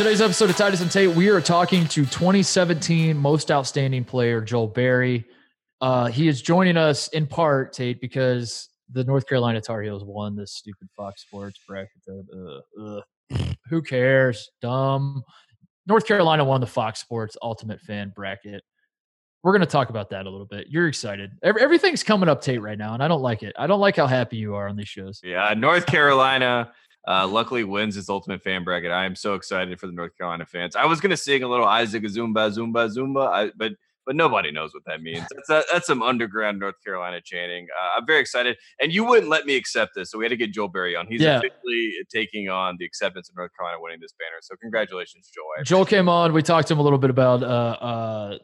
[0.00, 4.66] today's episode of Titus and Tate, we are talking to 2017 most outstanding player Joel
[4.66, 5.26] Berry.
[5.82, 10.36] Uh, he is joining us in part, Tate, because the North Carolina Tar Heels won
[10.36, 11.90] this stupid Fox Sports bracket.
[12.08, 13.00] Uh,
[13.68, 14.48] who cares?
[14.62, 15.22] Dumb.
[15.86, 18.62] North Carolina won the Fox Sports Ultimate Fan bracket.
[19.42, 20.68] We're going to talk about that a little bit.
[20.70, 21.32] You're excited.
[21.42, 23.52] Everything's coming up, Tate, right now, and I don't like it.
[23.58, 25.20] I don't like how happy you are on these shows.
[25.22, 26.72] Yeah, North Carolina
[27.08, 28.90] uh, luckily wins his ultimate fan bracket.
[28.90, 30.76] I am so excited for the North Carolina fans.
[30.76, 33.72] I was gonna sing a little Isaac Zumba Zumba Zumba, I, but
[34.06, 35.24] but nobody knows what that means.
[35.46, 37.66] That's that's some underground North Carolina chanting.
[37.70, 40.36] Uh, I'm very excited, and you wouldn't let me accept this, so we had to
[40.36, 41.06] get Joel Berry on.
[41.06, 41.38] He's yeah.
[41.38, 44.38] officially taking on the acceptance of North Carolina winning this banner.
[44.42, 45.64] So congratulations, Joel.
[45.64, 46.32] Joel came on.
[46.32, 48.38] We talked to him a little bit about uh, uh,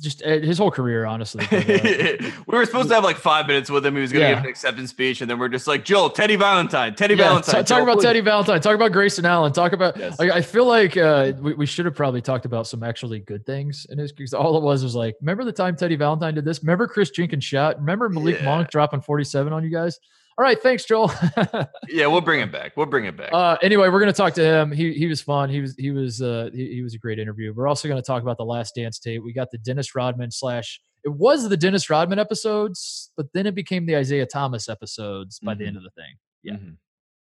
[0.00, 1.46] just uh, his whole career, honestly.
[1.60, 3.94] Uh, we were supposed to have like five minutes with him.
[3.94, 4.34] He was going to yeah.
[4.36, 7.64] give an acceptance speech, and then we're just like, Joel, Teddy Valentine, Teddy yeah, Valentine.
[7.64, 8.04] T- talk about please.
[8.04, 8.60] Teddy Valentine.
[8.60, 9.52] Talk about Grayson Allen.
[9.52, 9.96] Talk about.
[9.96, 10.18] Yes.
[10.18, 13.44] Like, I feel like uh, we, we should have probably talked about some actually good
[13.46, 14.12] things in his.
[14.12, 16.62] Because all it was was like, remember the time Teddy Valentine did this?
[16.62, 17.78] Remember Kris Jenkins shot?
[17.78, 18.44] Remember Malik yeah.
[18.44, 19.98] Monk dropping forty seven on you guys?
[20.38, 21.12] All right, thanks, Joel.
[21.88, 22.76] yeah, we'll bring it back.
[22.76, 23.30] We'll bring it back.
[23.32, 24.72] Uh, anyway, we're gonna talk to him.
[24.72, 25.50] He he was fun.
[25.50, 27.52] He was he was uh, he, he was a great interview.
[27.54, 29.22] We're also gonna talk about the Last Dance tape.
[29.22, 30.80] We got the Dennis Rodman slash.
[31.04, 35.52] It was the Dennis Rodman episodes, but then it became the Isaiah Thomas episodes by
[35.52, 35.58] mm-hmm.
[35.58, 36.14] the end of the thing.
[36.42, 36.52] Yeah.
[36.54, 36.70] Mm-hmm.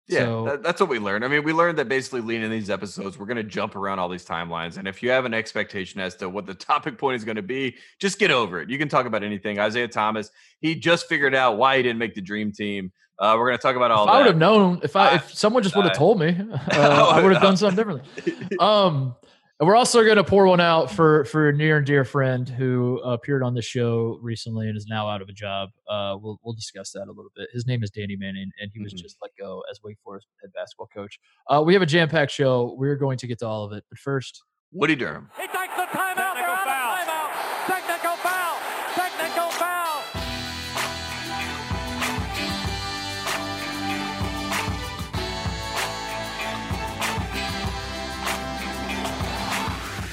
[0.06, 1.24] Yeah, so, that, that's what we learned.
[1.24, 4.08] I mean, we learned that basically leading these episodes, we're going to jump around all
[4.10, 4.76] these timelines.
[4.76, 7.42] And if you have an expectation as to what the topic point is going to
[7.42, 8.68] be, just get over it.
[8.68, 9.58] You can talk about anything.
[9.58, 10.30] Isaiah Thomas,
[10.60, 12.92] he just figured out why he didn't make the dream team.
[13.18, 14.04] Uh, we're going to talk about all.
[14.04, 16.36] If I would have known if I if someone just would have told me,
[16.72, 18.56] uh, I would have done something differently.
[18.60, 19.14] Um,
[19.64, 22.46] and we're also going to pour one out for for a near and dear friend
[22.46, 25.70] who appeared on the show recently and is now out of a job.
[25.88, 27.48] Uh, we'll we'll discuss that a little bit.
[27.50, 29.00] His name is Danny Manning, and he was mm-hmm.
[29.02, 31.18] just let go as Wake Forest head basketball coach.
[31.48, 32.74] Uh, we have a jam packed show.
[32.76, 35.30] We're going to get to all of it, but first, Woody Durham.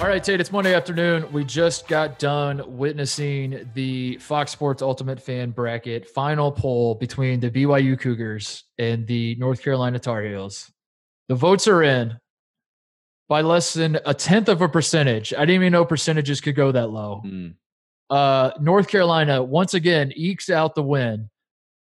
[0.01, 1.31] All right, Tate, it's Monday afternoon.
[1.31, 7.51] We just got done witnessing the Fox Sports Ultimate Fan Bracket final poll between the
[7.51, 10.71] BYU Cougars and the North Carolina Tar Heels.
[11.29, 12.17] The votes are in
[13.29, 15.35] by less than a tenth of a percentage.
[15.35, 17.21] I didn't even know percentages could go that low.
[17.23, 17.53] Mm.
[18.09, 21.29] Uh, North Carolina, once again, ekes out the win.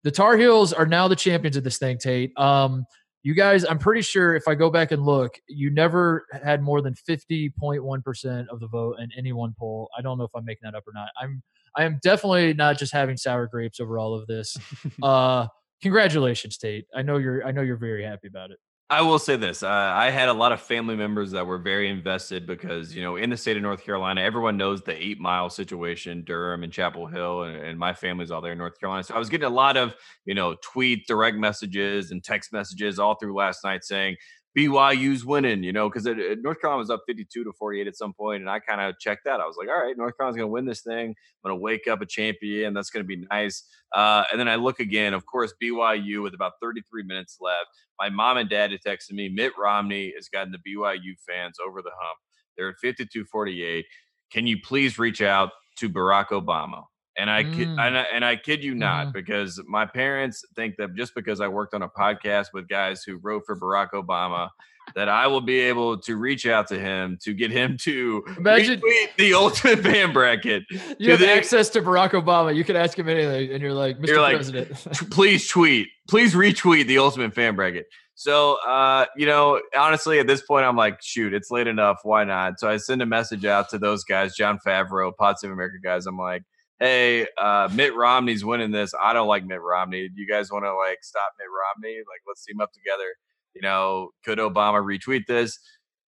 [0.02, 2.36] The Tar Heels are now the champions of this thing, Tate.
[2.36, 2.86] Um,
[3.22, 6.80] you guys, I'm pretty sure if I go back and look, you never had more
[6.80, 9.90] than 50.1% of the vote in any one poll.
[9.96, 11.08] I don't know if I'm making that up or not.
[11.20, 11.42] I'm
[11.76, 14.56] I am definitely not just having sour grapes over all of this.
[15.02, 15.46] uh
[15.82, 16.86] congratulations, Tate.
[16.94, 18.58] I know you're I know you're very happy about it.
[18.90, 21.88] I will say this: uh, I had a lot of family members that were very
[21.88, 25.48] invested because you know in the state of North Carolina, everyone knows the eight mile
[25.48, 29.04] situation, Durham and Chapel Hill, and, and, my family's all there in North Carolina.
[29.04, 32.98] So I was getting a lot of you know tweet, direct messages, and text messages
[32.98, 34.16] all through last night saying,
[34.56, 38.40] BYU's winning, you know, because North Carolina was up 52 to 48 at some point,
[38.40, 39.40] and I kind of checked that.
[39.40, 41.10] I was like, all right, North Carolina's going to win this thing.
[41.10, 42.74] I'm going to wake up a champion.
[42.74, 43.64] That's going to be nice.
[43.94, 47.66] Uh, and then I look again, of course, BYU with about 33 minutes left.
[47.98, 51.80] My mom and dad had texted me, Mitt Romney has gotten the BYU fans over
[51.80, 52.18] the hump.
[52.56, 53.86] They're at 52 48.
[54.32, 56.84] Can you please reach out to Barack Obama?
[57.20, 57.78] And I, mm.
[57.78, 59.12] and I and I kid you not, mm.
[59.12, 63.18] because my parents think that just because I worked on a podcast with guys who
[63.18, 64.48] wrote for Barack Obama,
[64.94, 68.80] that I will be able to reach out to him to get him to Imagine,
[68.80, 70.64] retweet the ultimate fan bracket.
[70.98, 72.56] You have the, access to Barack Obama.
[72.56, 74.06] You can ask him anything, and you're like, Mr.
[74.08, 74.86] You're President.
[74.86, 77.86] Like, please tweet, please retweet the ultimate fan bracket.
[78.14, 82.00] So, uh, you know, honestly, at this point, I'm like, shoot, it's late enough.
[82.02, 82.60] Why not?
[82.60, 86.06] So I send a message out to those guys, Jon Favreau, Pod Save America guys.
[86.06, 86.42] I'm like,
[86.80, 88.92] hey, uh, Mitt Romney's winning this.
[89.00, 90.08] I don't like Mitt Romney.
[90.08, 91.98] Do you guys want to like stop Mitt Romney?
[91.98, 93.14] Like, let's team up together.
[93.54, 95.58] You know, could Obama retweet this?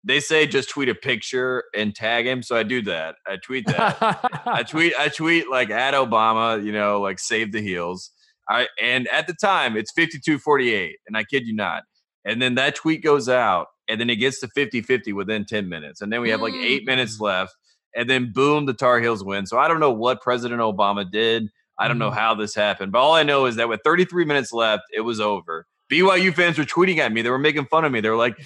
[0.04, 2.44] They say just tweet a picture and tag him.
[2.44, 3.16] So I do that.
[3.26, 3.98] I tweet that.
[4.46, 8.12] I tweet, I tweet like at Obama, you know, like save the heels.
[8.50, 11.84] I and at the time it's 52-48, and I kid you not.
[12.24, 16.02] And then that tweet goes out, and then it gets to 50-50 within 10 minutes.
[16.02, 17.22] And then we have like eight minutes mm.
[17.22, 17.56] left
[17.98, 19.46] and then boom, the Tar Heels win.
[19.46, 21.50] So I don't know what President Obama did.
[21.80, 22.18] I don't know mm-hmm.
[22.20, 25.20] how this happened, but all I know is that with 33 minutes left, it was
[25.20, 25.66] over.
[25.92, 27.22] BYU fans were tweeting at me.
[27.22, 28.00] They were making fun of me.
[28.02, 28.38] They were like,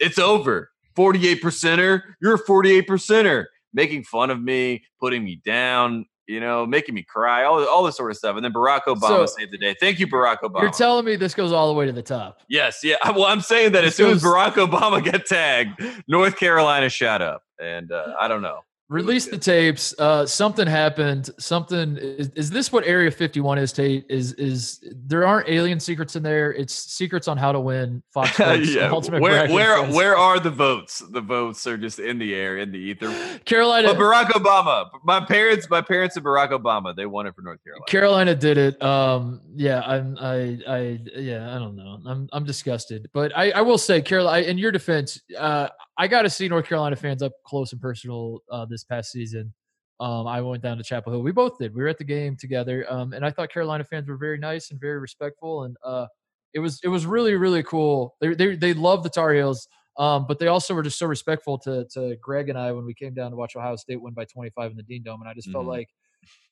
[0.00, 0.70] "It's over.
[0.96, 2.02] 48 percenter.
[2.20, 3.44] You're a 48 percenter."
[3.74, 6.06] Making fun of me, putting me down.
[6.30, 8.36] you know, making me cry, all all this sort of stuff.
[8.36, 9.74] And then Barack Obama So- saved the day.
[9.80, 10.60] Thank you, Barack Obama.
[10.60, 12.40] You're telling me this goes all the way to the top.
[12.50, 12.96] yes, yeah.
[13.12, 17.22] Well, I'm saying that as This soon as Barack Obama got tagged, North Carolina shot
[17.22, 18.60] up, and uh, I don't know.
[18.88, 19.94] Release the tapes.
[19.98, 21.28] Uh, something happened.
[21.38, 24.06] Something is, is this what Area 51 is, Tate?
[24.08, 26.54] Is is there aren't alien secrets in there?
[26.54, 28.88] It's secrets on how to win Fox Sports yeah.
[28.88, 31.02] Ultimate Where where where are the votes?
[31.10, 33.12] The votes are just in the air, in the ether.
[33.44, 37.42] Carolina But Barack Obama, my parents, my parents and Barack Obama, they won it for
[37.42, 37.84] North Carolina.
[37.88, 38.82] Carolina did it.
[38.82, 42.00] Um, yeah, I'm, I, I, yeah, I don't know.
[42.06, 43.10] I'm, I'm disgusted.
[43.12, 45.68] But I, I will say, Carolina, in your defense, uh,
[45.98, 49.52] I got to see North Carolina fans up close and personal uh, this past season.
[50.00, 51.22] Um, I went down to Chapel Hill.
[51.22, 51.74] We both did.
[51.74, 54.70] We were at the game together, um, and I thought Carolina fans were very nice
[54.70, 56.06] and very respectful, and uh,
[56.54, 58.14] it was it was really really cool.
[58.20, 59.66] They they they love the Tar Heels.
[59.98, 62.94] Um, but they also were just so respectful to to Greg and I when we
[62.94, 65.34] came down to watch Ohio State win by 25 in the Dean Dome, and I
[65.34, 65.70] just felt Mhm.
[65.70, 65.88] like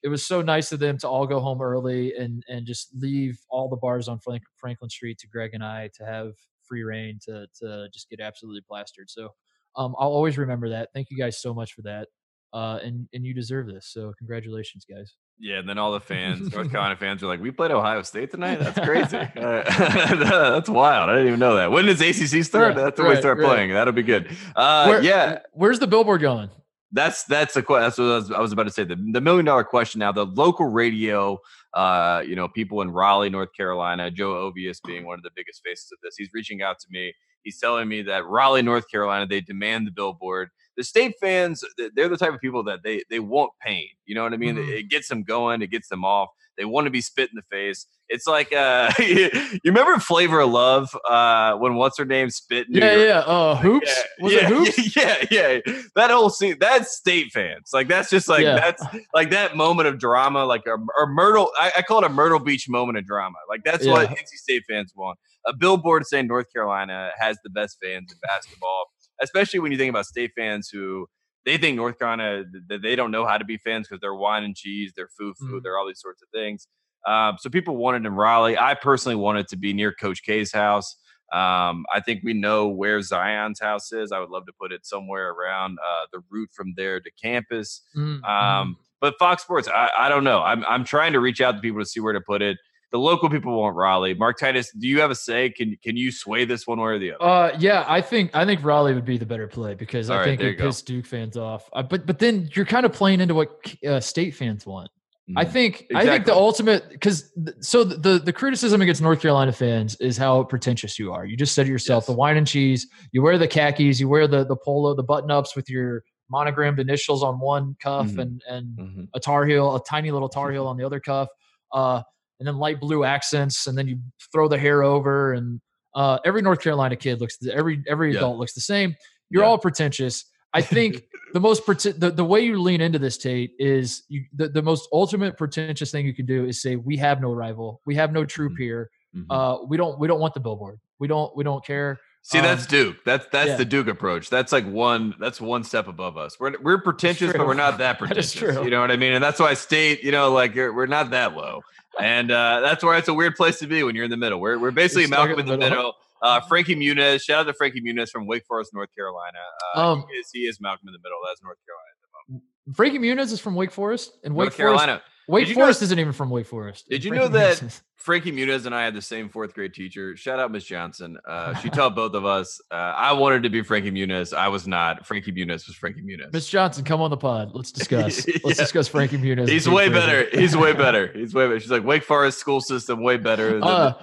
[0.02, 3.38] it was so nice of them to all go home early and and just leave
[3.48, 4.19] all the bars on
[4.56, 6.32] Franklin Street to Greg and I to have
[6.68, 9.10] free reign to to just get absolutely plastered.
[9.10, 9.30] So
[9.76, 10.88] um, I'll always remember that.
[10.94, 12.08] Thank you guys so much for that.
[12.52, 13.88] Uh, and and you deserve this.
[13.92, 15.14] So congratulations, guys.
[15.38, 18.30] Yeah, and then all the fans, North Carolina fans, are like, "We played Ohio State
[18.30, 18.58] tonight.
[18.60, 19.16] That's crazy.
[19.36, 19.62] Uh,
[20.54, 21.10] that's wild.
[21.10, 21.70] I didn't even know that.
[21.70, 22.74] When does ACC start?
[22.74, 23.46] Yeah, that's when we start right.
[23.46, 23.72] playing.
[23.72, 24.34] That'll be good.
[24.54, 26.48] Uh, Where- yeah, Where's the billboard going?
[26.96, 27.82] That's that's the question.
[27.84, 28.84] that's what I was, I was about to say.
[28.84, 30.12] The, the million dollar question now.
[30.12, 31.38] The local radio,
[31.75, 35.62] uh, you know, people in Raleigh, North Carolina, Joe Ovies being one of the biggest
[35.64, 36.16] faces of this.
[36.16, 37.12] He's reaching out to me.
[37.43, 40.48] He's telling me that Raleigh, North Carolina, they demand the billboard.
[40.76, 41.62] The state fans,
[41.94, 43.88] they're the type of people that they they want pain.
[44.06, 44.56] You know what I mean?
[44.56, 44.69] Mhm.
[44.78, 45.62] It gets them going.
[45.62, 46.31] It gets them off.
[46.58, 47.87] They want to be spit in the face.
[48.08, 49.31] It's like uh, you
[49.64, 52.67] remember Flavor of Love uh, when what's her name spit?
[52.70, 53.08] Yeah, York?
[53.08, 53.19] yeah.
[53.20, 53.88] Uh, hoops.
[54.19, 54.97] Yeah, Was yeah, it hoops?
[54.97, 55.82] Yeah, yeah, yeah.
[55.97, 57.70] That whole scene, that's state fans.
[57.73, 58.55] Like that's just like Yeah.
[58.61, 58.82] that's
[59.12, 61.50] like that moment of drama, like a, a Myrtle.
[61.58, 63.37] I, I call it a Myrtle Beach moment of drama.
[63.49, 64.08] Like that's what.
[64.11, 65.19] NC State fans want.
[65.47, 68.87] A billboard saying North Carolina has the best fans in basketball,
[69.23, 71.06] especially when you think about state fans who
[71.46, 74.44] they think North Carolina that they don't know how to be fans because they're wine
[74.44, 75.62] and cheese, they're foo foo, Mhm.
[75.62, 76.69] they're all these sorts of things.
[77.06, 78.58] Um, so people wanted in Raleigh.
[78.58, 80.96] I personally wanted to be near Coach K's house.
[81.32, 84.12] Um, I think we know where Zion's house is.
[84.12, 87.82] I would love to put it somewhere around uh, the route from there to campus.
[87.96, 88.28] Mm, mm.
[88.28, 90.43] Um, but Fox Sports, I, I don't know.
[90.43, 92.58] I'm I'm trying to reach out to people to see where to put it.
[92.92, 94.14] The local people want Raleigh.
[94.14, 95.50] Mark Titus, do you have a say?
[95.50, 97.22] Can can you sway this one way or the other?
[97.54, 100.20] Uh, yeah, I think I think Raleigh would be the better play because All I
[100.20, 101.68] right, think it pissed Duke fans off.
[101.72, 103.50] Uh, but but then you're kind of playing into what
[103.86, 104.88] uh, state fans want.
[105.36, 105.50] I Mhm.
[105.50, 109.96] think I think the ultimate because so the, the the criticism against North Carolina fans
[109.96, 111.26] is how pretentious you are.
[111.26, 112.06] You just said yourself, Yes.
[112.06, 112.86] the wine and cheese.
[113.10, 116.78] You wear the khakis, you wear the the polo, the button ups with your monogrammed
[116.78, 118.18] initials on one cuff Mhm.
[118.22, 119.08] and and Mhm.
[119.14, 121.28] a Tar Heel, a tiny little Tar Heel on the other cuff,
[121.72, 122.02] uh,
[122.38, 123.98] and then light blue accents, and then you
[124.32, 125.60] throw the hair over, and
[125.94, 128.18] uh, every North Carolina kid looks every every Yeah.
[128.18, 128.94] adult looks the same.
[129.30, 129.48] You're Yeah.
[129.48, 130.24] all pretentious.
[130.52, 134.48] I think the most the, the way you lean into this Tate is you, the,
[134.48, 137.94] the most ultimate pretentious thing you can do is say we have no rival, we
[137.96, 138.56] have no true Mhm.
[138.56, 139.24] peer, Mhm.
[139.30, 141.98] uh, we don't we don't want the billboard, we don't we don't care.
[142.28, 142.96] See, that's um, Duke.
[143.05, 143.56] That's that's yeah.
[143.56, 144.31] the Duke approach.
[144.31, 145.14] That's like one.
[145.20, 146.40] That's one step above us.
[146.40, 148.32] We're we're pretentious, but we're not that That pretentious.
[148.32, 148.64] true.
[148.64, 149.12] You know what I mean?
[149.12, 150.02] And that's why I state.
[150.02, 151.60] You know, like you're, we're not that low.
[152.00, 154.41] And uh, that's why it's a weird place to be when you're in the middle.
[154.41, 155.94] We're we're basically stuck Malcolm in the middle.
[156.20, 157.22] Uh, Frankie Muniz.
[157.22, 159.39] Shout out to Frankie Muniz from Wake Forest, North Carolina.
[159.77, 161.19] Uh, Um, he, is, he is Malcolm in the middle.
[161.29, 162.43] That's North Carolina.
[162.74, 165.03] Frankie Muniz is from Wake Forest, and Wake North Forest Carolina.
[165.28, 166.88] Wake you know- isn't even from Wake Forest.
[166.88, 169.74] Did you Frankie know that- Muniz Frankie Muniz and I had the same fourth grade
[169.74, 170.16] teacher.
[170.16, 171.18] Shout out Miss Johnson.
[171.26, 172.60] Uh, she taught both of us.
[172.70, 174.32] Uh, I wanted to be Frankie Muniz.
[174.36, 175.04] I was not.
[175.04, 176.32] Frankie Muniz was Frankie Muniz.
[176.32, 177.50] Miss Johnson, come on the pod.
[177.54, 178.24] Let's discuss.
[178.44, 178.52] Let's Yeah.
[178.52, 179.48] discuss Frankie Muniz.
[179.48, 180.28] He's way better.
[180.38, 181.10] He's way better.
[181.12, 181.58] He's way better.
[181.58, 183.54] She's like Wake Forest school system way better.
[183.54, 183.94] Than Uh,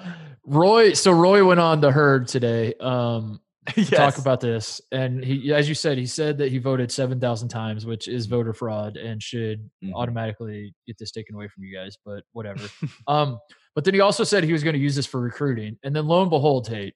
[0.46, 0.92] Roy.
[0.94, 2.74] So Roy went on the herd today.
[2.82, 3.40] Um,
[3.76, 7.20] to talk about this, and he, as you said, he said that he voted seven
[7.20, 9.94] thousand times, which is voter fraud and should Mhm.
[9.94, 11.98] automatically get this taken away from you guys.
[12.06, 12.64] But whatever.
[13.08, 13.40] um,
[13.76, 16.08] but then he also said he was going to use this for recruiting, and then
[16.08, 16.94] lo and behold, Tate,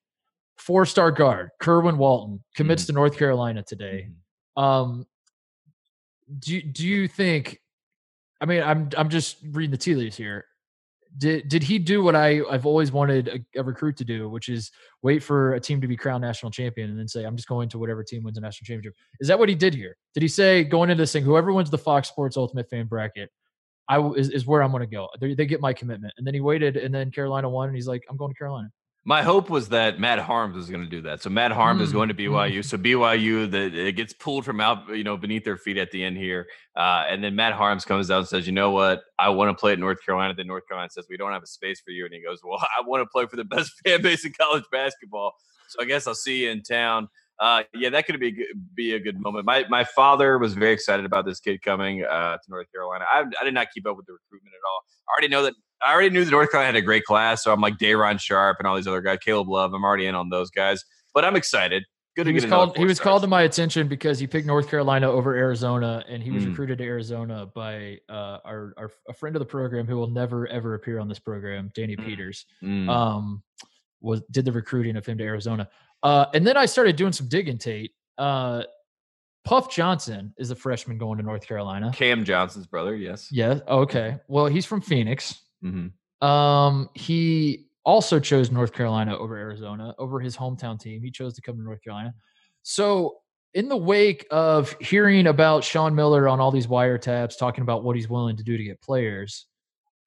[0.57, 2.87] four-star guard Kerwin Walton commits Mm-hmm.
[2.87, 4.09] to North Carolina today.
[4.57, 5.05] Um,
[6.39, 7.59] do you- do you think?
[8.41, 10.45] I mean, I'm I'm just reading the tea leaves here.
[11.17, 14.49] Did did he do what I I've always wanted a, a recruit to do, which
[14.49, 14.71] is
[15.01, 17.69] wait for a team to be crowned national champion and then say I'm just going
[17.69, 18.93] to whatever team wins a national championship?
[19.19, 19.97] Is that what he did here?
[20.13, 23.31] Did he say going into this thing, whoever wins the Fox Sports Ultimate Fan bracket,
[23.89, 25.07] I is, is where I'm going to go.
[25.19, 27.87] They, they get my commitment, and then he waited, and then Carolina won, and he's
[27.87, 28.69] like, I'm going to Carolina.
[29.07, 31.21] My hope was that Matt Haarms was going to do that.
[31.21, 32.59] So Matt Haarms mm, is going to BYU.
[32.59, 32.65] Mm.
[32.65, 36.03] So BYU, that it gets pulled from out, you know, beneath their feet at the
[36.03, 36.45] end here.
[36.75, 39.03] Uh, and then Matt Haarms comes out and says, "You know what?
[39.17, 41.47] I want to play at North Carolina." Then North Carolina says, "We don't have a
[41.47, 44.01] space for you." And he goes, "Well, I want to play for the best fan
[44.01, 45.35] base in college basketball."
[45.69, 47.07] So I guess I'll see you in town.
[47.39, 48.45] Uh, yeah, that could be
[48.75, 49.45] be a good moment.
[49.45, 53.05] My my father was very excited about this kid coming uh, to North Carolina.
[53.09, 54.81] I, I did not keep up with the recruitment at all.
[55.07, 55.53] I already know that
[55.85, 58.57] I already knew that North Carolina had a great class, so I'm like Day'Ron Sharpe
[58.59, 59.73] and all these other guys, Caleb Love.
[59.73, 61.83] I'm already in on those guys, but I'm excited.
[62.15, 62.75] Good he was called.
[62.75, 66.31] He was called to my attention because he picked North Carolina over Arizona, and he
[66.31, 66.49] was mm.
[66.49, 70.47] recruited to Arizona by uh, our, our a friend of the program who will never
[70.47, 72.03] ever appear on this program, Danny mm.
[72.03, 72.47] Peters.
[72.63, 72.89] Mm.
[72.89, 73.43] Um,
[74.01, 75.69] was did the recruiting of him to Arizona,
[76.01, 77.59] uh, and then I started doing some digging.
[77.59, 78.63] Tate, uh,
[79.45, 81.91] Puff Johnson is a freshman going to North Carolina.
[81.95, 83.29] Cam Johnson's brother, yes.
[83.31, 83.59] Yeah.
[83.67, 84.17] Okay.
[84.27, 85.39] Well, he's from Phoenix.
[85.63, 86.27] Mm-hmm.
[86.27, 91.01] Um, he also chose North Carolina over Arizona, over his hometown team.
[91.01, 92.13] He chose to come to North Carolina.
[92.63, 93.17] So,
[93.53, 97.95] in the wake of hearing about Sean Miller on all these wiretaps, talking about what
[97.95, 99.47] he's willing to do to get players,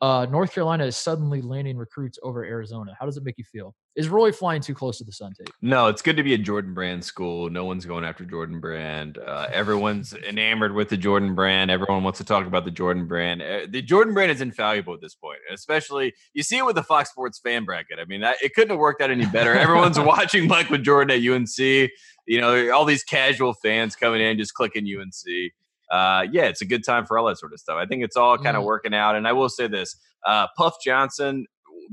[0.01, 2.95] uh, North Carolina is suddenly landing recruits over Arizona.
[2.99, 3.75] How does it make you feel?
[3.97, 5.51] Is Roy flying too close to the sun Tate?
[5.63, 7.51] No, it's good to be a Jordan Brand school.
[7.51, 9.19] No one's going after Jordan Brand.
[9.19, 11.71] Uh, everyone's enamored with the Jordan Brand.
[11.71, 13.43] Everyone wants to talk about the Jordan Brand.
[13.43, 16.83] Uh, the Jordan Brand is infallible at this point, especially you see it with the
[16.83, 17.99] Fox Sports fan bracket.
[17.99, 19.55] I mean, that, it couldn't have worked out any better.
[19.55, 21.91] Everyone's watching Mike with Jordan at UNC.
[22.27, 25.53] You know, all these casual fans coming in just clicking UNC
[25.91, 27.77] uh, yeah, it's a good time for all that sort of stuff.
[27.77, 28.67] I think it's all kind of mm.
[28.67, 29.17] working out.
[29.17, 31.47] And I will say this uh, Puff Johnson,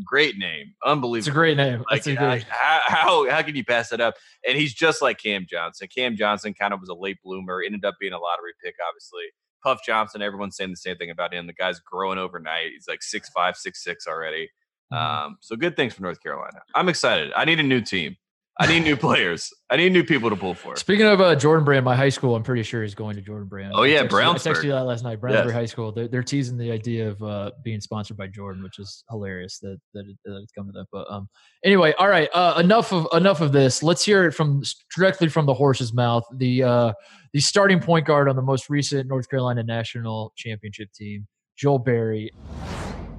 [0.03, 1.17] great name, unbelievable.
[1.17, 1.83] It's a great name.
[1.89, 2.43] Like, a great.
[2.49, 4.15] How, how, how can you pass it up?
[4.47, 5.87] And he's just like Cam Johnson.
[5.93, 9.23] Cam Johnson kind of was a late bloomer, ended up being a lottery pick, obviously.
[9.63, 11.47] Puff Johnson, everyone's saying the same thing about him.
[11.47, 12.71] The guy's growing overnight.
[12.73, 14.49] He's like six five, six six already.
[14.93, 15.25] Mm-hmm.
[15.25, 16.61] Um, so good things for North Carolina.
[16.75, 17.31] I'm excited.
[17.35, 18.15] I need a new team.
[18.59, 19.53] I need new players.
[19.69, 20.75] I need new people to pull for.
[20.77, 23.47] Speaking of uh, Jordan Brand, my high school, I'm pretty sure is going to Jordan
[23.47, 23.73] Brand.
[23.75, 24.35] Oh yeah, Brown.
[24.35, 25.21] I texted you that last night.
[25.21, 25.53] Brownsburg yes.
[25.53, 25.91] High School.
[25.91, 29.77] They're, they're, teasing the idea of uh, being sponsored by Jordan, which is hilarious that
[29.93, 30.87] that, it, that it's coming up.
[30.91, 31.29] But um,
[31.63, 32.29] anyway, all right.
[32.33, 33.83] Uh, enough of enough of this.
[33.83, 34.63] Let's hear it from
[34.95, 36.23] directly from the horse's mouth.
[36.33, 36.93] The uh,
[37.33, 42.31] the starting point guard on the most recent North Carolina national championship team, Joel Berry.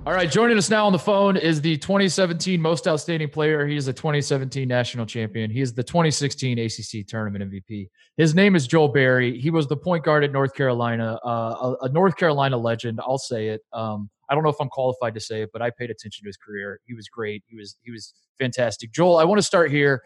[0.09, 3.67] All right, joining us now on the phone is the 2017 Most Outstanding Player.
[3.67, 5.51] He is a 2017 National Champion.
[5.51, 7.91] He is the 2016 ACC Tournament MVP.
[8.17, 9.39] His name is Joel Berry.
[9.39, 13.01] He was the point guard at North Carolina, uh, a, North Carolina legend.
[13.03, 13.61] I'll say it.
[13.75, 16.29] Um, I don't know if I'm qualified to say it, but I paid attention to
[16.31, 16.81] his career.
[16.87, 17.45] He was great.
[17.47, 18.93] He was he was fantastic.
[18.93, 20.03] Joel, I want to start here.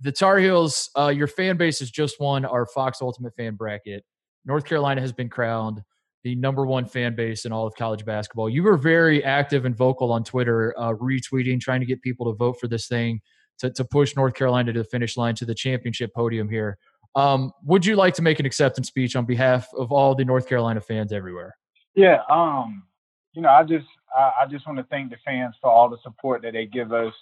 [0.00, 4.02] The Tar Heels, uh, your fan base has just won our Fox Ultimate Fan bracket.
[4.46, 5.82] North Carolina has been crowned
[6.24, 8.48] the number one fan base in all of college basketball.
[8.48, 12.36] You were very active and vocal on Twitter, uh, retweeting, trying to get people to
[12.36, 13.20] vote for this thing
[13.58, 16.78] to, to push North Carolina to the finish line to the championship podium here.
[17.14, 20.48] Um, would you like to make an acceptance speech on behalf of all the North
[20.48, 21.56] Carolina fans everywhere?
[21.94, 22.84] Yeah, um,
[23.34, 23.86] you know, I just
[24.16, 26.92] I, I, just want to thank the fans for all the support that they give
[26.92, 27.12] us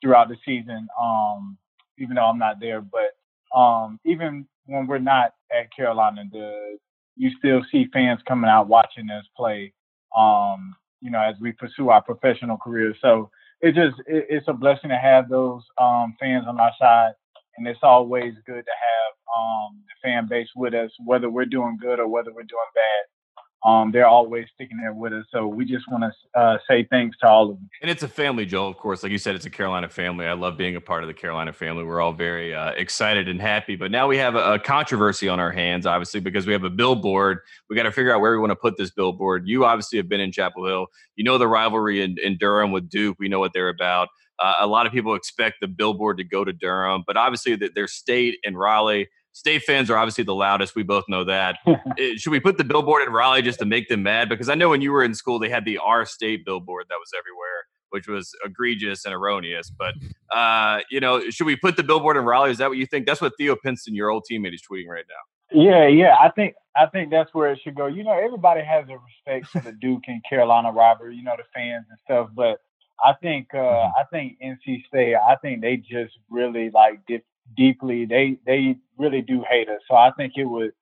[0.00, 0.88] throughout the season.
[1.00, 1.56] Um,
[1.98, 6.78] even though I'm not there, but um, even when we're not at Carolina, the
[7.20, 9.74] you still see fans coming out watching us play.
[10.16, 12.96] Um, you know, as we pursue our professional careers.
[13.00, 17.12] So it just it, it's a blessing to have those um, fans on our side,
[17.56, 21.78] and it's always good to have um, the fan base with us, whether we're doing
[21.80, 23.19] good or whether we're doing bad
[23.62, 25.26] um, they're always sticking there with us.
[25.30, 27.68] So we just want to uh, say thanks to all of them.
[27.82, 28.68] And it's a family, Joel.
[28.68, 30.26] Of course, like you said, it's a Carolina family.
[30.26, 31.84] I love being a part of the Carolina family.
[31.84, 33.76] We're all very uh, excited and happy.
[33.76, 37.40] But now we have a, controversy on our hands, obviously, because we have a billboard.
[37.68, 39.46] We got to figure out where we want to put this billboard.
[39.46, 40.86] You obviously have been in Chapel Hill.
[41.16, 43.16] You know the rivalry in, in Durham with Duke.
[43.18, 44.08] We know what they're about.
[44.38, 47.86] Uh, a lot of people expect the billboard to go to Durham, but obviously, their
[47.86, 50.74] state in Raleigh State fans are obviously the loudest.
[50.74, 51.58] We both know that.
[51.98, 54.28] Eh, should we put the billboard in Raleigh just to make them mad?
[54.28, 56.96] Because I know when you were in school, they had the R State billboard that
[56.96, 59.70] was everywhere, which was egregious and erroneous.
[59.70, 59.94] But
[60.34, 62.50] uh, you know, should we put the billboard in Raleigh?
[62.50, 63.06] Is that what you think?
[63.06, 65.60] That's what Theo Pinson, your old teammate, is tweeting right now.
[65.60, 66.14] Yeah, yeah.
[66.20, 67.86] I think I think that's where it should go.
[67.86, 71.16] You know, everybody has a respect for the Duke and Carolina rivalry.
[71.16, 72.58] You know, the fans and stuff, but.
[73.02, 73.92] I think uh, mm-hmm.
[73.98, 75.14] I think NC State.
[75.14, 77.24] I think they just really like dip,
[77.56, 78.06] deeply.
[78.06, 79.80] They they really do hate us.
[79.88, 80.72] So I think it would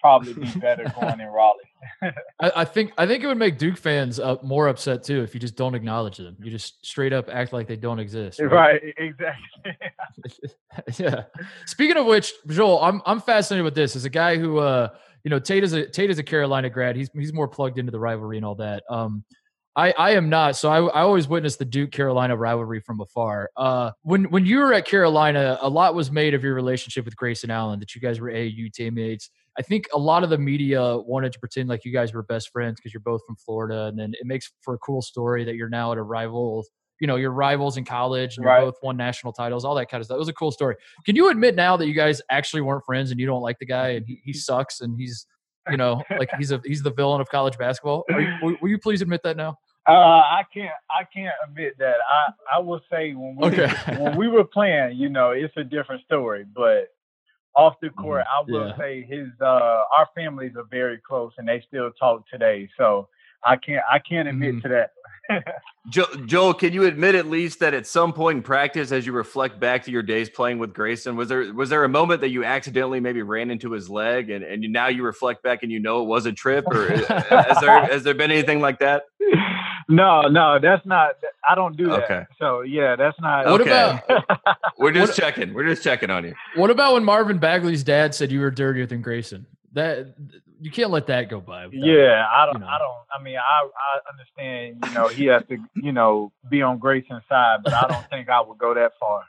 [0.00, 1.56] probably be better going in Raleigh.
[2.40, 5.34] I, I, think I think it would make Duke fans uh, more upset too if
[5.34, 6.36] you just don't acknowledge them.
[6.42, 8.40] You just straight up act like they don't exist.
[8.40, 9.78] Right, right exactly.
[11.04, 11.24] yeah.
[11.66, 13.96] Speaking of which, Joel, I'm I'm fascinated with this.
[13.96, 14.88] As a guy who uh
[15.24, 16.96] you know Tate is a Tate is a Carolina grad.
[16.96, 18.84] He's he's more plugged into the rivalry and all that.
[18.88, 19.24] Um
[19.76, 20.56] I, I am not.
[20.56, 23.50] So I, I always witnessed the Duke Carolina rivalry from afar.
[23.58, 27.14] Uh, when when you were at Carolina, a lot was made of your relationship with
[27.14, 29.28] Grayson Allen, that you guys were AAU teammates.
[29.58, 32.50] I think a lot of the media wanted to pretend like you guys were best
[32.52, 35.56] friends because you're both from Florida, and then it makes for a cool story that
[35.56, 36.64] you're now at a rival.
[36.98, 38.60] You know, your rivals in college, and Right.
[38.60, 40.14] you both won national titles, all that kind of stuff.
[40.16, 40.76] It was a cool story.
[41.04, 43.66] Can you admit now that you guys actually weren't friends and you don't like the
[43.66, 45.26] guy and he, he sucks and he's,
[45.70, 48.04] you know, like he's a he's the villain of college basketball?
[48.10, 49.58] Are you, will, will you please admit that now?
[49.86, 50.72] Uh, I can't.
[50.90, 51.96] I can't admit that.
[52.10, 53.68] I I will say when we Okay.
[53.94, 56.44] when we were playing, you know, it's a different story.
[56.54, 56.88] But
[57.56, 58.68] off the court, I will Mm-hmm.
[58.68, 58.76] Yeah.
[58.78, 62.68] say his uh our families are very close, and they still talk today.
[62.78, 63.08] So
[63.46, 63.82] I can't.
[63.90, 64.62] I can't admit Mhm.
[64.62, 64.92] to that.
[65.88, 69.12] Jo- Joel, can you admit at least that at some point in practice, as you
[69.12, 72.28] reflect back to your days playing with Grayson, was there was there a moment that
[72.30, 75.70] you accidentally maybe ran into his leg, and, and you, now you reflect back and
[75.70, 78.78] you know it was a trip, or uh, has there has there been anything like
[78.80, 79.04] that?
[79.88, 81.12] no, no, that's not.
[81.48, 82.04] I don't do that.
[82.04, 82.24] Okay.
[82.40, 83.46] So yeah, that's not.
[83.46, 83.70] What Okay.
[83.70, 85.54] about We're just What- checking.
[85.54, 86.34] We're just checking on you.
[86.56, 89.46] what about when Marvin Bagley's dad said you were dirtier than Grayson?
[89.72, 90.14] That
[90.60, 91.66] you can't let that go by.
[91.66, 92.54] without- Yeah, I don't.
[92.54, 92.66] you know.
[92.66, 93.04] I don't.
[93.18, 94.84] I mean, I I understand.
[94.86, 95.58] You know, he has to.
[95.74, 99.22] You know, be on Grayson's side, but I don't think I would go that far.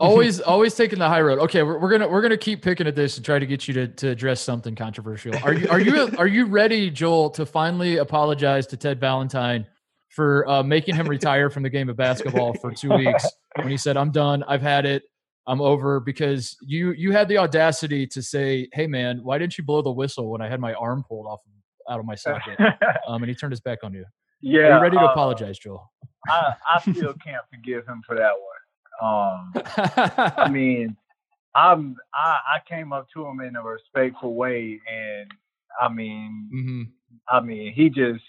[0.00, 1.38] always always taking the high road.
[1.40, 3.74] Okay, we're, we're gonna we're gonna keep picking at this and try to get you
[3.74, 5.34] to, to address something controversial.
[5.44, 9.66] Are you are you are you ready, Joel, to finally apologize to Ted Valentine
[10.10, 13.76] for uh, making him retire from the game of basketball for two weeks when he
[13.76, 14.42] said, "I'm done.
[14.46, 15.02] I've had it.
[15.46, 19.64] I'm over." Because you you had the audacity to say, "Hey, man, why didn't you
[19.64, 21.40] blow the whistle when I had my arm pulled off
[21.88, 22.58] out of my socket?"
[23.06, 24.04] Um, and he turned his back on you.
[24.40, 24.60] yeah.
[24.62, 25.90] Are you ready to uh, apologize, Joel?
[26.28, 28.54] I I still can't forgive him for that one.
[29.02, 29.52] Um,
[30.36, 30.96] I mean,
[31.54, 35.30] I'm I I came up to him in a respectful way, and
[35.80, 36.82] I mean, hmm
[37.28, 38.24] I mean, he just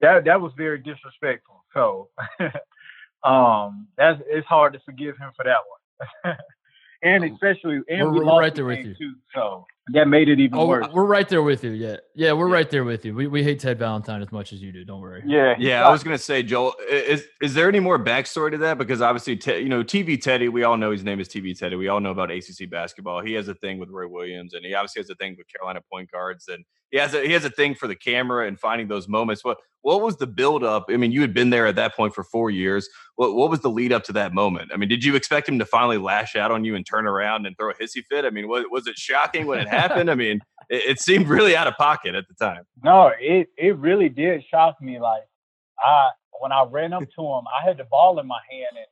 [0.00, 1.64] that that was very disrespectful.
[1.74, 2.08] So,
[3.24, 6.36] um, that's it's hard to forgive him for that one.
[7.02, 7.32] And oh.
[7.34, 8.94] especially, and We're- we we're lost right the there with you.
[8.94, 9.64] Too, so
[9.94, 10.86] that made it even Oh, worse.
[10.92, 11.70] we're right there with you.
[11.70, 13.14] Yeah, yeah, we're right there with you.
[13.14, 14.84] We we hate Ted Valentine as much as you do.
[14.84, 15.22] Don't worry.
[15.26, 18.76] Yeah, Yeah, I was gonna say, Joel, is is there any more backstory to that?
[18.78, 21.76] Because obviously, Te- you know, TV Teddy, we all know his name is TV Teddy.
[21.76, 23.22] We all know about ACC basketball.
[23.22, 25.80] He has a thing with Roy Williams, and he obviously has a thing with Carolina
[25.90, 28.88] point guards, and he has a he has a thing for the camera and finding
[28.88, 29.44] those moments.
[29.44, 30.86] What what was the build up?
[30.90, 32.90] I mean, you had been there at that point for four years.
[33.16, 34.70] What what was the lead up to that moment?
[34.72, 37.46] I mean, did you expect him to finally lash out on you and turn around
[37.46, 38.26] and throw a hissy fit?
[38.26, 40.10] I mean, was was it shocking when it happened?
[40.10, 42.64] I mean, it, it seemed really out of pocket at the time.
[42.84, 45.00] No, it it really did shock me.
[45.00, 45.22] Like
[45.78, 48.86] I when I ran up to him, I had the ball in my hand and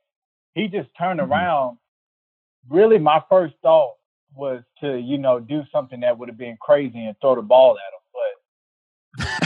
[0.55, 1.29] he just turned Mhm.
[1.29, 1.77] around.
[2.69, 3.93] Really my first thought
[4.35, 7.77] was to, you know, do something that would have been crazy and throw the ball
[7.77, 8.01] at him.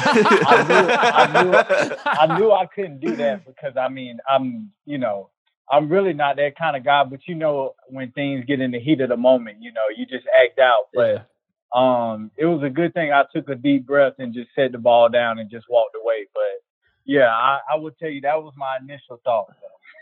[0.06, 4.98] I knew- I knew I knew I couldn't do that because I mean I'm you
[4.98, 5.30] know,
[5.72, 8.80] I'm really not that kind of guy, but you know when things get in the
[8.80, 10.88] heat of the moment, you know, you just act out.
[10.94, 11.28] But
[11.76, 12.12] Yeah.
[12.14, 14.78] um, it was a good thing I took a deep breath and just set the
[14.78, 16.28] ball down and just walked away.
[16.34, 16.64] But
[17.06, 19.54] yeah, I, I would tell you that was my initial thought.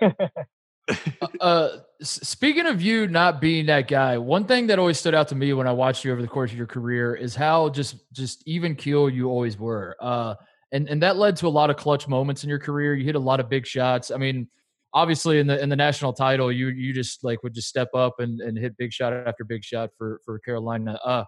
[1.39, 5.36] Uh, speaking of you not being that guy, one thing that always stood out to
[5.36, 8.43] me when I watched you over the course of your career is how just just
[8.45, 9.95] even keel you always were.
[10.02, 10.36] Uh,
[10.71, 12.93] and and that led to a lot of clutch moments in your career.
[12.93, 14.12] You hit a lot of big shots.
[14.12, 14.49] I mean,
[14.93, 18.15] obviously in the in the national title, you you just like would just step up
[18.19, 20.99] and, and hit big shot after big shot for for Carolina.
[21.04, 21.23] Uh,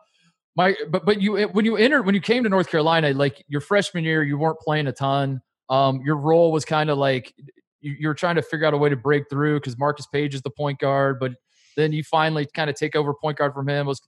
[0.56, 3.62] my but but you when you entered when you came to North Carolina, like your
[3.62, 5.41] freshman year, you weren't playing a ton.
[5.69, 7.34] Um, your role was kind of like
[7.82, 10.50] you're trying to figure out a way to break through because Marcus Paige is the
[10.50, 11.34] point guard, but
[11.76, 13.88] then you finally kind of take over point guard from him.
[13.88, 14.02] Was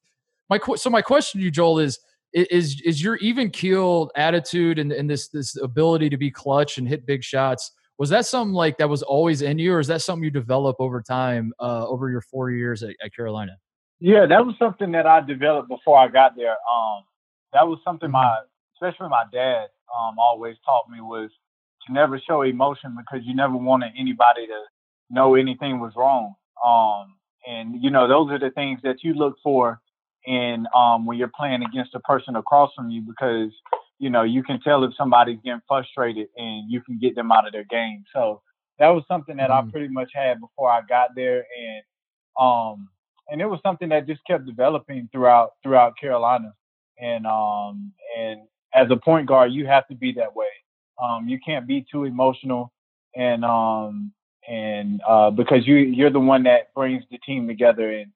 [0.49, 1.99] my so my question to you, Joel, is
[2.33, 6.87] is is your even keeled attitude and, and this this ability to be clutch and
[6.87, 7.71] hit big shots?
[7.99, 10.77] Was that something like that was always in you, or is that something you develop
[10.79, 13.57] over time uh, over your four years at, at Carolina?
[13.99, 16.49] Yeah, that was something that I developed before I got there.
[16.51, 17.03] Um,
[17.53, 18.35] that was something my,
[18.75, 21.29] especially my dad, um, always taught me was
[21.87, 24.61] to never show emotion because you never wanted anybody to
[25.09, 26.35] know anything was wrong.
[26.65, 27.15] Um,
[27.47, 29.81] and you know, those are the things that you look for
[30.25, 33.51] in um, when you're playing against a person across from you because
[33.99, 37.45] you know you can tell if somebody's getting frustrated and you can get them out
[37.47, 38.03] of their game.
[38.13, 38.41] So
[38.79, 39.67] that was something that Mhm.
[39.67, 41.83] I pretty much had before I got there, and
[42.39, 42.89] um,
[43.29, 46.53] and it was something that just kept developing throughout throughout Carolina.
[46.99, 48.41] And um, and
[48.73, 50.47] as a point guard, you have to be that way.
[51.01, 52.71] Um, you can't be too emotional,
[53.15, 54.11] and um,
[54.47, 58.11] and uh, because you you're the one that brings the team together and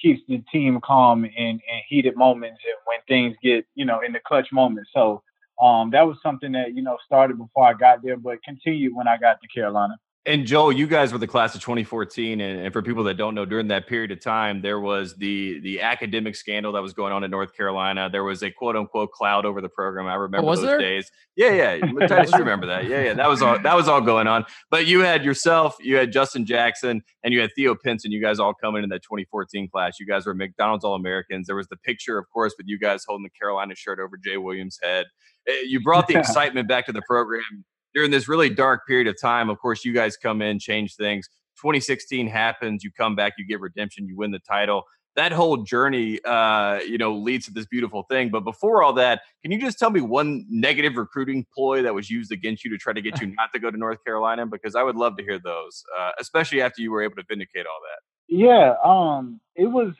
[0.00, 4.12] keeps the team calm in, in heated moments and when things get you know in
[4.12, 4.90] the clutch moments.
[4.94, 5.22] So
[5.62, 9.08] um, that was something that you know started before I got there, but continued when
[9.08, 9.96] I got to Carolina.
[10.30, 13.34] And Joel, you guys were the class of 2014, and, and, for people that don't
[13.34, 17.12] know, during that period of time, there was the the academic scandal that was going
[17.12, 18.08] on in North Carolina.
[18.08, 20.06] There was a quote unquote cloud over the program.
[20.06, 20.78] I remember oh, those there?
[20.78, 21.10] days.
[21.34, 22.84] Yeah, yeah, Titus, you remember that?
[22.84, 24.44] Yeah, yeah, that was all that was all going on.
[24.70, 28.12] But you had yourself, you had Justin Jackson, and you had Theo Pinson.
[28.12, 29.98] You guys all coming in that 2014 class.
[29.98, 31.48] You guys were McDonald's All Americans.
[31.48, 34.36] There was the picture, of course, with you guys holding the Carolina shirt over Jay
[34.36, 35.06] Williams' head.
[35.48, 39.20] Eh, you brought the excitement back to the program during this really dark period of
[39.20, 39.50] time.
[39.50, 41.28] Of course, you guys come in, change things.
[41.60, 44.84] 2016 happens, you come back, you get redemption, you win the title.
[45.16, 48.30] That whole journey, uh, you know, leads to this beautiful thing.
[48.30, 52.08] But before all that, can you just tell me one negative recruiting ploy that was
[52.08, 54.46] used against you to try to get you not to go to North Carolina?
[54.46, 57.66] Because I would love to hear those, uh, especially after you were able to vindicate
[57.66, 58.00] all that.
[58.34, 59.92] Yeah, um, it was.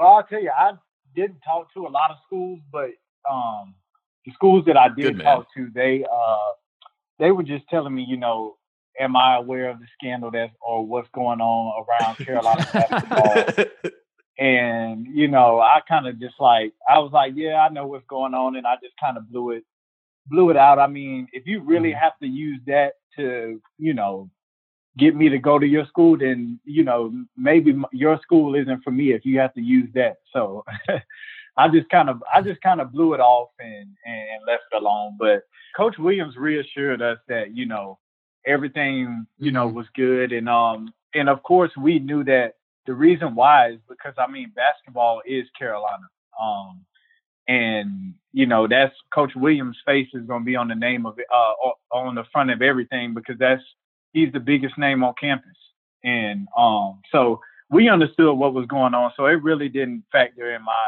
[0.00, 0.72] Well, I'll tell you, I
[1.14, 2.90] didn't talk to a lot of schools, but
[3.30, 3.74] um,
[4.24, 6.52] the schools that I did talk to, they uh,
[7.20, 8.56] they were just telling me, you know,
[8.98, 13.64] am I aware of the scandal that's or what's going on around Carolina basketball?
[14.38, 18.06] and you know, I kind of just like I was like, yeah, I know what's
[18.08, 19.64] going on, and I just kind of blew it,
[20.26, 20.78] blew it out.
[20.78, 22.00] I mean, if you really mm-hmm.
[22.00, 24.30] have to use that to, you know,
[24.98, 28.90] get me to go to your school, then you know maybe your school isn't for
[28.90, 30.16] me if you have to use that.
[30.32, 30.64] So
[31.56, 34.82] I just kind of I just kind of blew it off and and left it
[34.82, 35.16] alone.
[35.18, 35.42] But
[35.76, 37.98] Coach Williams reassured us that you know
[38.46, 39.76] everything you know mm-hmm.
[39.76, 42.54] was good, and um and of course we knew that
[42.86, 46.08] the reason why is because I mean basketball is Carolina,
[46.40, 46.84] um
[47.48, 51.18] and you know that's Coach Williams' face is going to be on the name of
[51.18, 53.62] it, uh on the front of everything because that's
[54.12, 55.56] he's the biggest name on campus,
[56.04, 60.62] and um so we understood what was going on, so it really didn't factor in
[60.62, 60.84] my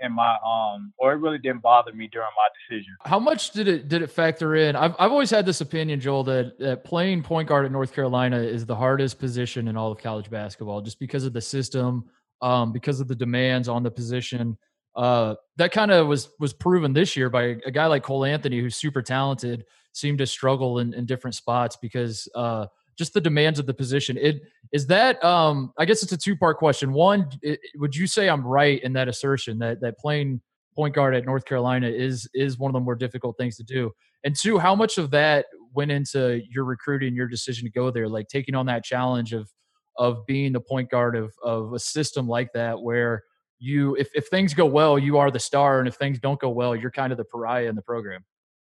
[0.00, 2.94] in my um or it really didn't bother me during my decision.
[3.04, 4.76] How much did it did it factor in?
[4.76, 8.38] I've I've always had this opinion, Joel, that, that playing point guard at North Carolina
[8.38, 12.04] is the hardest position in all of college basketball, just because of the system,
[12.42, 14.56] um, because of the demands on the position.
[14.96, 18.58] Uh, that kind of was was proven this year by a guy like Cole Anthony,
[18.60, 22.66] who's super talented, seemed to struggle in, in different spots because uh,
[22.98, 24.18] just the demands of the position.
[24.18, 25.24] It is that.
[25.24, 26.92] Um, I guess it's a two part question.
[26.92, 30.40] One, it, would you say I'm right in that assertion that that playing
[30.74, 33.92] point guard at North Carolina is is one of the more difficult things to do?
[34.24, 38.08] And two, how much of that went into your recruiting, your decision to go there,
[38.08, 39.48] like taking on that challenge of
[39.96, 43.22] of being the point guard of of a system like that where
[43.60, 46.48] you if, if things go well you are the star and if things don't go
[46.48, 48.24] well you're kind of the pariah in the program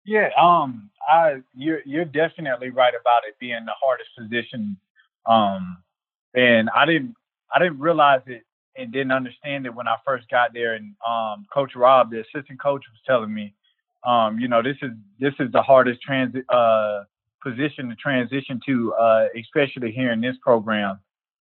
[0.04, 4.76] yeah, um, I you're you're definitely right about it being the hardest position.
[5.26, 5.78] Um,
[6.34, 7.14] and I didn't
[7.54, 8.42] I didn't realize it
[8.76, 10.74] and didn't understand it when I first got there.
[10.74, 13.54] And um, Coach Rob, the assistant coach, was telling me,
[14.04, 17.04] um, you know, this is this is the hardest transit uh,
[17.42, 20.98] position to transition to, uh, especially here in this program.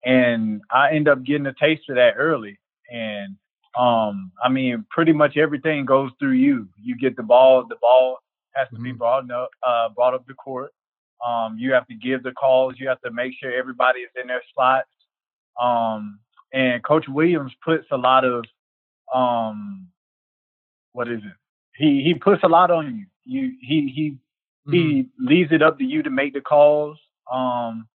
[0.06, 2.60] And I end up getting a taste of that early.
[2.90, 3.36] And
[3.78, 6.68] um, I mean, pretty much everything goes through you.
[6.82, 8.20] You get the ball, the ball
[8.58, 8.84] has to mm-hmm.
[8.84, 10.72] be brought up, uh, brought up to court.
[11.28, 12.76] Um, you have to give the calls.
[12.78, 14.90] You have to make sure everybody is in their slots.
[15.62, 16.20] Um,
[16.54, 18.46] and Coach Williams puts a lot of,
[19.14, 19.88] um,
[20.94, 21.34] what is it?
[21.76, 23.06] He he puts a lot on you.
[23.26, 24.72] You he he mm-hmm.
[24.72, 26.98] he leaves it up to you to make the calls.
[27.32, 27.88] Um,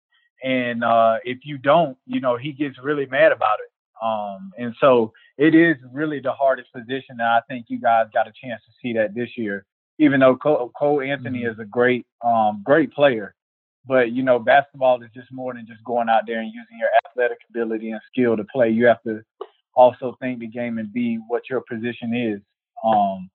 [0.42, 3.70] and uh, if you don't, you know, he gets really mad about it.
[4.02, 8.26] Um, and so it is really the hardest position, and I think you guys got
[8.26, 9.66] a chance to see that this year
[10.00, 11.52] even though Cole, Cole Anthony mm-hmm.
[11.52, 13.34] is a great, um, great player,
[13.86, 16.88] but you know, basketball is just more than just going out there and using your
[17.06, 18.70] athletic ability and skill to play.
[18.70, 19.22] You have to
[19.74, 22.40] also think the game and be what your position is.
[22.82, 23.28] Um,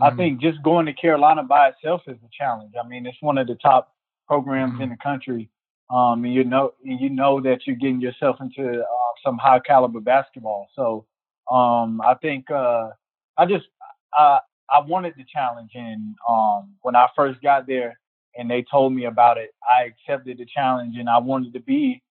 [0.00, 0.04] mm-hmm.
[0.04, 2.72] I think just going to Carolina by itself is a challenge.
[2.82, 3.92] I mean, it's one of the top
[4.28, 4.82] programs mm-hmm.
[4.82, 5.50] in the country,
[5.90, 8.84] um, and you know, and you know that you're getting yourself into uh,
[9.24, 10.68] some high caliber basketball.
[10.76, 11.04] So
[11.52, 12.90] um, I think uh,
[13.36, 13.66] I just
[14.14, 14.38] I,
[14.70, 17.98] I wanted the challenge, and um, when I first got there,
[18.36, 22.02] and they told me about it, I accepted the challenge, and I wanted to be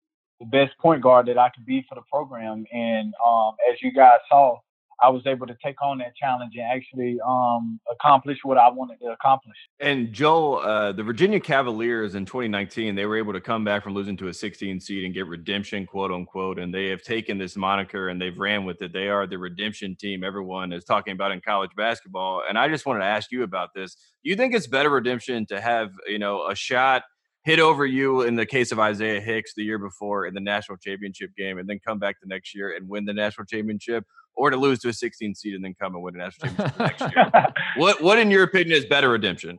[0.40, 2.64] the best point guard that I could be for the program.
[2.72, 4.58] And um, as you guys saw,
[5.02, 8.98] I was able to take on that challenge and actually um, accomplish what I wanted
[9.00, 9.56] to accomplish.
[9.80, 13.94] And Joel, uh, the Virginia Cavaliers in 2019, they were able to come back from
[13.94, 16.58] losing to a 16 seed and get redemption, quote unquote.
[16.58, 18.92] And they have taken this moniker and they've ran with it.
[18.92, 22.42] They are the redemption team everyone is talking about in college basketball.
[22.48, 23.96] And I just wanted to ask you about this.
[24.22, 27.02] You think it's better redemption to have, you know, a shot
[27.44, 30.78] hit over you in the case of Isaiah Hicks the year before in the national
[30.78, 34.04] championship game and then come back the next year and win the national championship?
[34.36, 36.78] Or to lose to a 16 seed and then come and win a national championship
[36.78, 37.46] next year.
[37.76, 39.58] What what in your opinion is better redemption?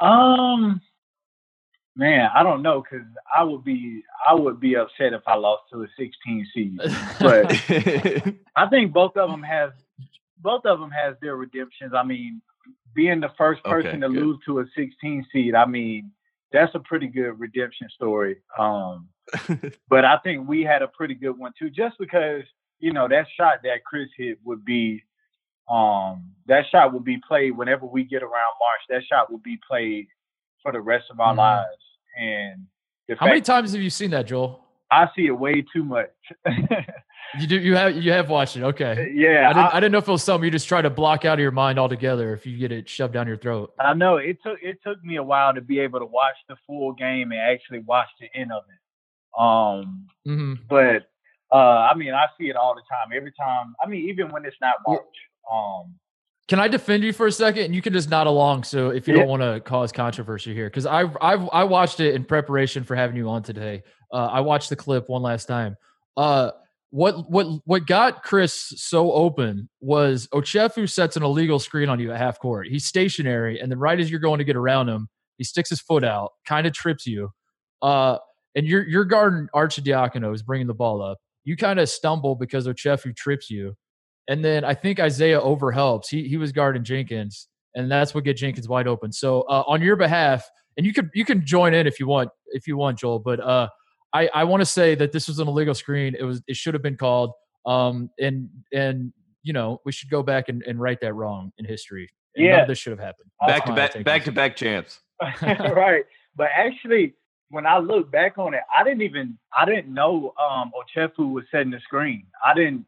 [0.00, 0.80] Um,
[1.96, 3.06] man, I don't know because
[3.36, 6.78] I would be I would be upset if I lost to a 16 seed.
[7.20, 7.46] But
[8.56, 9.72] I think both of them have
[10.38, 11.92] both of them has their redemptions.
[11.94, 12.42] I mean,
[12.94, 14.22] being the first person Okay, to good.
[14.22, 16.10] lose to a 16 seed, I mean,
[16.52, 18.38] that's a pretty good redemption story.
[18.58, 19.08] Um,
[19.88, 22.42] but I think we had a pretty good one too, just because
[22.82, 25.02] you know that shot that Kris hit would be,
[25.70, 28.82] um, that shot would be played whenever we get around March.
[28.90, 30.08] That shot would be played
[30.62, 31.38] for the rest of our Mhm.
[31.38, 31.84] lives.
[32.18, 32.66] And
[33.18, 34.64] How many times have you seen that, Joel?
[34.90, 36.10] I see it way too much.
[37.40, 37.58] You do.
[37.58, 37.96] You have.
[37.96, 38.62] You have watched it.
[38.62, 39.10] Okay.
[39.14, 40.90] yeah, I didn't, I, I didn't know if it was something you just try to
[40.90, 43.72] block out of your mind altogether if you get it shoved down your throat.
[43.80, 46.56] I know it took it took me a while to be able to watch the
[46.66, 49.40] full game and actually watch the end of it.
[49.42, 51.10] Um, hmm but
[51.52, 53.16] uh, I mean, I see it all the time.
[53.16, 55.02] Every time, I mean, even when it's not March.
[55.52, 55.94] Um,
[56.48, 57.64] Can I defend you for a second?
[57.64, 58.64] And you can just nod along.
[58.64, 59.20] So if you Yeah.
[59.20, 62.94] don't want to cause controversy here, because I've I've I watched it in preparation for
[62.96, 63.82] having you on today.
[64.12, 65.76] Uh, I watched the clip one last time.
[66.16, 66.50] Uh,
[66.90, 72.12] what what what got Kris so open was Ochefu sets an illegal screen on you
[72.12, 72.66] at half court.
[72.66, 75.80] He's stationary, and then right as you're going to get around him, he sticks his
[75.80, 77.30] foot out, kind of trips you.
[77.80, 78.18] Uh,
[78.54, 81.18] and your your guard Arcidiacono is bringing the ball up.
[81.44, 83.74] You kind of stumble because Ochefu trips you.
[84.28, 86.08] And then I think Isaiah overhelps.
[86.08, 89.10] He he was guarding Jenkins, and that's what get Jenkins wide open.
[89.12, 92.30] So uh, on your behalf, and you could you can join in if you want
[92.48, 93.18] if you want, Joel.
[93.18, 93.68] But uh,
[94.14, 96.14] I I want to say that this was an illegal screen.
[96.16, 97.32] It was it should have been called.
[97.66, 101.64] Um, and and you know we should go back and, and right that wrong in
[101.64, 102.08] history.
[102.36, 102.62] And none Yeah.
[102.62, 103.28] of this should have happened.
[103.46, 105.00] back to back back to back champs.
[105.42, 106.04] right.
[106.36, 107.14] But actually,
[107.52, 111.44] when I look back on it, I didn't even I didn't know um Ochefu was
[111.50, 112.24] setting the screen.
[112.44, 112.86] I didn't.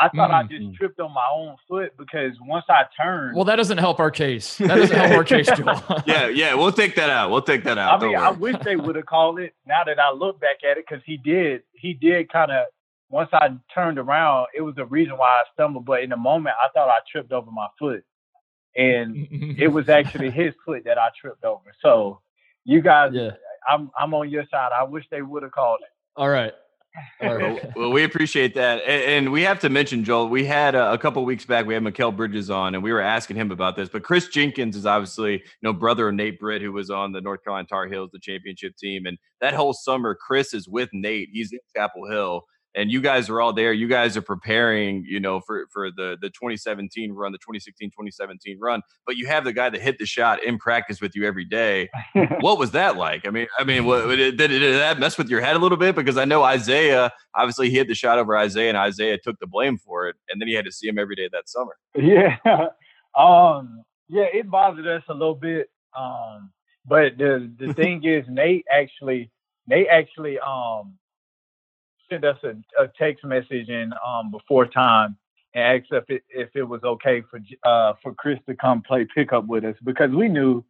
[0.00, 0.48] I thought I Mm.
[0.50, 4.12] just tripped on my own foot because once I turned, Well, that doesn't help our
[4.12, 4.56] case.
[4.58, 5.82] That doesn't help our case, Joel.
[6.06, 7.30] Yeah, yeah, we'll take that out.
[7.32, 8.00] We'll take that out.
[8.00, 8.52] I mean, Don't I worry.
[8.52, 9.54] wish they would have called it.
[9.66, 12.66] Now that I look back at it, because he did, he did kind of.
[13.10, 15.84] Once I turned around, it was the reason why I stumbled.
[15.86, 18.04] But in the moment, I thought I tripped over my foot,
[18.76, 19.26] and
[19.58, 21.72] it was actually his foot that I tripped over.
[21.82, 22.20] So,
[22.64, 23.30] you guys, yeah.
[23.68, 24.70] I'm I'm on your side.
[24.78, 25.88] I wish they would have called it.
[26.16, 26.52] All right.
[27.22, 27.54] All right.
[27.54, 30.28] well, well, we appreciate that, and, and we have to mention Joel.
[30.28, 33.00] We had uh, a couple weeks back, we had Mikal Bridges on, and we were
[33.00, 33.88] asking him about this.
[33.88, 37.20] But Kris Jenkins is obviously, you know, brother of Nate Britt, who was on the
[37.20, 41.28] North Carolina Tar Heels, the championship team, and that whole summer, Kris is with Nate.
[41.32, 42.42] He's in Chapel Hill,
[42.74, 43.72] and you guys are all there.
[43.72, 48.82] You guys are preparing, you know, for for the the 2017 run, the 2016-2017 run.
[49.06, 51.88] But you have the guy that hit the shot in practice with you every day.
[52.40, 53.26] what was that like?
[53.26, 55.78] I mean, I mean, what, did, did, did that mess with your head a little
[55.78, 55.94] bit?
[55.94, 59.46] Because I know Isaiah, obviously, he hit the shot over Isaiah, and Isaiah took the
[59.46, 61.76] blame for it, and then he had to see him every day that summer.
[61.96, 62.36] yeah,
[63.18, 65.70] um, yeah, it bothered us a little bit.
[65.98, 66.52] Um,
[66.86, 69.30] but the the thing is, Nate actually,
[69.66, 70.98] Nate actually, um,
[72.10, 75.16] sent us a, a text message in um before time
[75.54, 79.06] and asked if it if it was okay for uh for Kris to come play
[79.14, 80.64] pickup with us because we knew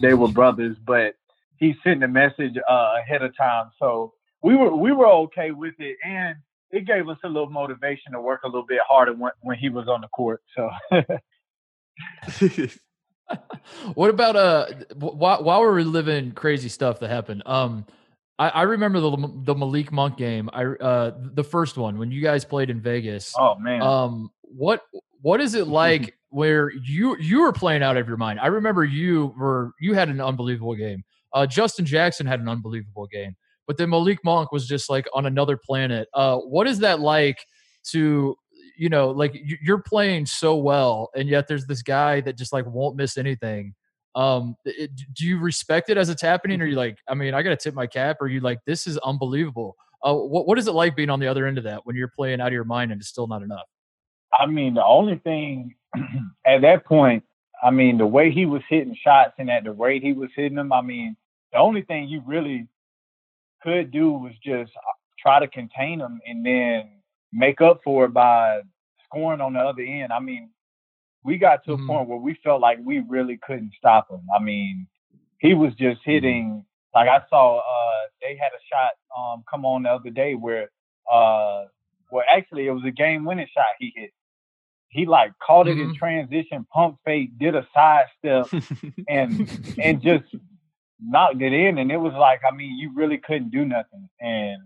[0.00, 1.14] they were brothers, but
[1.58, 5.74] he sent a message uh, ahead of time, so we were we were okay with
[5.78, 6.36] it, and
[6.70, 9.68] it gave us a little motivation to work a little bit harder when when he
[9.68, 10.42] was on the court.
[10.56, 10.70] So
[13.94, 17.86] what about uh wh- while, while we're reliving crazy stuff that happened um
[18.40, 19.10] I, I remember the
[19.44, 20.48] the Malik Monk game.
[20.52, 23.32] I uh the first one when you guys played in Vegas.
[23.38, 24.82] Oh man, um what
[25.20, 28.40] what is it like where you you were playing out of your mind?
[28.40, 31.04] I remember you were you had an unbelievable game.
[31.32, 35.26] Uh Justin Jackson had an unbelievable game but then Malik Monk was just like on
[35.26, 36.08] another planet.
[36.14, 37.38] Uh what is that like
[37.92, 38.34] to
[38.76, 42.52] you know like you- you're playing so well and yet there's this guy that just
[42.52, 43.74] like won't miss anything
[44.14, 46.60] um it, do you respect it as it's happening?
[46.60, 48.98] Or you like i mean i gotta tip my cap or you like this is
[48.98, 49.76] unbelievable.
[50.02, 52.12] Uh what, what is it like being on the other end of that when you're
[52.16, 53.66] playing out of your mind and it's still not enough?
[54.38, 55.74] I mean the only thing
[56.46, 57.24] at that point,
[57.62, 60.56] I mean the way he was hitting shots and at the rate he was hitting
[60.56, 61.16] them, I mean
[61.52, 62.66] the only thing you really
[63.62, 66.88] could do was just uh, try to contain them and then
[67.32, 68.60] make up for it by
[69.04, 70.12] scoring on the other end.
[70.12, 70.50] I mean,
[71.24, 71.84] we got to Mhm.
[71.84, 74.22] a point where we felt like we really couldn't stop him.
[74.34, 74.86] I mean,
[75.38, 79.84] he was just hitting like I saw uh they had a shot um come on
[79.84, 80.70] the other day where
[81.10, 81.64] uh
[82.10, 84.10] well actually it was a game winning shot he hit.
[84.88, 85.94] He like caught it in Mhm.
[85.94, 88.46] transition, pump fake, did a side step
[89.08, 89.48] and
[89.82, 90.24] and just
[91.02, 94.62] knocked it in and it was like I mean you really couldn't do nothing and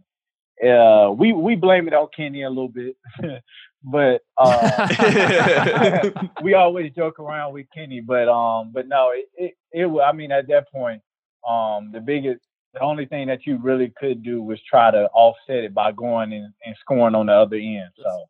[0.68, 2.96] uh we we blame it on Kenny a little bit
[3.84, 6.10] but uh,
[6.42, 8.00] we always joke around with Kenny.
[8.00, 11.02] But um, but no, it, it it I mean at that point,
[11.48, 12.40] um, the biggest
[12.72, 16.32] the only thing that you really could do was try to offset it by going
[16.32, 17.90] and, and scoring on the other end.
[17.96, 18.24] So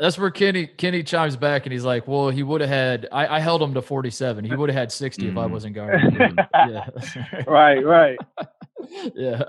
[0.00, 3.06] that's where Kenny Kenny chimes back and he's like, "Well, he would have had.
[3.12, 4.46] I, I, held him to 47.
[4.46, 5.30] He would have had 60 mm-hmm.
[5.30, 5.52] if I mm-hmm.
[5.52, 6.38] wasn't guarding." Him.
[6.54, 6.88] yeah,
[7.46, 8.18] right, right.
[9.14, 9.42] yeah,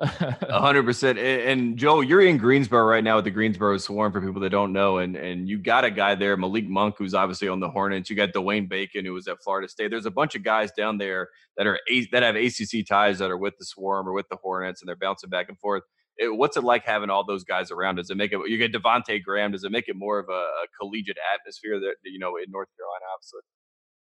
[0.50, 1.18] hundred percent.
[1.18, 4.12] And Joe, you're in Greensboro right now with the Greensboro Swarm.
[4.12, 7.14] For people that don't know, and and you got a guy there, Malik Monk, who's
[7.14, 8.10] obviously on the Hornets.
[8.10, 9.90] You got Dwayne Bacon, who was at Florida State.
[9.90, 11.80] There's a bunch of guys down there that are
[12.12, 14.98] that have ACC ties that are with the Swarm or with the Hornets, and they're
[14.98, 15.84] bouncing back and forth
[16.22, 17.96] it, what's it like having all those guys around?
[17.96, 18.40] Does it make it?
[18.48, 19.52] You get Devonte Graham.
[19.52, 22.70] Does it make it more of a, a collegiate atmosphere that you know in North
[22.78, 23.06] Carolina?
[23.14, 23.42] Obviously.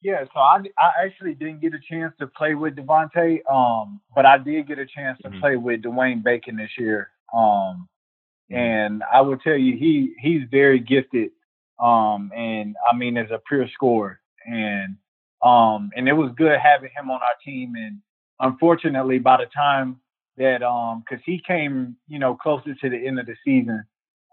[0.02, 4.24] Yeah, so I, I actually didn't get a chance to play with Devonte, um, but
[4.24, 5.40] I did get a chance to mm-hmm.
[5.40, 7.10] play with Dwayne Bacon this year.
[7.36, 7.86] Um,
[8.50, 8.56] mm-hmm.
[8.56, 11.30] and I will tell you, he he's very gifted.
[11.78, 14.96] Um, and I mean, as a pure scorer, and
[15.42, 17.74] um, and it was good having him on our team.
[17.76, 18.00] And
[18.40, 20.00] unfortunately, by the time
[20.40, 23.84] that um because he came you know closer to the end of the season.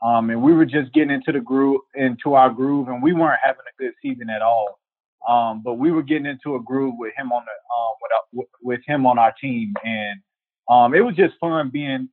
[0.03, 3.39] Um and we were just getting into the groove into our groove and we weren't
[3.43, 4.79] having a good season at all.
[5.27, 8.81] Um but we were getting into a groove with him on the um with, with
[8.87, 9.73] him on our team.
[9.83, 10.21] And
[10.69, 12.09] um it was just fun being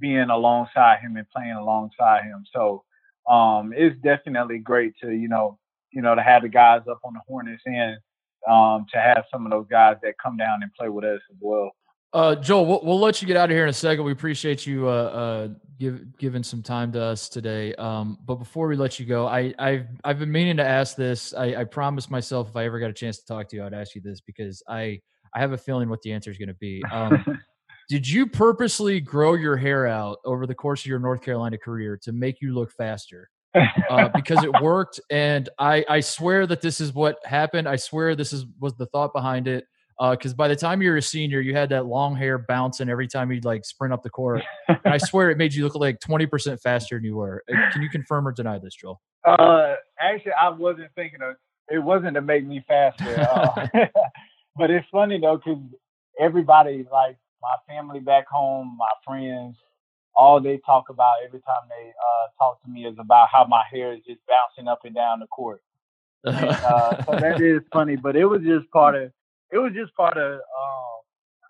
[0.00, 2.44] being alongside him and playing alongside him.
[2.52, 2.84] So
[3.30, 5.58] um it's definitely great to you know
[5.92, 7.96] you know to have the guys up on the Hornets and
[8.50, 11.36] um to have some of those guys that come down and play with us as
[11.40, 11.70] well.
[12.16, 14.02] Uh, Joel, we'll, we'll, let you get out of here in a second.
[14.02, 15.48] We appreciate you uh, uh,
[15.78, 17.74] give, giving some time to us today.
[17.74, 21.34] Um, but before we let you go, I, I've I've been meaning to ask this.
[21.34, 23.74] I, I promised myself if I ever got a chance to talk to you, I'd
[23.74, 24.98] ask you this because I
[25.34, 26.82] I have a feeling what the answer is going to be.
[26.90, 27.22] Um,
[27.90, 31.98] did you purposely grow your hair out over the course of your North Carolina career
[32.04, 33.28] to make you look faster?
[33.90, 37.68] uh, because it worked, and I I swear that this is what happened.
[37.68, 39.66] I swear this is was the thought behind it
[39.98, 42.88] because uh, by the time you were a senior, you had that long hair bouncing
[42.88, 44.42] every time you'd like sprint up the court.
[44.68, 47.42] and I swear it made you look like 20% faster than you were.
[47.50, 49.00] Uh, can you confirm or deny this, Joel?
[49.24, 51.36] Uh, actually, I wasn't thinking of
[51.68, 51.78] it.
[51.78, 53.20] Wasn't to make me faster.
[53.20, 53.66] Uh,
[54.56, 55.62] but it's funny though, because
[56.20, 59.56] everybody, like my family back home, my friends,
[60.14, 63.62] all they talk about every time they uh, talk to me is about how my
[63.70, 65.62] hair is just bouncing up and down the court.
[66.24, 69.12] And, uh, so that is funny, but it was just part of
[69.50, 70.96] it was just part of um,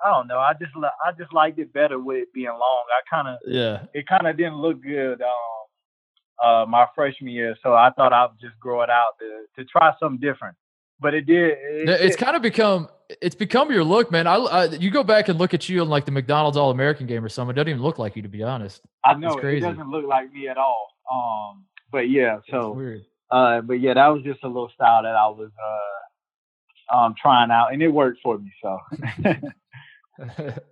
[0.04, 0.38] I don't know.
[0.38, 2.84] I just I just liked it better with it being long.
[2.90, 3.84] I kind of yeah.
[3.94, 8.28] It kind of didn't look good um, uh, my freshman year, so I thought I'd
[8.40, 10.56] just grow it out to to try something different.
[11.00, 11.50] But it did.
[11.50, 12.88] It, it's it, kind of become
[13.20, 14.26] it's become your look, man.
[14.26, 17.06] I, I, you go back and look at you in like the McDonald's All American
[17.06, 17.54] game or something.
[17.54, 18.80] It doesn't even look like you, to be honest.
[19.04, 20.88] I know it doesn't look like me at all.
[21.10, 23.02] Um, but yeah, so weird.
[23.30, 25.96] Uh, but yeah, that was just a little style that I was uh
[26.94, 28.52] um, trying out, and it worked for me.
[28.62, 28.78] So.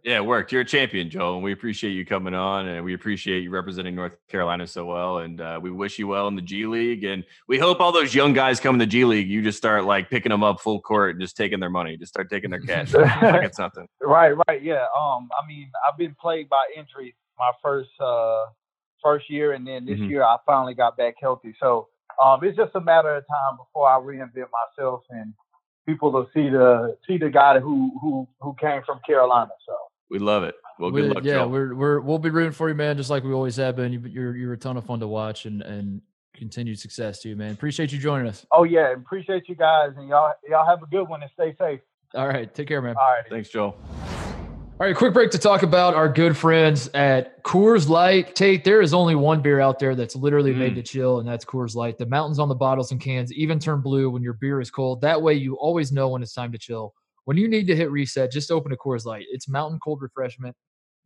[0.05, 0.53] yeah, it worked.
[0.53, 3.95] You're a champion, Joel, and we appreciate you coming on, and we appreciate you representing
[3.95, 5.19] North Carolina so well.
[5.19, 8.15] And uh, we wish you well in the G League, and we hope all those
[8.15, 9.29] young guys come in the G League.
[9.29, 12.13] You just start like picking them up full court and just taking their money, just
[12.13, 13.87] start taking their cash, like it's something.
[14.01, 14.85] Right, right, yeah.
[14.99, 18.47] Um, I mean, I've been plagued by injuries my first uh
[19.03, 20.11] first year, and then this mm-hmm.
[20.11, 21.55] year I finally got back healthy.
[21.61, 21.89] So
[22.23, 25.35] um, it's just a matter of time before I reinvent myself and
[25.87, 29.51] people to see the see the guy who who who came from Carolina.
[29.67, 29.77] So
[30.11, 30.55] we love it.
[30.79, 31.25] Well, good we, luck.
[31.25, 31.49] Yeah, Joe.
[31.49, 32.97] we're we're we'll be rooting for you, man.
[32.97, 33.93] Just like we always have been.
[33.93, 36.01] You're you're a ton of fun to watch and and
[36.35, 37.53] continued success to you, man.
[37.53, 38.45] Appreciate you joining us.
[38.53, 41.81] Oh yeah, appreciate you guys, and y'all y'all have a good one and stay safe.
[42.15, 42.97] All right, take care, man.
[42.97, 43.75] All right, thanks, Joe.
[44.81, 48.35] All right, quick break to talk about our good friends at Coors Light.
[48.35, 50.59] Tate, there is only one beer out there that's literally mm.
[50.59, 51.97] made to chill, and that's Coors Light.
[51.97, 55.01] The mountains on the bottles and cans even turn blue when your beer is cold.
[55.03, 56.93] That way, you always know when it's time to chill.
[57.25, 59.27] When you need to hit reset, just open a Coors Light.
[59.31, 60.57] It's mountain cold refreshment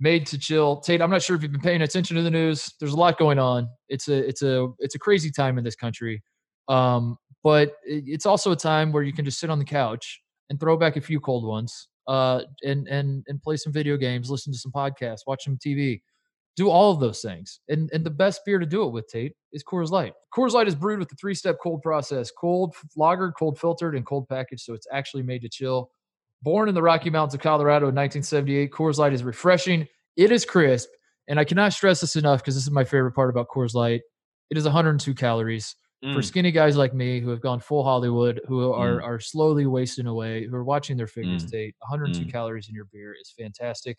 [0.01, 0.81] made to chill.
[0.81, 2.73] Tate, I'm not sure if you've been paying attention to the news.
[2.81, 3.69] There's a lot going on.
[3.91, 6.23] It's a it's a it's a crazy time in this country,
[6.69, 10.59] um, but it's also a time where you can just sit on the couch and
[10.59, 14.53] throw back a few cold ones uh, and and and play some video games, listen
[14.53, 16.01] to some podcasts, watch some TV,
[16.57, 17.61] do all of those things.
[17.69, 20.15] And and the best beer to do it with, Tate, is Coors Light.
[20.35, 24.27] Coors Light is brewed with the three-step cold process: cold lagered, cold filtered, and cold
[24.29, 25.91] packaged, so it's actually made to chill.
[26.43, 29.87] Born in the Rocky Mountains of Colorado in 1978, Coors Light is refreshing.
[30.17, 30.89] It is crisp,
[31.29, 34.01] and I cannot stress this enough because this is my favorite part about Coors Light.
[34.51, 35.77] It is 102 calories.
[36.05, 36.15] Mm.
[36.15, 39.05] For skinny guys like me who have gone full Hollywood, who are, mm.
[39.05, 41.51] are slowly wasting away, who are watching their figure mm.
[41.51, 42.31] date, 102 mm.
[42.31, 43.99] calories in your beer is fantastic.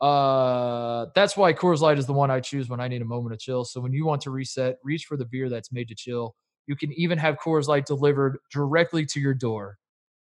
[0.00, 3.34] Uh, that's why Coors Light is the one I choose when I need a moment
[3.34, 3.66] of chill.
[3.66, 6.34] So when you want to reset, reach for the beer that's made to chill.
[6.66, 9.76] You can even have Coors Light delivered directly to your door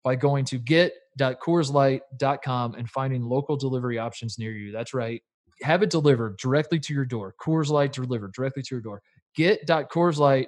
[0.02, 4.72] by going to get.coorslight.com and finding local delivery options near you.
[4.72, 5.22] That's right.
[5.62, 7.34] Have it delivered directly to your door.
[7.38, 9.02] Coors Light delivered directly to your door.
[9.36, 10.46] Get.coorslight.com.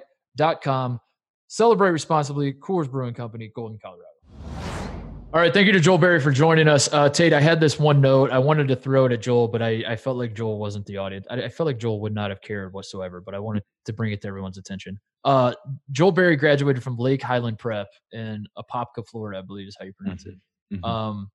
[1.47, 2.53] Celebrate responsibly.
[2.53, 4.07] Coors Brewing Company, Golden, Colorado.
[5.33, 5.51] All right.
[5.51, 6.93] Thank you to Joel Berry for joining us.
[6.93, 8.29] Uh, Tate, I had this one note.
[8.29, 10.97] I wanted to throw it at Joel, but I, I felt like Joel wasn't the
[10.97, 11.25] audience.
[11.27, 14.11] I, I, felt like Joel would not have cared whatsoever, but I wanted to bring
[14.11, 14.99] it to everyone's attention.
[15.25, 15.55] Uh,
[15.91, 19.93] Joel Berry graduated from Lake Highland Prep in Apopka, Florida, I believe is how you
[19.93, 20.35] pronounce it.
[20.71, 20.87] Mhm, mhm.
[20.87, 21.31] Um,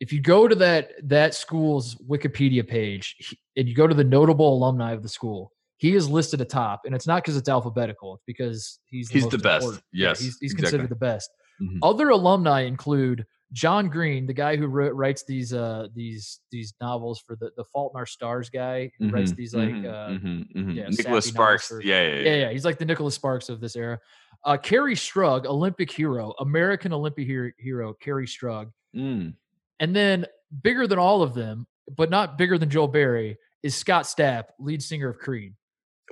[0.00, 4.04] if you go to that that school's Wikipedia page he- and you go to the
[4.04, 8.14] notable alumni of the school, he is listed atop, and it's not because it's alphabetical;
[8.14, 9.62] it's because he's He's most the best.
[9.64, 9.84] important.
[9.92, 10.62] Yeah, Yes, he's, he's exactly.
[10.78, 11.30] considered the best.
[11.60, 11.78] Mhm.
[11.82, 17.20] Other alumni include John Green, the guy who wrote, writes these uh these these novels
[17.20, 20.08] for the the Fault in Our Stars guy who writes Mhm, these like mhm, uh
[20.08, 20.74] mhm, mhm.
[20.74, 21.68] yeah, Nicholas Sparks.
[21.68, 22.20] for- yeah, yeah, yeah.
[22.22, 23.98] yeah, yeah, he's like the Nicholas Sparks of this era.
[24.44, 29.34] Uh, Kerri Strug, Olympic hero, American Olympic hero, hero Kerri Strug, Mm.
[29.80, 30.26] and then
[30.62, 31.66] bigger than all of them,
[31.96, 35.54] but not bigger than Joel Berry, is Scott Stapp, lead singer of Creed.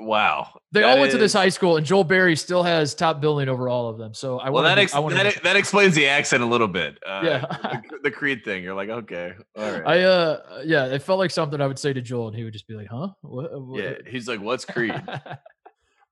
[0.01, 0.49] Wow.
[0.73, 3.49] They That all went to this high school, and Joel Berry still has top billing
[3.49, 4.13] over all of them.
[4.13, 6.99] So I Well, want that, ex- that, that explains the accent a little bit.
[7.07, 7.41] Uh, Yeah.
[7.93, 8.65] the, the Creed thing.
[8.65, 9.83] You're like, okay, all right.
[9.87, 12.53] I uh yeah, it felt like something I would say to Joel, and he would
[12.53, 13.09] just be like, "Huh?
[13.23, 15.01] What?" what- yeah, he's like, what's Creed?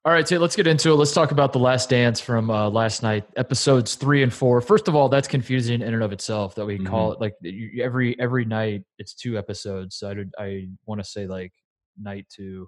[0.04, 0.94] All right, Tate, let's get into it.
[0.96, 4.60] Let's talk about the last dance from uh, last night, episodes three and four.
[4.60, 7.34] First of all, that's confusing in and of itself that we call it like
[7.80, 9.94] every every night it's two episodes.
[9.94, 11.52] So I did, I want to say like
[12.00, 12.66] night two,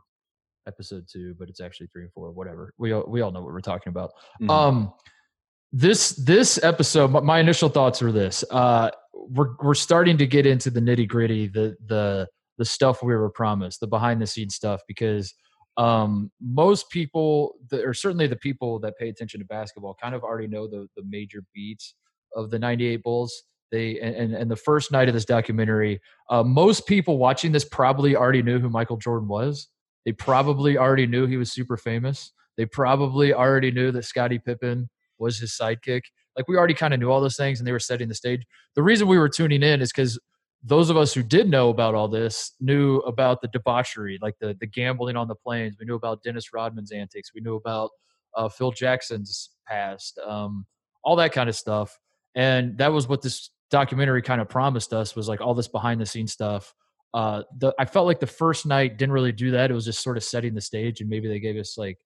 [0.66, 2.30] episode two, but it's actually three and four.
[2.32, 2.72] Whatever.
[2.78, 4.10] We all, we all know what we're talking about.
[4.40, 4.50] Mhm.
[4.50, 4.92] Um,
[5.72, 10.46] this this episode, my, my initial thoughts are this: uh, we're we're starting to get
[10.46, 14.54] into the nitty gritty, the the the stuff we were promised, the behind the scenes
[14.54, 15.34] stuff, because
[15.76, 20.22] um, most people, that, or certainly the people that pay attention to basketball, kind of
[20.22, 21.94] already know the the major beats
[22.36, 23.42] of the '98 Bulls.
[23.72, 26.00] They and and- and the first night of this documentary,
[26.30, 29.68] uh, most people watching this probably already knew who Michael Jordan was.
[30.05, 32.32] They probably already knew he was super famous.
[32.57, 34.88] They probably already knew that Scottie Pippen
[35.18, 36.02] was his sidekick.
[36.36, 38.44] Like we already kind of knew all those things, and they were setting the stage.
[38.74, 40.18] The reason we were tuning in is because
[40.62, 44.57] those of us who did know about all this knew about the debauchery, like the
[44.59, 45.76] the gambling on the planes.
[45.78, 47.32] We knew about Dennis Rodman's antics.
[47.34, 47.90] We knew about
[48.34, 50.66] uh, Phil Jackson's past, um,
[51.02, 51.98] all that kind of stuff.
[52.34, 56.00] And that was what this documentary kind of promised us was like all this behind
[56.00, 56.74] the scenes stuff.
[57.14, 59.70] Uh, the, I felt like the first night didn't really do that.
[59.70, 61.96] It was just sort of setting the stage, and maybe they gave us like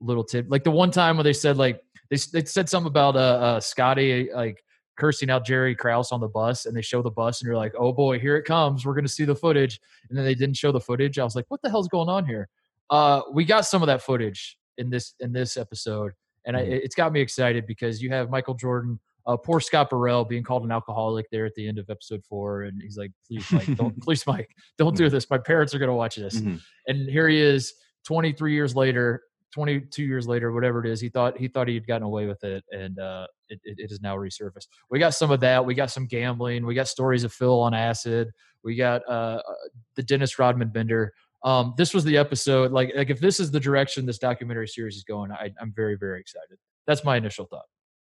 [0.00, 1.80] little tip, like the one time where they said like
[2.10, 4.62] they they said something about uh, uh Scottie like
[4.98, 7.72] cursing out Jerry Krause on the bus, and they show the bus, and you're like,
[7.78, 8.84] oh boy, here it comes.
[8.84, 9.80] We're gonna see the footage,
[10.10, 11.18] and then they didn't show the footage.
[11.18, 12.48] I was like, what the hell's going on here?
[12.90, 16.12] Uh, we got some of that footage in this in this episode,
[16.44, 16.80] and I, Mhm.
[16.84, 19.00] it's got me excited because you have Michael Jordan.
[19.30, 22.62] Uh, poor Scott Burrell being called an alcoholic there at the end of episode four,
[22.62, 25.30] and he's like, "Please, Mike, don't, please, Mike, don't do this.
[25.30, 26.60] My parents are going to watch this." Mhm.
[26.88, 27.74] and here he is
[28.06, 29.22] 23 years later
[29.52, 32.42] 22 years later whatever it is he thought he thought he had gotten away with
[32.44, 34.68] it and uh it, it, it has now resurfaced.
[34.90, 35.64] We got some of that.
[35.64, 36.64] We got some gambling.
[36.64, 38.30] We got stories of phil on acid.
[38.64, 39.52] We got uh uh,
[39.96, 41.12] the dennis rodman bender.
[41.44, 44.96] Um this was the episode like like if this is the direction this documentary series
[44.96, 46.56] is going I, i'm very very excited.
[46.86, 47.66] That's my initial thought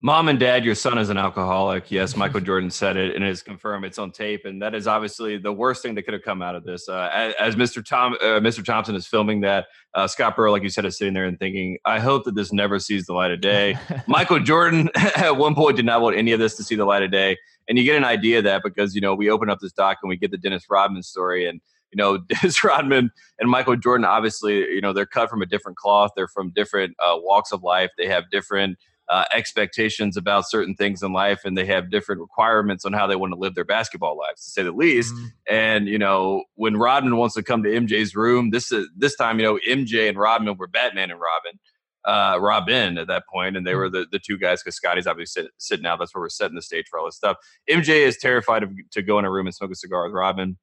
[0.03, 1.91] Mom and dad, your son is an alcoholic.
[1.91, 3.85] Yes, Michael Jordan said it and it's confirmed.
[3.85, 4.45] It's on tape.
[4.45, 6.89] And that is obviously the worst thing that could have come out of this.
[6.89, 7.85] Uh, as, as Mr.
[7.85, 8.65] Tom, uh, Mr.
[8.65, 11.77] Thompson is filming that, uh, Scott Burrow, like you said, is sitting there and thinking,
[11.85, 13.77] I hope that this never sees the light of day.
[14.07, 17.03] Michael Jordan at one point did not want any of this to see the light
[17.03, 17.37] of day.
[17.69, 19.99] And you get an idea of that because, you know, we open up this doc
[20.01, 24.05] and we get the Dennis Rodman story and, you know, Dennis Rodman and Michael Jordan,
[24.05, 26.11] obviously, you know, they're cut from a different cloth.
[26.15, 27.91] They're from different uh, walks of life.
[27.99, 28.77] They have different
[29.09, 33.15] uh, expectations about certain things in life and they have different requirements on how they
[33.15, 35.13] want to live their basketball lives, to say the least.
[35.13, 35.27] Mhm.
[35.49, 39.39] And you know, when Rodman wants to come to MJ's room, this is this time,
[39.39, 41.59] you know, MJ and Rodman were Batman and Robin,
[42.05, 45.43] uh, Robin at that point, and they were the, the two guys because Scottie's obviously
[45.43, 45.99] sit, sitting out.
[45.99, 47.37] That's where we're setting the stage for all this stuff.
[47.69, 50.57] MJ is terrified of, to go in a room and smoke a cigar with Rodman.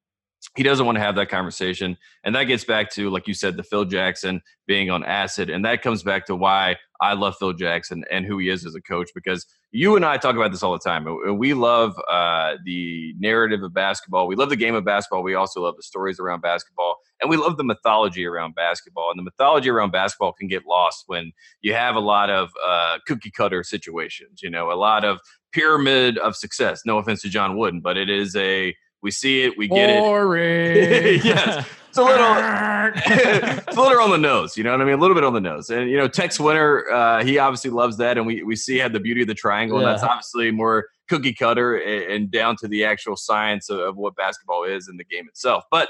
[0.55, 3.57] He doesn't want to have that conversation, and that gets back to, like you said,
[3.57, 7.53] the Phil Jackson being on acid, and that comes back to why I love Phil
[7.53, 10.63] Jackson and who he is as a coach because you and I talk about this
[10.63, 11.05] all the time.
[11.37, 14.27] We love uh, the narrative of basketball.
[14.27, 15.23] We love the game of basketball.
[15.23, 19.11] We also love the stories around basketball, and we love the mythology around basketball.
[19.11, 21.31] And the mythology around basketball can get lost when
[21.61, 24.41] you have a lot of uh, cookie cutter situations.
[24.41, 25.19] You know, a lot of
[25.51, 26.81] pyramid of success.
[26.85, 30.75] No offense to John Wooden, but it is a We see it, we get Boring.
[30.75, 31.25] it.
[31.25, 32.25] yes, it's a little,
[32.95, 34.57] it's a little on the nose.
[34.57, 34.95] You know what I mean?
[34.95, 35.69] A little bit on the nose.
[35.69, 38.93] And you know, Tex Winter, uh, he obviously loves that, and we we see had
[38.93, 42.67] the beauty of the triangle, and that's obviously more cookie cutter and, and down to
[42.67, 45.63] the actual science of, of what basketball is in the game itself.
[45.71, 45.89] But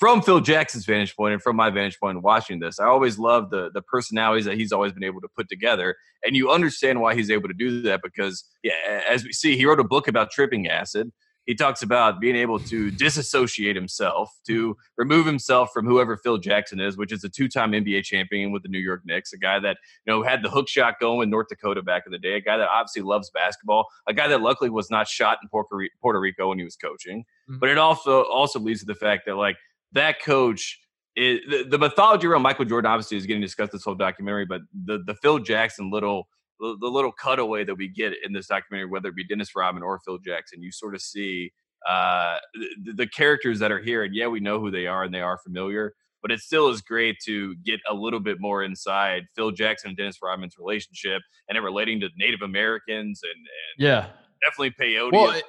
[0.00, 3.50] from Phil Jackson's vantage point and from my vantage point watching this, I always love
[3.50, 5.94] the the personalities that he's always been able to put together,
[6.24, 9.64] and you understand why he's able to do that because, yeah, as we see, he
[9.66, 11.12] wrote a book about tripping acid.
[11.50, 16.78] He talks about being able to disassociate himself, to remove himself from whoever Phil Jackson
[16.78, 19.76] is, which is a two-time NBA champion with the New York Knicks, a guy that
[20.06, 22.40] you know had the hook shot going in North Dakota back in the day, a
[22.40, 26.50] guy that obviously loves basketball, a guy that luckily was not shot in Puerto Rico
[26.50, 27.24] when he was coaching.
[27.50, 27.58] Mhm.
[27.58, 29.56] But it also also leads to the fact that like
[29.90, 30.78] that coach
[31.16, 34.60] is the, the mythology around Michael Jordan obviously is getting discussed this whole documentary, but
[34.84, 36.28] the the Phil Jackson little
[36.60, 39.82] the, the little cutaway that we get in this documentary, whether it be Dennis Rodman
[39.82, 41.52] or Phil Jackson, you sort of see
[41.88, 42.36] uh,
[42.84, 45.20] the, the characters that are here, and yeah, we know who they are and they
[45.22, 45.94] are familiar.
[46.22, 49.96] But it still is great to get a little bit more inside Phil Jackson and
[49.96, 54.08] Dennis Rodman's relationship, and it relating to Native Americans and, and yeah.
[54.46, 55.12] definitely peyote.
[55.12, 55.44] Well, it-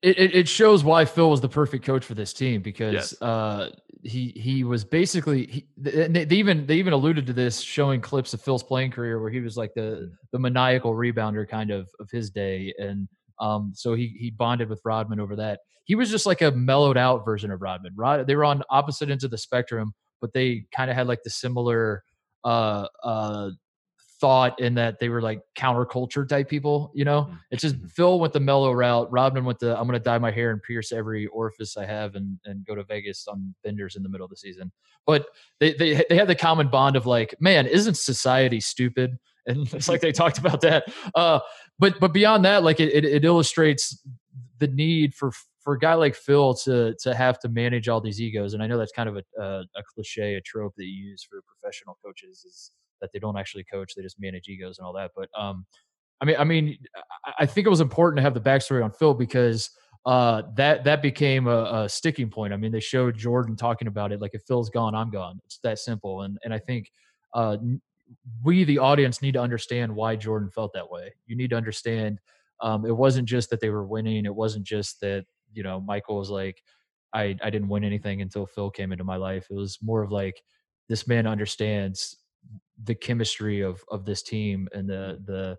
[0.00, 3.22] it, it, it shows why Phil was the perfect coach for this team because Yes.
[3.22, 3.70] uh,
[4.02, 8.32] he he was basically he, they, they even they even alluded to this showing clips
[8.34, 12.10] of Phil's playing career where he was like the the maniacal rebounder kind of of
[12.10, 13.08] his day and
[13.40, 15.60] um so he he bonded with Rodman over that.
[15.84, 17.92] He was just like a mellowed out version of Rodman.
[17.96, 21.22] Rod they were on opposite ends of the spectrum, but they kind of had like
[21.24, 22.02] the similar
[22.44, 23.50] uh uh
[24.20, 27.30] thought in that they were like counterculture type people, you know?
[27.50, 29.10] It's just Phil went the mellow route.
[29.10, 32.38] Rodman went the I'm gonna dye my hair and pierce every orifice I have and
[32.44, 34.72] and go to Vegas on benders in the middle of the season.
[35.06, 35.26] But
[35.60, 39.18] they they they had the common bond of like, man, isn't society stupid?
[39.48, 40.92] And it's like they talked about that.
[41.14, 41.40] Uh
[41.78, 43.98] but but beyond that, like it, it, it illustrates
[44.58, 48.20] the need for for a guy like Phil to to have to manage all these
[48.20, 48.52] egos.
[48.52, 51.22] And I know that's kind of a a, a cliche, a trope that you use
[51.22, 54.92] for professional coaches is that they don't actually coach; they just manage egos and all
[54.94, 55.12] that.
[55.16, 55.66] But um,
[56.20, 56.78] I mean, I mean,
[57.38, 59.70] I- think it was important to have the backstory on Phil because
[60.06, 62.52] uh, that that became a, a sticking point.
[62.52, 65.40] I mean, they showed Jordan talking about it like, if Phil's gone, I'm gone.
[65.44, 66.22] It's that simple.
[66.22, 66.90] And and I think
[67.34, 67.56] uh,
[68.42, 71.12] we, the audience, need to understand why Jordan felt that way.
[71.26, 72.18] You need to understand
[72.60, 74.24] um, it wasn't just that they were winning.
[74.24, 76.62] It wasn't just that you know Michael was like,
[77.12, 79.46] I I didn't win anything until Phil came into my life.
[79.50, 80.42] It was more of like
[80.88, 82.16] this man understands
[82.84, 85.56] the chemistry of of this team and the the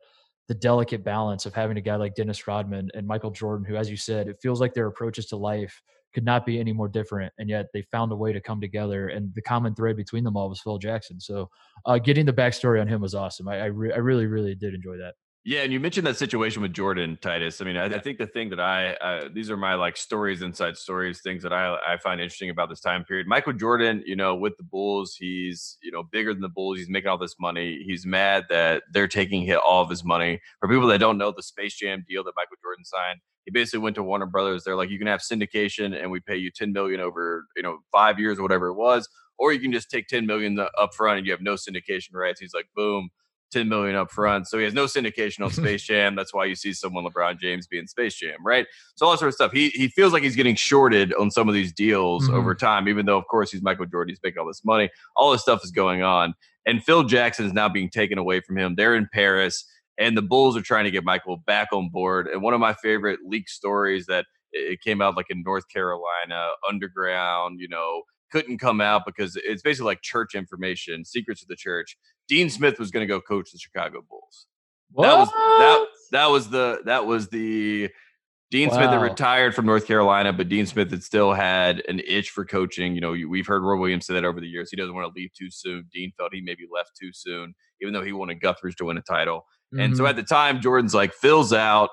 [0.47, 3.87] the delicate balance of having a guy like Dennis Rodman and Michael Jordan, who, as
[3.87, 5.79] you said, it feels like their approaches to life
[6.11, 9.09] could not be any more different, and yet they found a way to come together.
[9.09, 11.19] And the common thread between them all was Phil Jackson.
[11.19, 11.49] So,
[11.85, 13.47] uh, getting the backstory on him was awesome.
[13.47, 15.13] I I, re- I really really did enjoy that.
[15.49, 17.59] Yeah, and you mentioned that situation with Jordan Titus.
[17.59, 20.43] I mean, I, I think the thing that I uh, these are my like stories,
[20.43, 23.25] inside stories, things that I I find interesting about this time period.
[23.25, 26.77] Michael Jordan, you know, with the Bulls, he's you know bigger than the Bulls.
[26.77, 27.81] He's making all this money.
[27.83, 30.39] He's mad that they're taking hit all of his money.
[30.59, 33.79] For people that don't know, the Space Jam deal that Michael Jordan signed, he basically
[33.79, 34.63] went to Warner Brothers.
[34.63, 37.79] They're like, you can have syndication, and we pay you ten million over you know
[37.91, 41.17] five years or whatever it was, or you can just take ten million up front
[41.17, 42.39] and you have no syndication rights.
[42.39, 43.09] He's like, boom.
[43.51, 44.47] 10 million up front.
[44.47, 46.15] So he has no syndication on Space Jam.
[46.15, 48.65] That's why you see someone LeBron James being Space Jam, right?
[48.95, 49.51] So all that sort of stuff.
[49.51, 52.33] He he feels like he's getting shorted on some of these deals Mhm.
[52.33, 54.89] over time, even though of course he's Michael Jordan, he's making all this money.
[55.15, 56.33] All this stuff is going on.
[56.65, 58.75] And Phil Jackson is now being taken away from him.
[58.75, 59.65] They're in Paris,
[59.97, 62.27] and the Bulls are trying to get Michael back on board.
[62.27, 66.49] And one of my favorite leak stories that it came out like in North Carolina,
[66.67, 71.55] underground, you know, couldn't come out because it's basically like church information, secrets of the
[71.55, 71.97] church.
[72.29, 74.45] Dean Smith was going to go coach the Chicago Bulls.
[74.97, 77.89] That was that that was the that was the
[78.51, 82.31] Dean Smith that retired from North Carolina, but Dean Smith had still had an itch
[82.31, 82.95] for coaching.
[82.95, 84.71] You know, we've heard Roy Williams say that over the years.
[84.71, 85.87] He doesn't want to leave too soon.
[85.93, 89.01] Dean felt he maybe left too soon, even though he wanted Guthridge to win a
[89.01, 89.45] title.
[89.77, 90.09] And so Mhm.
[90.09, 91.91] at the time, Jordan's like, Phil's out.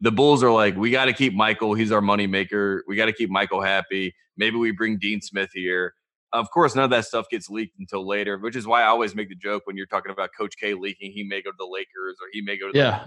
[0.00, 1.74] The Bulls are like, we got to keep Michael.
[1.74, 2.82] He's our money maker.
[2.88, 4.12] We got to keep Michael happy.
[4.36, 5.94] Maybe we bring Dean Smith here.
[6.32, 9.14] Of course, none of that stuff gets leaked until later, which is why I always
[9.14, 11.66] make the joke when you're talking about Coach K leaking, he may go to the
[11.66, 13.04] Lakers or he may go to the yeah.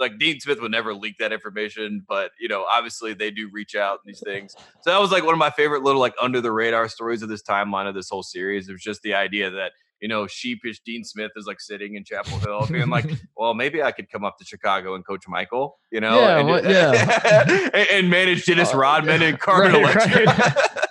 [0.00, 3.74] like Dean Smith would never leak that information, but you know, obviously they do reach
[3.76, 4.54] out and these things.
[4.80, 7.28] So that was like one of my favorite little like under the radar stories of
[7.28, 8.68] this timeline of this whole series.
[8.68, 12.04] It was just the idea that you know sheepish Dean Smith is like sitting in
[12.04, 15.78] Chapel Hill, being like, "Well, maybe I could come up to Chicago and coach Michael,"
[15.92, 17.70] you know, Yeah, and, what- yeah.
[17.72, 20.24] and, and manage Dennis Uh, Rodman and Carmen right, Electra.
[20.24, 20.81] right.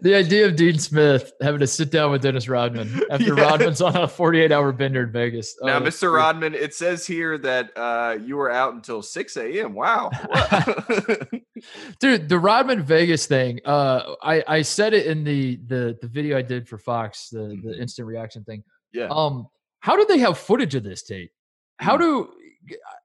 [0.00, 3.42] The idea of Dean Smith having to sit down with Dennis Rodman after Yeah.
[3.42, 5.56] Rodman's on a 48 hour bender in Vegas.
[5.62, 6.12] Oh, Now, that's Mr.
[6.14, 9.74] Rodman, it says here that uh, you were out until 6 a.m.
[9.74, 10.10] Wow.
[12.00, 13.60] Dude, the Rodman Vegas thing.
[13.64, 17.58] Uh, I I said it in the the the video I did for Fox, the
[17.62, 17.80] the Mhm.
[17.80, 18.62] instant reaction thing.
[18.92, 19.08] Yeah.
[19.10, 19.48] Um,
[19.80, 21.30] how do they have footage of this Tate?
[21.78, 22.00] How Mm.
[22.00, 22.28] do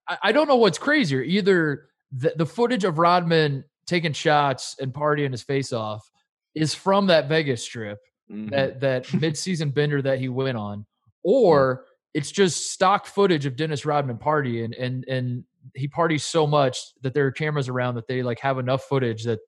[0.07, 1.21] I, I don't know what's crazier?
[1.21, 6.09] Either the, the footage of Rodman taking shots and partying his face off
[6.55, 7.99] is from that Vegas strip,
[8.31, 8.49] Mhm.
[8.51, 10.85] that that midseason bender that he went on,
[11.23, 15.43] or it's just stock footage of Dennis Rodman partying and and
[15.75, 19.23] he parties so much that there are cameras around that they like have enough footage
[19.23, 19.39] that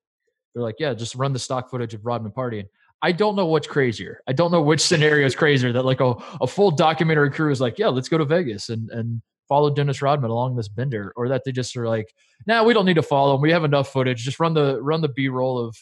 [0.54, 2.66] they're like, yeah, just run the stock footage of Rodman partying.
[3.02, 4.22] I don't know what's crazier.
[4.26, 7.60] I don't know which scenario is crazier that like a, a full documentary crew is
[7.62, 11.28] like, yeah, let's go to Vegas and and follow Dennis Rodman along this bender, or
[11.30, 12.14] that they just are like,
[12.48, 13.42] nah, we don't need to follow him.
[13.42, 14.24] We have enough footage.
[14.24, 15.76] Just run the run the B roll of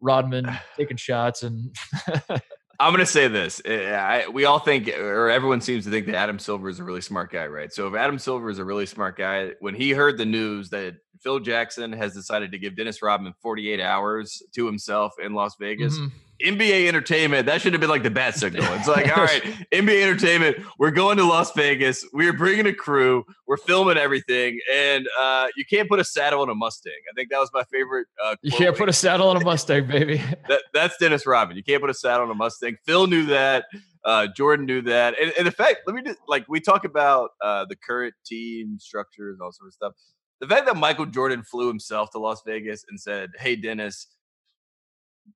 [0.00, 0.46] Rodman
[0.76, 1.74] taking shots and
[2.80, 3.60] I'm gonna say this.
[3.64, 6.84] eh, I, we all think, or everyone seems to think that Adam Silver is a
[6.84, 7.72] really smart guy, right?
[7.72, 10.94] So if Adam Silver is a really smart guy, when he heard the news that
[11.20, 15.98] Phil Jackson has decided to give Dennis Rodman 48 hours to himself in Las Vegas,
[15.98, 16.12] Mhm.
[16.42, 18.64] NBA Entertainment, that should have been like the bat signal.
[18.74, 22.06] It's like, all right, NBA Entertainment, we're going to Las Vegas.
[22.12, 23.24] We're bringing a crew.
[23.46, 26.92] We're filming everything, and uh, you can't put a saddle on a Mustang.
[27.10, 28.06] I think that was my favorite.
[28.22, 30.18] Uh, you can't put a saddle on a Mustang, baby.
[30.48, 31.56] that, that's Dennis Rodman.
[31.56, 32.76] You can't put a saddle on a Mustang.
[32.84, 33.66] Phil knew that.
[34.04, 35.14] Uh, Jordan knew that.
[35.20, 38.78] And, and in fact, let me just like we talk about uh, the current team
[38.78, 39.92] structures, all sort of stuff.
[40.40, 44.06] The fact that Michael Jordan flew himself to Las Vegas and said, "Hey, Dennis,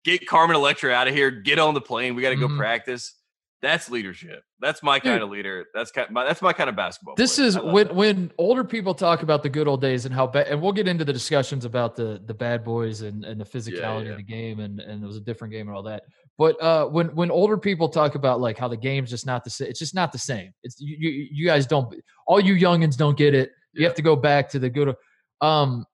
[0.05, 1.31] get Carmen Electra out of here.
[1.31, 2.15] Get on the plane.
[2.15, 2.57] We got to go Mhm.
[2.59, 3.15] practice."
[3.63, 4.43] That's leadership.
[4.61, 5.05] That's my Dude.
[5.05, 5.67] kind of leader.
[5.73, 6.11] That's kind.
[6.11, 7.15] My, that's my kind of basketball.
[7.15, 7.47] This player.
[7.47, 7.95] is when that.
[7.95, 10.89] when older people talk about the good old days and how bad, and we'll get
[10.89, 14.11] into the discussions about the the bad boys and, and the physicality yeah.
[14.11, 16.03] of the game and and it was a different game and all that.
[16.39, 19.51] But uh, when when older people talk about like how the game's just not the
[19.51, 20.53] same, it's just not the same.
[20.65, 21.95] It's you you, you guys don't,
[22.27, 23.53] all you youngins don't get it.
[23.75, 23.89] You Yeah.
[23.89, 24.97] have to go back to the good.
[25.41, 25.87] Um,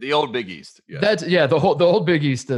[0.00, 0.82] the old Big East.
[0.88, 0.98] Yeah.
[1.00, 2.50] that's yeah, the whole the old Big East.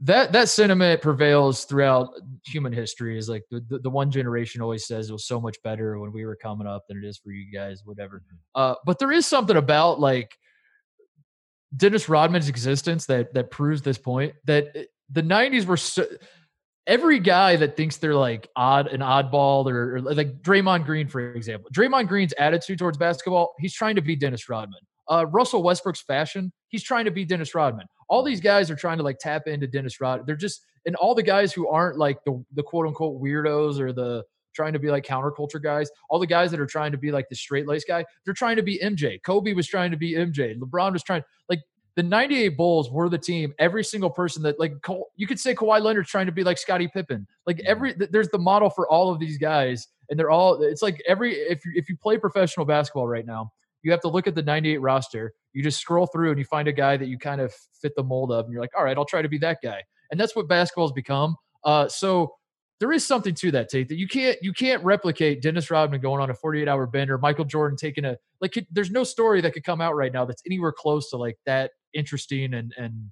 [0.00, 2.10] That that sentiment prevails throughout
[2.46, 3.18] human history.
[3.18, 6.12] Is like the, the, the one generation always says it was so much better when
[6.12, 8.22] we were coming up than it is for you guys, whatever.
[8.54, 10.36] Uh, but there is something about like
[11.76, 14.72] Dennis Rodman's existence that that proves this point that
[15.10, 16.06] the '90s were so.
[16.86, 21.34] Every guy that thinks they're like odd, an oddball, or, or like Draymond Green, for
[21.34, 24.80] example, Draymond Green's attitude towards basketball, he's trying to be Dennis Rodman.
[25.06, 27.86] Uh, Russell Westbrook's fashion, he's trying to be Dennis Rodman.
[28.08, 30.26] All these guys are trying to like tap into Dennis Rodman.
[30.26, 33.92] They're just, and all the guys who aren't like the the quote unquote weirdos or
[33.92, 37.12] the trying to be like counterculture guys, all the guys that are trying to be
[37.12, 39.22] like the straight lace guy, they're trying to be MJ.
[39.22, 40.58] Kobe was trying to be MJ.
[40.58, 41.60] LeBron was trying like
[41.94, 43.52] the 98 Bulls were the team.
[43.58, 44.74] Every single person that like
[45.16, 47.26] you could say Kawhi Leonard's trying to be like Scottie Pippen.
[47.46, 50.62] Like every there's the model for all of these guys, and they're all.
[50.62, 53.52] It's like every if you, if you play professional basketball right now,
[53.82, 55.32] you have to look at the 98 roster.
[55.52, 58.02] You just scroll through and you find a guy that you kind of fit the
[58.02, 59.82] mold of, and you're like, all right, I'll try to be that guy.
[60.10, 61.36] And that's what basketball's become.
[61.64, 62.32] Uh, so
[62.80, 63.88] there is something to that, Tate.
[63.88, 67.44] That you can't you can't replicate Dennis Rodman going on a 48 hour bender, Michael
[67.44, 68.54] Jordan taking a like.
[68.70, 71.72] There's no story that could come out right now that's anywhere close to like that
[71.94, 73.10] interesting and and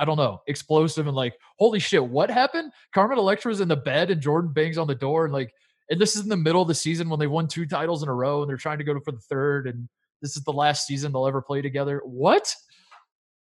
[0.00, 2.72] I don't know explosive and like holy shit, what happened?
[2.92, 5.52] Carmen Electra's in the bed and Jordan bangs on the door and like
[5.90, 8.08] and this is in the middle of the season when they won two titles in
[8.08, 9.88] a row and they're trying to go for the third and
[10.20, 12.02] this is the last season they'll ever play together.
[12.04, 12.54] What?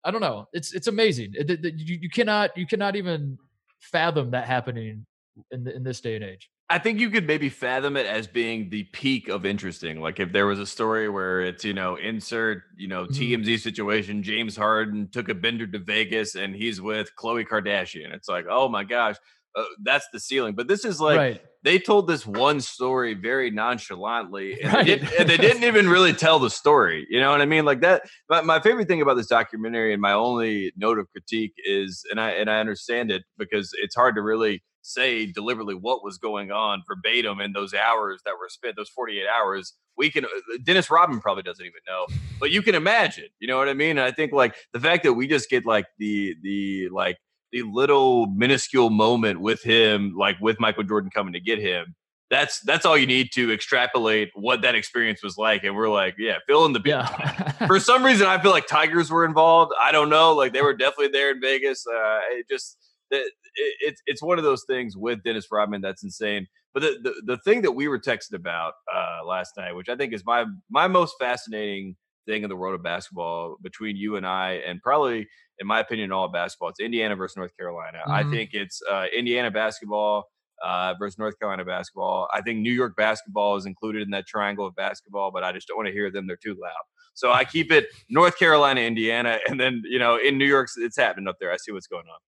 [0.04, 0.48] I don't know.
[0.54, 1.34] It's it's amazing.
[1.34, 3.38] It- it- you, you cannot you cannot even
[3.80, 5.06] fathom that happening
[5.52, 6.50] in the, in this day and age.
[6.70, 10.02] I think you could maybe fathom it as being the peak of interesting.
[10.02, 13.06] Like if there was a story where it's, you know, insert, you know.
[13.06, 13.43] Mm-hmm.
[13.43, 18.14] TMZ situation, James Harden took a bender to Vegas and he's with Khloe Kardashian.
[18.14, 19.16] It's like, oh my gosh,
[19.58, 20.55] uh, that's the ceiling.
[20.55, 21.41] But this is like right.
[21.64, 24.86] they told this one story very nonchalantly and, Right.
[24.86, 27.08] they didn't, and they didn't even really tell the story.
[27.10, 27.66] You know what I mean?
[27.66, 28.03] Like that.
[28.30, 32.22] My, my favorite thing about this documentary and my only note of critique is, and
[32.22, 36.49] I and I understand it because it's hard to really say deliberately what was going
[36.49, 39.74] on verbatim in those hours that were spent, those 48 hours.
[39.97, 40.30] We can, uh,
[40.64, 42.05] Dennis Rodman probably doesn't even know,
[42.39, 43.97] but you can imagine, you know what I mean?
[43.97, 47.18] And I think like the fact that we just get like the, the, like,
[47.52, 51.95] the little minuscule moment with him, like with Michael Jordan coming to get him,
[52.30, 55.64] that's that's all you need to extrapolate what that experience was like.
[55.64, 57.08] And we're like, yeah, fill in the Yeah.
[57.68, 59.72] For some reason, I feel like Tigers were involved.
[59.82, 61.86] I don't know, like they were definitely there in Vegas.
[61.88, 62.78] Uh, it just
[63.12, 66.48] it, it, it's it's one of those things with Dennis Rodman that's insane.
[66.74, 69.95] But the, the the thing that we were texting about uh, last night, which I
[69.95, 71.95] think is my my most fascinating
[72.28, 75.28] thing in the world of basketball between you and I, and probably
[75.59, 78.03] in my opinion, all of basketball, it's Indiana versus North Carolina.
[78.07, 78.32] I Mhm.
[78.32, 80.25] think it's uh, Indiana basketball
[80.63, 82.28] uh, versus North Carolina basketball.
[82.34, 85.67] I think New York basketball is included in that triangle of basketball, but I just
[85.67, 86.28] don't want to hear them.
[86.28, 86.84] They're too loud.
[87.15, 90.97] So I keep it North Carolina, Indiana, and then you know in New York, it's
[90.97, 91.51] happening up there.
[91.51, 92.19] I see what's going on.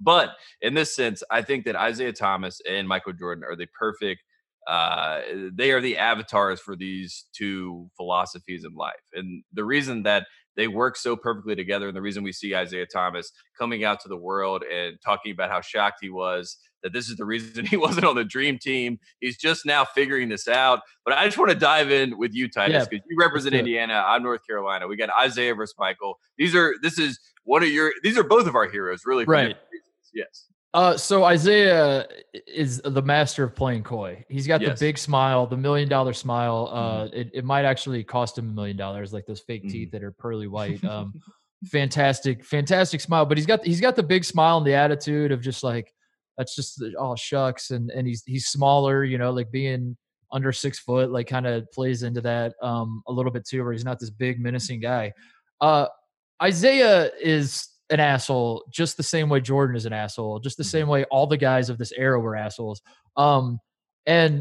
[0.00, 0.30] But
[0.60, 4.22] in this sense, I think that Isiah Thomas and Michael Jordan are the perfect.
[4.66, 5.20] Uh,
[5.52, 10.68] they are the avatars for these two philosophies in life, and the reason that they
[10.68, 14.16] work so perfectly together, and the reason we see Isiah Thomas coming out to the
[14.16, 16.56] world and talking about how shocked he was
[16.86, 18.98] that this is the reason he wasn't on the dream team.
[19.20, 20.80] He's just now figuring this out.
[21.04, 24.04] But I just want to dive in with you, Titus, because yeah, you represent Indiana.
[24.06, 24.86] I'm North Carolina.
[24.86, 26.18] We got Isiah versus Michael.
[26.38, 29.24] These are this is one of your these are both of our heroes, really.
[29.24, 29.56] Right.
[30.14, 30.46] Yes.
[30.76, 32.06] Uh, so Isiah
[32.46, 34.22] is the master of playing coy.
[34.28, 34.78] He's got yes.
[34.78, 36.68] the big smile, the million dollar smile.
[36.70, 37.16] Uh, mm-hmm.
[37.16, 39.72] it, it might actually cost him a million dollars, like those fake mm-hmm.
[39.72, 40.84] teeth that are pearly white.
[40.86, 41.14] Um,
[41.64, 43.24] fantastic, fantastic smile.
[43.24, 45.92] But he's got he's got the big smile and the attitude of just like
[46.36, 49.96] that's just oh shucks, and and he's he's smaller, you know, like being
[50.30, 53.72] under six foot, like kind of plays into that um a little bit too, where
[53.72, 55.14] he's not this big menacing guy.
[55.62, 55.86] Uh,
[56.44, 60.70] Isiah is an asshole just the same way Jordan is an asshole, just the mm-hmm.
[60.70, 62.82] same way all the guys of this era were assholes.
[63.16, 63.60] Um,
[64.06, 64.40] and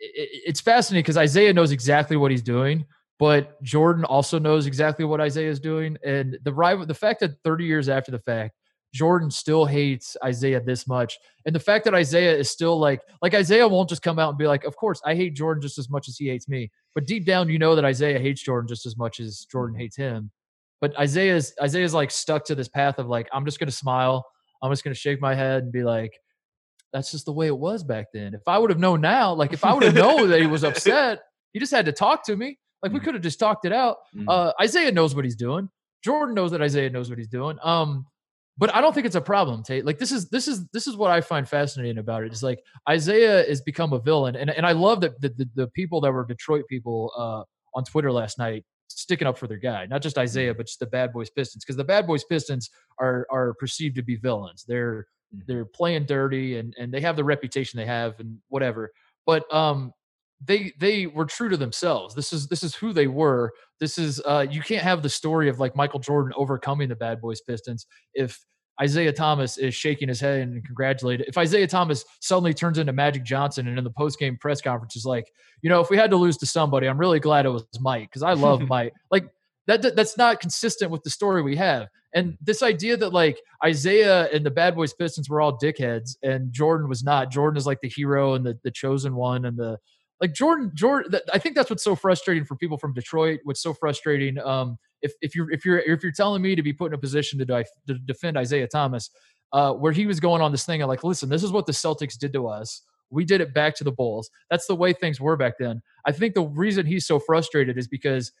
[0.00, 2.84] it, it's fascinating because Isiah knows exactly what he's doing,
[3.18, 5.96] but Jordan also knows exactly what Isiah is doing.
[6.04, 8.54] And the rival, the fact that 30 years after the fact,
[8.94, 11.18] Jordan still hates Isiah this much.
[11.44, 14.38] And the fact that Isiah is still like, like Isiah won't just come out and
[14.38, 16.70] be like, of course, I hate Jordan just as much as he hates me.
[16.94, 19.96] But deep down, you know that Isiah hates Jordan just as much as Jordan hates
[19.96, 20.30] him.
[20.80, 24.24] But Isiah's Isiah's like stuck to this path of like, I'm just gonna smile.
[24.62, 26.12] I'm just gonna shake my head and be like,
[26.92, 28.34] that's just the way it was back then.
[28.34, 30.64] If I would have known now, like if I would have known that he was
[30.64, 31.20] upset,
[31.52, 32.58] he just had to talk to me.
[32.82, 33.04] Like we mm.
[33.04, 33.96] could have just talked it out.
[34.16, 34.24] Mm.
[34.28, 35.68] Uh, Isiah knows what he's doing.
[36.04, 37.58] Jordan knows that Isiah knows what he's doing.
[37.62, 38.06] Um,
[38.56, 39.84] but I don't think it's a problem, Tate.
[39.84, 42.32] Like this is this is this is what I find fascinating about it.
[42.32, 42.60] It's like
[42.90, 46.12] Isiah has become a villain, and and I love that the, the, the people that
[46.12, 47.42] were Detroit people uh,
[47.76, 50.56] on Twitter last night sticking up for their guy, not just Isiah, mm-hmm.
[50.56, 54.02] but just the Bad Boys Pistons, because the Bad Boys Pistons are are perceived to
[54.02, 54.64] be villains.
[54.66, 55.40] They're mm-hmm.
[55.46, 58.92] they're playing dirty and and they have the reputation they have and whatever.
[59.26, 59.92] But um,
[60.44, 62.14] they they were true to themselves.
[62.14, 63.52] This is this is who they were.
[63.80, 67.20] This is uh, you can't have the story of like Michael Jordan overcoming the Bad
[67.20, 68.40] Boys Pistons if
[68.82, 71.26] Isiah Thomas is shaking his head and congratulating.
[71.28, 74.96] If Isiah Thomas suddenly turns into Magic Johnson and in the post game press conference
[74.96, 77.50] is like, you know, if we had to lose to somebody, I'm really glad it
[77.50, 78.92] was Mike because I love Mike.
[79.10, 79.28] Like
[79.66, 81.88] that, that's not consistent with the story we have.
[82.14, 86.52] And this idea that like Isiah and the Bad Boys Pistons were all dickheads and
[86.52, 87.30] Jordan was not.
[87.30, 89.78] Jordan is like the hero and the the chosen one and the
[90.20, 91.20] like Jordan Jordan.
[91.32, 93.40] I think that's what's so frustrating for people from Detroit.
[93.44, 96.72] What's so frustrating um, if if you're if you're if you're telling me to be
[96.72, 99.10] put in a position to, di- to defend Isiah Thomas,
[99.52, 101.72] uh, where he was going on this thing of like, listen, this is what the
[101.72, 102.82] Celtics did to us.
[103.10, 104.30] We did it back to the Bulls.
[104.50, 105.80] That's the way things were back then.
[106.06, 108.32] I think the reason he's so frustrated is because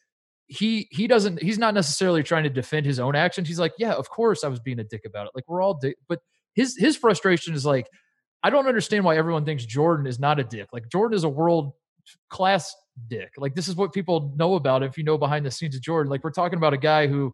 [0.46, 3.48] he he doesn't he's not necessarily trying to defend his own actions.
[3.48, 5.32] He's like, yeah, of course I was being a dick about it.
[5.34, 6.20] Like we're all dick, but
[6.54, 7.86] his his frustration is like,
[8.42, 10.68] I don't understand why everyone thinks Jordan is not a dick.
[10.72, 11.72] Like Jordan is a world
[12.28, 12.74] class
[13.08, 13.32] dick.
[13.36, 16.10] Like this is what people know about if you know behind the scenes of Jordan.
[16.10, 17.32] Like we're talking about a guy who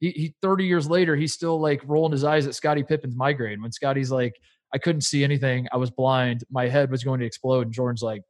[0.00, 3.62] he, he 30 years later, he's still like rolling his eyes at Scottie Pippen's migraine
[3.62, 4.34] when Scottie's like,
[4.74, 5.68] I couldn't see anything.
[5.72, 6.44] I was blind.
[6.50, 7.66] My head was going to explode.
[7.66, 8.22] And Jordan's like,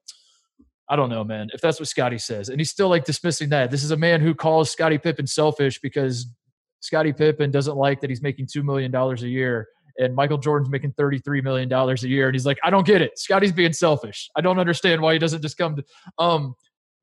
[0.88, 1.48] I don't know, man.
[1.54, 3.70] If that's what Scottie says, and he's still like dismissing that.
[3.70, 6.26] This is a man who calls Scottie Pippen selfish because
[6.80, 9.68] Scottie Pippen doesn't like that he's making two million dollars a year
[9.98, 12.26] and Michael Jordan's making $33 million a year.
[12.26, 13.18] And he's like, I don't get it.
[13.18, 14.30] Scottie's being selfish.
[14.36, 15.84] I don't understand why he doesn't just come to
[16.18, 16.54] um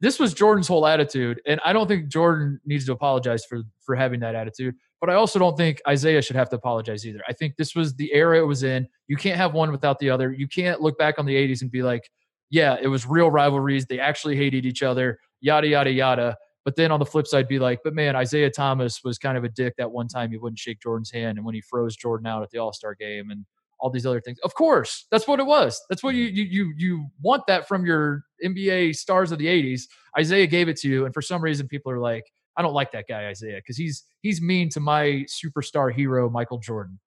[0.02, 1.42] this was Jordan's whole attitude.
[1.46, 4.76] And I don't think Jordan needs to apologize for for having that attitude.
[5.02, 7.22] But I also don't think Isiah should have to apologize either.
[7.28, 8.88] I think this was the era it was in.
[9.08, 10.32] You can't have one without the other.
[10.32, 12.10] You can't look back on the 80s and be like,
[12.50, 13.86] yeah, it was real rivalries.
[13.86, 16.38] They actually hated each other, yada, yada, yada.
[16.66, 19.44] But then on the flip side, be like, but man, Isiah Thomas was kind of
[19.44, 22.28] a dick that one time he wouldn't shake Jordan's hand and when he froze Jordan
[22.28, 23.46] out at the All Star game and
[23.80, 24.40] all these other things.
[24.40, 25.82] Of course, that's what it was.
[25.90, 29.84] That's what you you you you want that from your NBA stars of the '80s.
[30.20, 32.26] Isiah gave it to you, and for some reason, people are like,
[32.58, 36.60] I don't like that guy Isiah because he's he's mean to my superstar hero Michael
[36.60, 37.00] Jordan.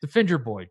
[0.00, 0.68] Defend your boy.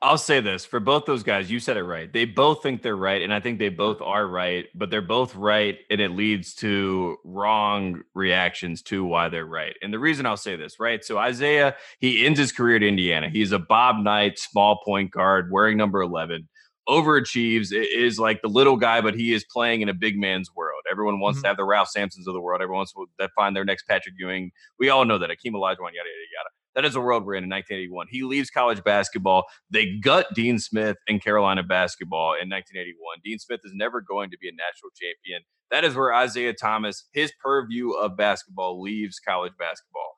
[0.00, 2.12] I'll say this for both those guys, you said it right.
[2.12, 5.34] They both think they're right, and I think they both are right, but they're both
[5.34, 9.74] right, and it leads to wrong reactions to why they're right.
[9.82, 11.04] And the reason I'll say this, right?
[11.04, 13.28] So Isiah, he ends his career at Indiana.
[13.28, 16.48] He's a Bob Knight, small point guard, wearing number 11,
[16.88, 20.82] overachieves, is like the little guy, but he is playing in a big man's world.
[20.90, 21.44] Everyone wants mm-hmm.
[21.44, 22.60] to have the Ralph Sampsons of the world.
[22.62, 24.50] Everyone wants to find their next Patrick Ewing.
[24.78, 25.30] We all know that.
[25.30, 26.50] Akeem Olajuwon, yada, yada, yada.
[26.74, 28.06] That is the world we're in in 1981.
[28.10, 29.44] He leaves college basketball.
[29.70, 33.18] They gut Dean Smith and Carolina basketball in 1981.
[33.22, 35.42] Dean Smith is never going to be a national champion.
[35.70, 40.16] That is where Isiah Thomas, his purview of basketball, leaves college basketball.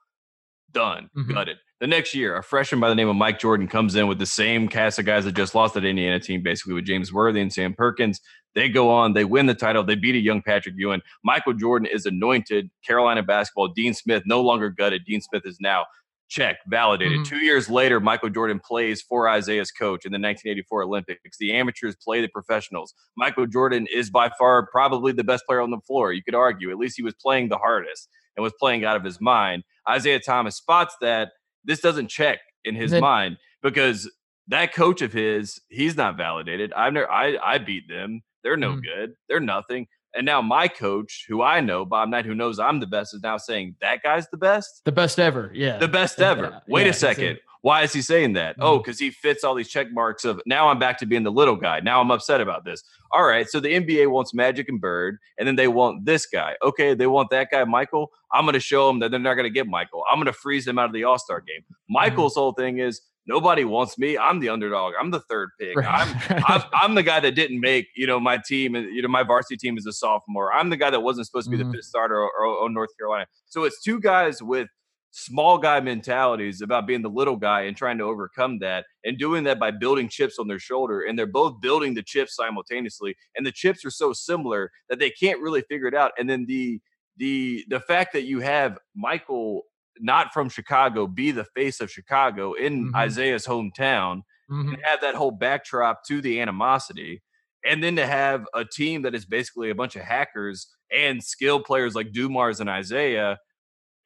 [0.73, 1.33] Done, mm-hmm.
[1.33, 1.59] gutted.
[1.81, 4.27] The next year, a freshman by the name of Mike Jordan comes in with the
[4.27, 7.53] same cast of guys that just lost that Indiana team, basically with James Worthy and
[7.53, 8.21] Sam Perkins.
[8.55, 11.03] They go on, they win the title, they beat a young Patrick Ewing.
[11.25, 13.69] Michael Jordan is anointed Carolina basketball.
[13.69, 15.05] Dean Smith no longer gutted.
[15.05, 15.85] Dean Smith is now
[16.29, 17.21] check validated.
[17.21, 17.35] Mm-hmm.
[17.35, 21.39] Two years later, Michael Jordan plays for Isiah's coach in the 1984 Olympics.
[21.39, 22.95] The amateurs play the professionals.
[23.17, 26.13] Michael Jordan is by far probably the best player on the floor.
[26.13, 26.71] You could argue.
[26.71, 29.63] At least he was playing the hardest and was playing out of his mind.
[29.93, 31.31] Isiah Thomas spots that
[31.65, 34.11] this doesn't check in his mind because
[34.49, 36.73] that coach of his, he's not validated.
[36.73, 38.23] I've never, I, I beat them.
[38.43, 38.83] They're no mm.
[38.83, 39.15] good.
[39.29, 39.87] They're nothing.
[40.15, 43.23] And now my coach, who I know, Bob Knight, who knows I'm the best, is
[43.23, 44.83] now saying that guy's the best.
[44.85, 45.51] The best ever.
[45.55, 45.79] Yeah.
[45.79, 46.43] The best ever.
[46.43, 46.61] Yeah.
[46.69, 47.39] Wait yeah, a second.
[47.65, 48.57] Why is he saying that?
[48.59, 48.75] Oh, mm-hmm.
[48.75, 51.33] Oh, because he fits all these check marks of now I'm back to being the
[51.33, 51.81] little guy.
[51.81, 52.83] Now I'm upset about this.
[53.11, 53.49] All right.
[53.49, 56.57] So the NBA wants Magic and Bird, and then they want this guy.
[56.63, 58.11] Okay, they want that guy, Michael.
[58.33, 60.03] I'm going to show them that they're not going to get Michael.
[60.11, 61.63] I'm going to freeze him out of the All Star game.
[61.63, 61.93] Mm-hmm.
[61.95, 62.41] Michael's mm-hmm.
[62.41, 64.19] whole thing is nobody wants me.
[64.19, 64.95] I'm the underdog.
[65.01, 65.77] I'm the third pick.
[65.77, 65.87] Right.
[65.89, 68.75] I'm, I'm, I'm the guy that didn't make you know my team.
[68.75, 70.53] You know my varsity team is a sophomore.
[70.53, 71.71] I'm the guy that wasn't supposed to be mm-hmm.
[71.71, 73.27] the fifth starter or North Carolina.
[73.47, 74.69] So it's two guys with
[75.17, 79.45] small guy mentalities about being the little guy and trying to overcome that and doing
[79.45, 83.47] that by building chips on their shoulder and they're both building the chips simultaneously and
[83.47, 86.81] the chips are so similar that they can't really figure it out and then the
[87.17, 89.63] the the fact that you have Michael
[90.01, 93.09] not from Chicago be the face of Chicago in mm-hmm.
[93.09, 94.75] Isiah's hometown mm-hmm.
[94.75, 97.23] and have that whole backdrop to the animosity
[97.65, 101.61] and then to have a team that is basically a bunch of hackers and skill
[101.61, 103.39] players like Dumars and Isiah.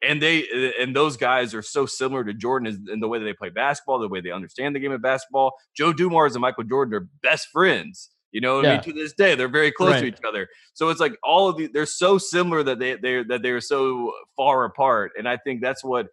[0.01, 0.45] and they
[0.79, 3.99] and those guys are so similar to Jordan in the way that they play basketball,
[3.99, 5.53] the way they understand the game of basketball.
[5.75, 8.09] Joe Dumars and Michael Jordan are best friends.
[8.31, 8.69] You know, yeah.
[8.69, 10.01] I mean, to this day, they're very close right.
[10.01, 10.47] to each other.
[10.73, 14.13] So it's like all of the they're so similar that they they that they're so
[14.37, 15.13] far apart.
[15.17, 16.07] And I think that's what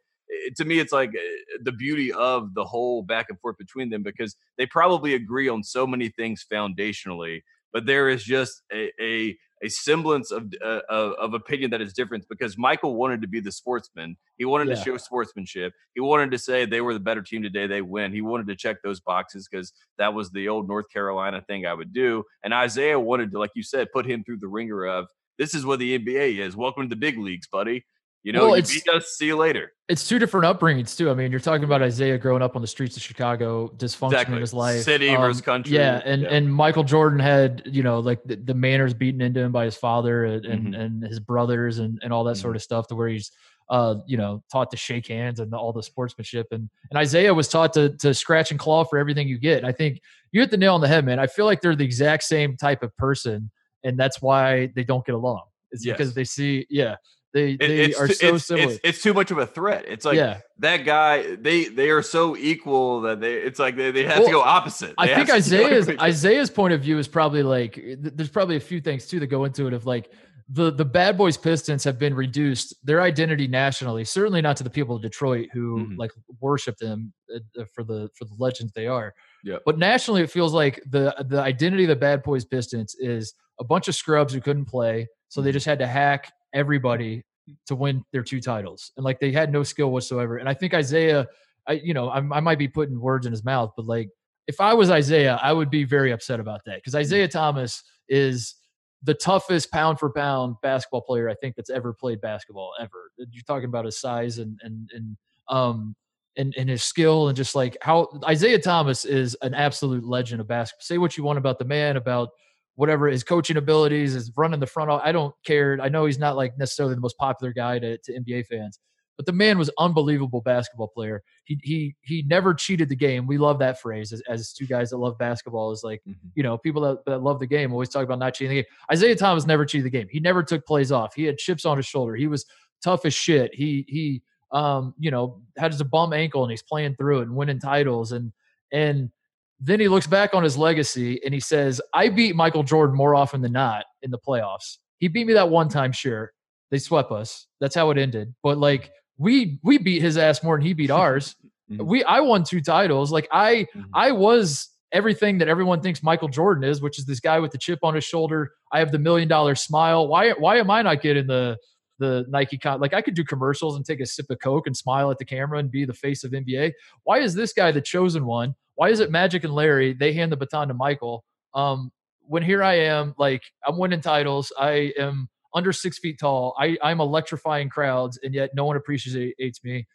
[0.57, 4.03] to me it's like eh, the beauty of the whole back and forth between them
[4.03, 7.43] because they probably agree on so many things foundationally,
[7.73, 11.93] but there is just a, a a semblance of, uh, of, of opinion that is
[11.93, 14.17] different because Michael wanted to be the sportsman.
[14.37, 14.75] He wanted yeah.
[14.75, 15.73] to show sportsmanship.
[15.95, 17.67] He wanted to say they were the better team today.
[17.67, 18.13] They win.
[18.13, 21.75] He wanted to check those boxes because that was the old North Carolina thing I
[21.75, 22.25] would do.
[22.45, 25.07] And Isiah wanted to, like you said, put him through the ringer of
[25.39, 26.57] this is what the NBA is.
[26.57, 27.85] Welcome to the big leagues, buddy.
[28.27, 29.07] You know, well, you beat us.
[29.11, 29.73] See you later.
[29.89, 31.11] It's two different upbringings too.
[31.11, 34.35] I mean, you're talking about Isiah growing up on the streets of Chicago, dysfunction exactly.
[34.35, 35.77] in his life, city um, versus country.
[35.77, 36.31] Yeah, and yeah.
[36.31, 39.77] and Michael Jordan had you know like the, the, manners beaten into him by his
[39.77, 40.75] father and mm-hmm.
[40.75, 42.43] and, his brothers and and all that mm-hmm.
[42.43, 43.31] sort of stuff, to where he's
[43.69, 47.47] uh you know taught to shake hands and all the sportsmanship and and Isiah was
[47.47, 49.65] taught to to scratch and claw for everything you get.
[49.65, 50.01] I think
[50.33, 51.21] you hit the nail on the head, man.
[51.21, 53.53] I feel like they're the exact same type of person,
[53.85, 55.43] and that's why they don't get along.
[55.71, 55.97] It's yes.
[55.97, 56.97] because they see, yeah,
[57.33, 58.71] they they it's, are so it's, similar.
[58.73, 59.85] It's, it's, too much of a threat.
[59.87, 60.41] It's like yeah.
[60.59, 61.37] that guy.
[61.37, 63.35] They they are so equal that they.
[63.35, 64.95] It's like they, they have well, to go opposite.
[64.99, 68.81] They I think Isiah's Isiah's point of view is probably like there's probably a few
[68.81, 69.75] things too that go into it.
[69.75, 70.11] Of like
[70.49, 74.05] the the Bad Boys Pistons have been reduced their identity nationally.
[74.05, 75.97] Certainly not to the people of Detroit who mm-hmm.
[75.97, 79.13] like worship them uh, for the for the legends they are.
[79.45, 79.57] Yeah.
[79.67, 83.65] But nationally, it feels like the the identity of the Bad Boys Pistons is a
[83.65, 85.55] bunch of scrubs who couldn't play, so they mm-hmm.
[85.55, 87.23] just had to hack everybody
[87.67, 90.39] to win their two titles, and like they had no skill whatsoever.
[90.39, 91.27] And I think Isiah,
[91.69, 94.09] I you know, I, I might be putting words in his mouth, but like
[94.49, 98.55] if I was Isiah, I would be very upset about that because Isiah Thomas is
[99.03, 103.11] the toughest pound for pound basketball player I think that's ever played basketball ever.
[103.19, 105.17] You're talking about his size and and and
[105.49, 105.95] um
[106.39, 110.49] and, and his skill and just like how Isiah Thomas is an absolute legend of
[110.49, 110.85] basketball.
[110.85, 112.31] Say what you want about the man, about
[112.77, 114.91] whatever his coaching abilities, is running the front.
[114.91, 115.79] I don't care.
[115.83, 118.79] I know he's not like necessarily the most popular guy to, to NBA fans,
[119.17, 121.23] but the man was unbelievable basketball player.
[121.45, 123.27] He he he never cheated the game.
[123.27, 125.73] We love that phrase as, as two guys that love basketball.
[125.73, 126.29] Is like mm-hmm.
[126.35, 128.71] you know people that, that love the game always talk about not cheating the game.
[128.93, 130.09] Isiah Thomas never cheated the game.
[130.11, 131.15] He never took plays off.
[131.15, 132.15] He had chips on his shoulder.
[132.15, 132.45] He was
[132.85, 133.55] tough as shit.
[133.55, 134.23] He he
[134.53, 138.13] um you know had his bum ankle and he's playing through it and winning titles
[138.13, 138.33] and
[138.73, 139.11] and
[139.59, 143.15] then he looks back on his legacy and he says, I beat Michael Jordan more
[143.15, 144.77] often than not in the playoffs.
[144.99, 146.33] He beat me that one time, sure.
[146.71, 147.47] They swept us.
[147.61, 148.35] That's how it ended.
[148.43, 151.37] But like we we beat his ass more than he beat ours.
[151.71, 151.87] mm-hmm.
[151.87, 153.13] We I won two titles.
[153.13, 153.83] Like I mm-hmm.
[153.95, 157.59] I was everything that everyone thinks Michael Jordan is, which is this guy with the
[157.59, 158.53] chip on his shoulder.
[158.73, 160.09] I have the million dollar smile.
[160.09, 161.57] Why why am I not getting the
[161.99, 164.77] the Nike con- like I could do commercials and take a sip of Coke and
[164.77, 166.73] smile at the camera and be the face of NBA.
[167.05, 168.55] Why is this guy the chosen one?
[168.77, 169.93] Why is it Magic and Larry?
[169.93, 171.25] They hand the baton to Michael.
[171.55, 174.53] Um, when here I am, like I'm winning titles.
[174.59, 176.55] I am under six feet tall.
[176.59, 179.87] I, I'm electrifying crowds, and yet no one appreciates me.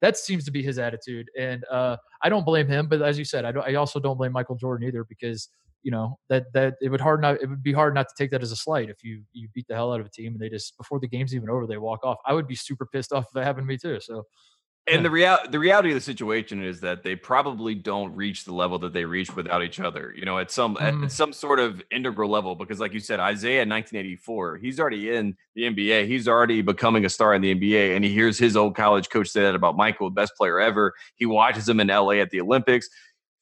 [0.00, 2.88] That seems to be his attitude, and uh, I don't blame him.
[2.88, 5.48] But as you said, I, I also don't blame Michael Jordan either because
[5.82, 8.30] you know that that it would hard not it would be hard not to take
[8.30, 10.40] that as a slight if you you beat the hell out of a team and
[10.40, 12.18] they just before the game's even over they walk off.
[12.26, 13.98] I would be super pissed off if that happened to me too.
[14.00, 14.24] So
[14.86, 18.52] and the real the reality of the situation is that they probably don't reach the
[18.52, 20.12] level that they reach without each other.
[20.16, 21.04] You know, at some mm.
[21.04, 22.54] at some sort of integral level.
[22.54, 26.06] Because, like you said, Isiah, 1984, he's already in the NBA.
[26.06, 29.28] He's already becoming a star in the NBA, and he hears his old college coach
[29.28, 30.94] say that about Michael, the best player ever.
[31.14, 32.88] He watches him in LA at the Olympics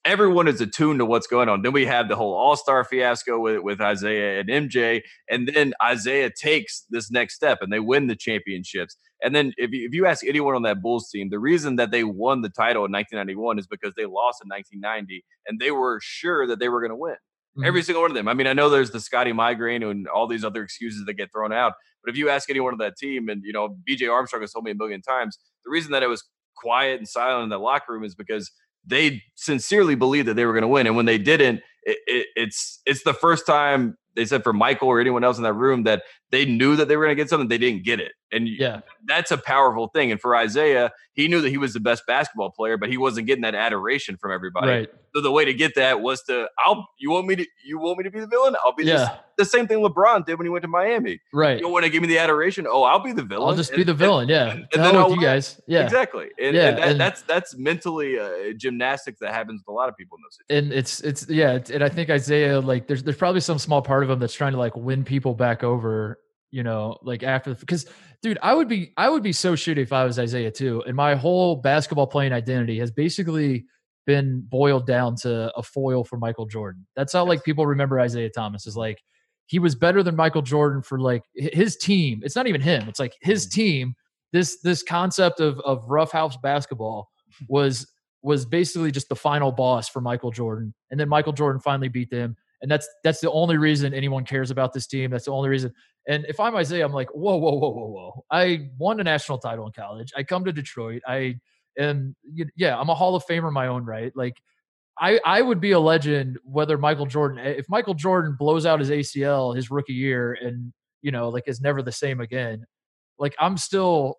[0.08, 1.60] everyone is attuned to what's going on.
[1.60, 5.74] Then we have the whole All Star fiasco with, with Isiah and MJ, and then
[5.86, 8.96] Isiah takes this next step and they win the championships.
[9.22, 11.90] And then if you, if you ask anyone on that Bulls team, the reason that
[11.90, 15.98] they won the title in 1991 is because they lost in 1990 and they were
[16.02, 17.12] sure that they were going to win.
[17.12, 17.64] Mm-hmm.
[17.64, 18.28] Every single one of them.
[18.28, 21.32] I mean, I know there's the Scottie migraine and all these other excuses that get
[21.32, 24.42] thrown out, but if you ask anyone on that team, and you know, BJ Armstrong
[24.42, 26.24] has told me a million times, the reason that it was
[26.56, 28.50] quiet and silent in the locker room is because
[28.88, 30.86] they sincerely believed that they were going to win.
[30.86, 34.88] And when they didn't, it, it, it's it's the first time they said for Michael
[34.88, 37.30] or anyone else in that room that they knew that they were going to get
[37.30, 38.12] something, they didn't get it.
[38.30, 40.12] And yeah, that's a powerful thing.
[40.12, 43.26] And for Isiah, he knew that he was the best basketball player, but he wasn't
[43.26, 44.68] getting that adoration from everybody.
[44.68, 44.88] Right.
[45.14, 47.96] So the way to get that was to, I'll, you want me to, you want
[47.96, 48.54] me to be the villain?
[48.62, 49.16] I'll be yeah.
[49.38, 51.20] the same thing LeBron did when he went to Miami.
[51.32, 51.58] Right.
[51.58, 52.66] You want to give me the adoration?
[52.68, 53.48] Oh, I'll be the villain.
[53.48, 54.28] I'll just and, be the villain.
[54.28, 54.50] yeah.
[54.50, 55.58] And, and then with you guys.
[55.66, 55.84] Yeah.
[55.84, 56.28] Exactly.
[56.38, 56.68] And, yeah.
[56.68, 60.18] And that, and, that's, that's mentally uh, gymnastics that happens with a lot of people
[60.18, 60.70] in those situations.
[60.70, 61.74] And it's, it's, yeah.
[61.74, 64.52] And I think Isiah like, there's, there's probably some small part of him that's trying
[64.52, 66.18] to like win people back over
[66.50, 67.86] you know, like after because
[68.22, 70.82] dude, I would be I would be so shitty if I was Isiah too.
[70.86, 73.66] And my whole basketball playing identity has basically
[74.06, 76.86] been boiled down to a foil for Michael Jordan.
[76.96, 78.98] That's how like people remember Isiah Thomas is like
[79.46, 82.20] he was better than Michael Jordan for like his team.
[82.22, 82.88] It's not even him.
[82.88, 83.52] It's like his mm.
[83.52, 83.94] team.
[84.32, 87.10] This this concept of of roughhouse basketball
[87.48, 87.86] was
[88.22, 90.74] was basically just the final boss for Michael Jordan.
[90.90, 92.36] And then Michael Jordan finally beat them.
[92.60, 95.10] And that's that's the only reason anyone cares about this team.
[95.10, 95.72] That's the only reason.
[96.08, 98.24] And if I'm Isiah, I'm like, whoa, whoa, whoa, whoa, whoa.
[98.30, 100.12] I won a national title in college.
[100.16, 101.02] I come to Detroit.
[101.06, 101.36] I
[101.78, 102.16] am,
[102.56, 104.10] yeah, I'm a Hall of Famer in my own right.
[104.16, 104.40] Like,
[104.98, 108.90] I, I would be a legend whether Michael Jordan, if Michael Jordan blows out his
[108.90, 112.64] ACL his rookie year and, you know, like is never the same again,
[113.18, 114.16] like I'm still,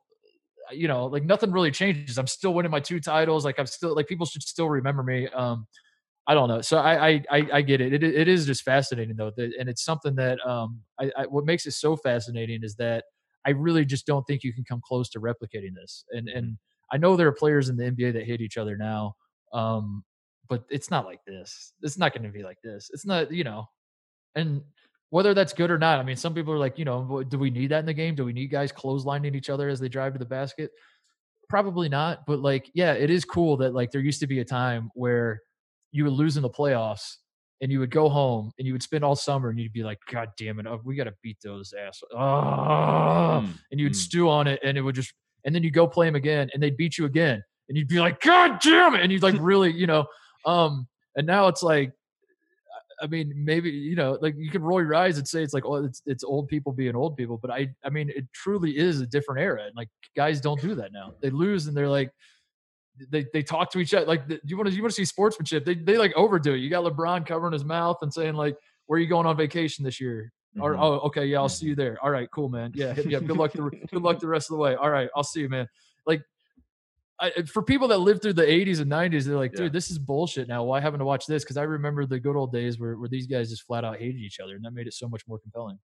[0.72, 2.18] you know, like nothing really changes.
[2.18, 3.44] I'm still winning my two titles.
[3.44, 5.28] Like I'm still, like people should still remember me.
[5.28, 5.68] Um,
[6.30, 6.62] I don't know.
[6.62, 7.92] So I I I, get it.
[7.92, 8.04] it.
[8.04, 11.72] It is just fascinating though, and it's something that um I, I, what makes it
[11.72, 13.06] so fascinating is that
[13.48, 16.06] I really just don't think you can come close to replicating this.
[16.12, 16.38] And mm-hmm.
[16.38, 16.58] and
[16.92, 19.16] I know there are players in the NBA that hate each other now,
[19.54, 20.04] um,
[20.48, 21.74] but it's not like this.
[21.82, 22.92] It's not going to be like this.
[22.94, 23.66] It's not you know,
[24.36, 24.62] and
[25.10, 25.98] whether that's good or not.
[25.98, 28.14] I mean, some people are like, you know, do we need that in the game?
[28.14, 30.70] Do we need guys clotheslining each other as they drive to the basket?
[31.50, 32.28] Probably not.
[32.28, 35.42] But like, yeah, it is cool that like there used to be a time where
[35.92, 37.16] you would lose in the playoffs
[37.62, 40.00] and you would go home and you would spend all summer and you'd be like,
[40.12, 42.02] God damn it, oh, we got to beat those ass.
[42.14, 43.96] Oh, mm, and you'd mm.
[43.96, 45.14] stew on it and it would just,
[45.46, 48.00] and then you go play them again and they'd beat you again and you'd be
[48.00, 49.02] like, God damn it.
[49.02, 50.06] And you'd like really, you know,
[50.46, 51.92] um, and now it's like,
[53.02, 55.66] I mean, maybe you know, like you can roll your eyes and say it's like,
[55.66, 59.00] oh, it's it's old people being old people, but I, I mean, it truly is
[59.00, 61.14] a different era, and like guys don't do that now.
[61.22, 62.12] They lose and they're like,
[63.10, 65.66] they they talk to each other like you want to you want to see sportsmanship.
[65.66, 66.58] They they like overdo it.
[66.58, 69.84] You got LeBron covering his mouth and saying like, "Where are you going on vacation
[69.84, 70.64] this year?" Mm-hmm.
[70.64, 71.98] Or oh okay yeah I'll see you there.
[72.02, 73.06] All right cool man yeah up.
[73.06, 74.76] Good luck the good luck the rest of the way.
[74.76, 75.68] All right I'll see you man.
[76.06, 76.22] Like
[77.20, 79.70] I, for people that lived through the 80s and 90s, they're like, dude, yeah.
[79.70, 80.64] this is bullshit now.
[80.64, 81.44] Why haven't I watched this?
[81.44, 84.22] Because I remember the good old days where, where these guys just flat out hated
[84.22, 85.78] each other, and that made it so much more compelling.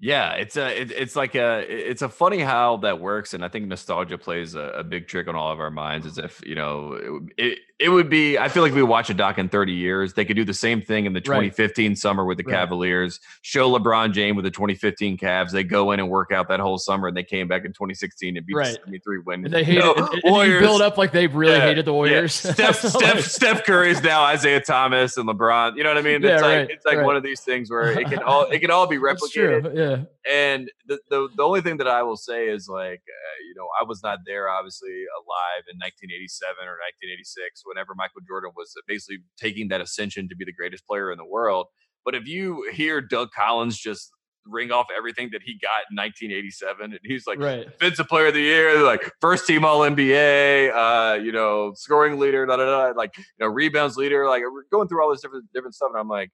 [0.00, 3.48] Yeah, it's a it, it's like a it's a funny how that works, and I
[3.48, 6.04] think nostalgia plays a, a big trick on all of our minds.
[6.06, 8.38] As if you know, it, it would be.
[8.38, 10.14] I feel like we watch a doc in thirty years.
[10.14, 11.98] They could do the same thing in the 2015 right.
[11.98, 12.54] summer with the right.
[12.54, 13.18] Cavaliers.
[13.42, 15.50] Show LeBron James with the 2015 Cavs.
[15.50, 18.36] They go in and work out that whole summer, and they came back in 2016
[18.36, 18.68] and beat right.
[18.68, 19.44] the 73 win.
[19.44, 20.62] And they hated and, and Warriors.
[20.62, 22.44] build up like they really yeah, hated the Warriors.
[22.44, 22.52] Yeah.
[22.52, 25.76] Steph Steph Steph Curry is now Isiah Thomas and LeBron.
[25.76, 26.24] You know what I mean?
[26.24, 28.70] It's yeah, like it's like one of these things where it can all it can
[28.70, 29.74] all be replicated.
[29.74, 30.04] Yeah.
[30.30, 33.66] And the, the the only thing that I will say is like uh, you know
[33.80, 39.18] I was not there obviously alive in 1987 or 1986 whenever Michael Jordan was basically
[39.38, 41.66] taking that ascension to be the greatest player in the world.
[42.04, 44.10] But if you hear Doug Collins just
[44.46, 47.64] ring off everything that he got in 1987, and he's like right.
[47.64, 52.44] defensive player of the year, like first team All NBA, uh, you know, scoring leader,
[52.46, 54.28] da, da, da, like you know, rebounds leader.
[54.28, 56.30] Like we're going through all this different different stuff, and I'm like,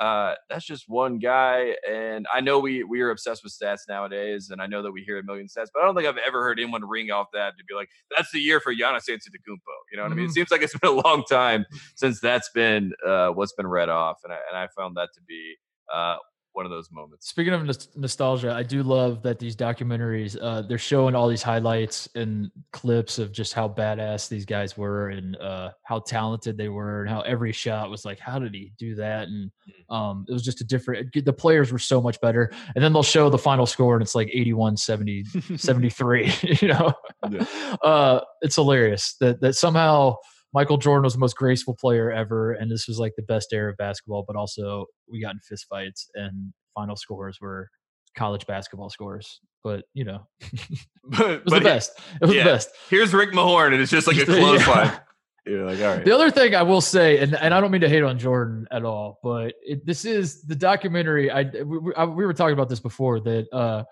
[0.00, 1.74] uh, that's just one guy.
[1.88, 5.02] And I know we we are obsessed with stats nowadays, and I know that we
[5.02, 7.56] hear a million stats, but I don't think I've ever heard anyone ring off that
[7.58, 9.58] to be like, that's the year for Giannis Antetokounmpo.
[9.90, 10.12] You know what mm-hmm.
[10.12, 10.24] I mean?
[10.24, 10.32] It mm-hmm.
[10.32, 11.64] seems like it's been a long time
[11.94, 15.20] since that's been uh, what's been read off, and I, and I found that to
[15.26, 15.54] be
[15.92, 16.16] uh,
[16.54, 17.28] one of those moments.
[17.28, 22.08] Speaking of nostalgia, I do love that these documentaries uh, they're showing all these highlights
[22.14, 27.02] and clips of just how badass these guys were and uh, how talented they were
[27.02, 29.26] and how every shot was like, how did he do that?
[29.26, 29.94] And mm.
[29.94, 31.12] um, it was just a different.
[31.12, 32.52] The players were so much better.
[32.74, 35.24] And then they'll show the final score and it's like 81, 70,
[35.56, 36.32] 73.
[36.60, 36.92] You know,
[37.30, 37.76] yeah.
[37.82, 40.16] uh, it's hilarious that that somehow
[40.54, 43.72] Michael Jordan was the most graceful player ever, and this was like the best era
[43.72, 44.24] of basketball.
[44.26, 47.68] But also, we got in fistfights, and final scores were
[48.16, 49.40] college basketball scores.
[49.64, 50.28] But you know,
[51.04, 51.98] but, it was the best.
[52.22, 52.44] It was yeah.
[52.44, 52.70] the best.
[52.88, 54.98] Here's Rick Mahorn, and it's just like a close yeah.
[55.46, 56.04] You're like, all right.
[56.04, 58.66] The other thing I will say, and, and I don't mean to hate on Jordan
[58.70, 61.30] at all, but it, this is the documentary.
[61.30, 63.84] I we, I we, were talking about this before that uh,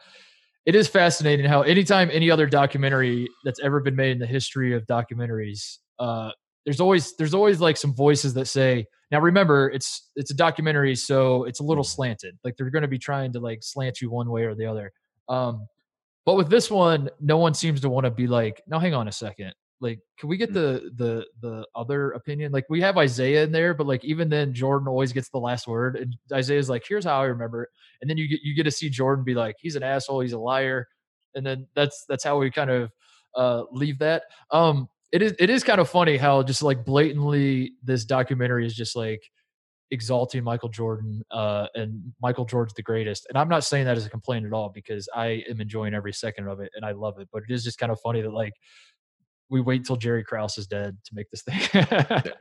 [0.65, 4.75] it is fascinating how anytime any other documentary that's ever been made in the history
[4.75, 6.31] of documentaries uh,
[6.65, 10.95] there's always there's always like some voices that say now remember it's it's a documentary
[10.95, 12.39] so it's a little slanted.
[12.45, 14.93] Like they're going to be trying to like slant you one way or the other.
[15.29, 15.67] Um
[16.25, 19.09] but with this one no one seems to want to be like now hang on
[19.09, 19.53] a second.
[19.81, 20.55] Like can we get mm.
[20.55, 22.53] the the the other opinion?
[22.53, 25.67] Like we have isiah in there but like even then jordan always gets the last
[25.67, 27.71] word and isiah's like here's how i remember it.
[28.01, 30.21] And then you get you get to see jordan be like he's an asshole.
[30.21, 30.87] He's a liar.
[31.35, 32.91] And then that's that's how we kind of
[33.35, 34.25] uh leave that.
[34.53, 38.75] Um it is it is kind of funny how just like blatantly this documentary is
[38.75, 39.23] just like
[39.91, 43.27] exalting Michael Jordan uh, and Michael Jordan's the greatest.
[43.29, 46.15] And I'm not saying that as a complaint at all because I am enjoying every
[46.15, 47.29] second of it and I love it.
[47.31, 48.55] But it is just kind of funny that like
[49.51, 51.61] we wait till Jerry Krause is dead to make this thing.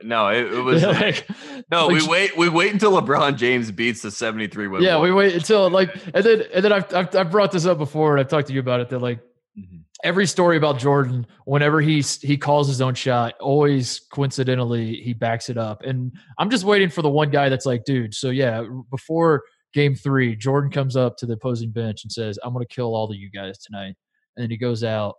[0.02, 1.26] no, it, it was like,
[1.70, 1.88] no.
[1.88, 2.36] Like, we wait.
[2.38, 4.82] We wait until LeBron James beats the seventy three win.
[4.82, 7.76] Yeah, we wait until like, and then and then I've, I've, I've brought this up
[7.76, 8.88] before and I've talked to you about it.
[8.88, 9.18] That like
[9.58, 15.12] mm-hmm every story about Jordan, whenever he's he calls his own shot, always coincidentally he
[15.12, 15.82] backs it up.
[15.82, 18.14] And I'm just waiting for the one guy that's like, dude.
[18.14, 19.42] So yeah, before
[19.72, 22.94] game three, Jordan comes up to the opposing bench and says, "I'm going to kill
[22.94, 23.94] all of you guys tonight."
[24.36, 25.14] And then he goes out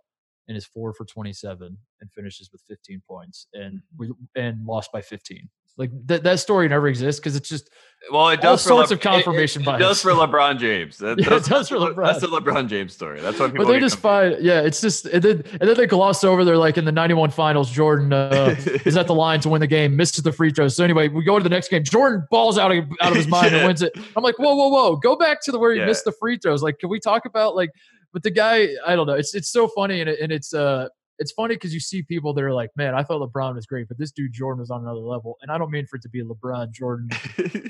[0.48, 3.80] and is four for 27 and finishes with 15 points and mm-hmm.
[3.98, 5.48] we and lost by 15.
[5.76, 7.70] Like that that story never exists because it's just
[8.12, 10.98] well, it does all sorts Le- of confirmation it, it, it does for LeBron James.
[10.98, 12.04] That, yeah, it does for LeBron.
[12.04, 13.20] That's the LeBron James story.
[13.20, 13.64] That's what people.
[13.64, 16.44] But they just find, yeah, it's just and then and then they gloss over.
[16.44, 18.54] They're like in the '91 Finals, Jordan uh,
[18.84, 20.76] is at the line to win the game, misses the free throws.
[20.76, 21.82] So anyway, we go to the next game.
[21.82, 23.58] Jordan balls out of out of his mind yeah.
[23.58, 23.92] and wins it.
[24.16, 25.86] I'm like, whoa, whoa, whoa, go back to the where he yeah.
[25.86, 26.62] missed the free throws.
[26.62, 27.70] Like, can we talk about like?
[28.12, 29.14] But the guy, I don't know.
[29.14, 32.34] It's it's so funny and it, and it's uh it's funny because you see people
[32.34, 34.82] that are like, man, I thought LeBron was great, but this dude Jordan was on
[34.82, 35.36] another level.
[35.42, 37.08] And I don't mean for it to be LeBron Jordan.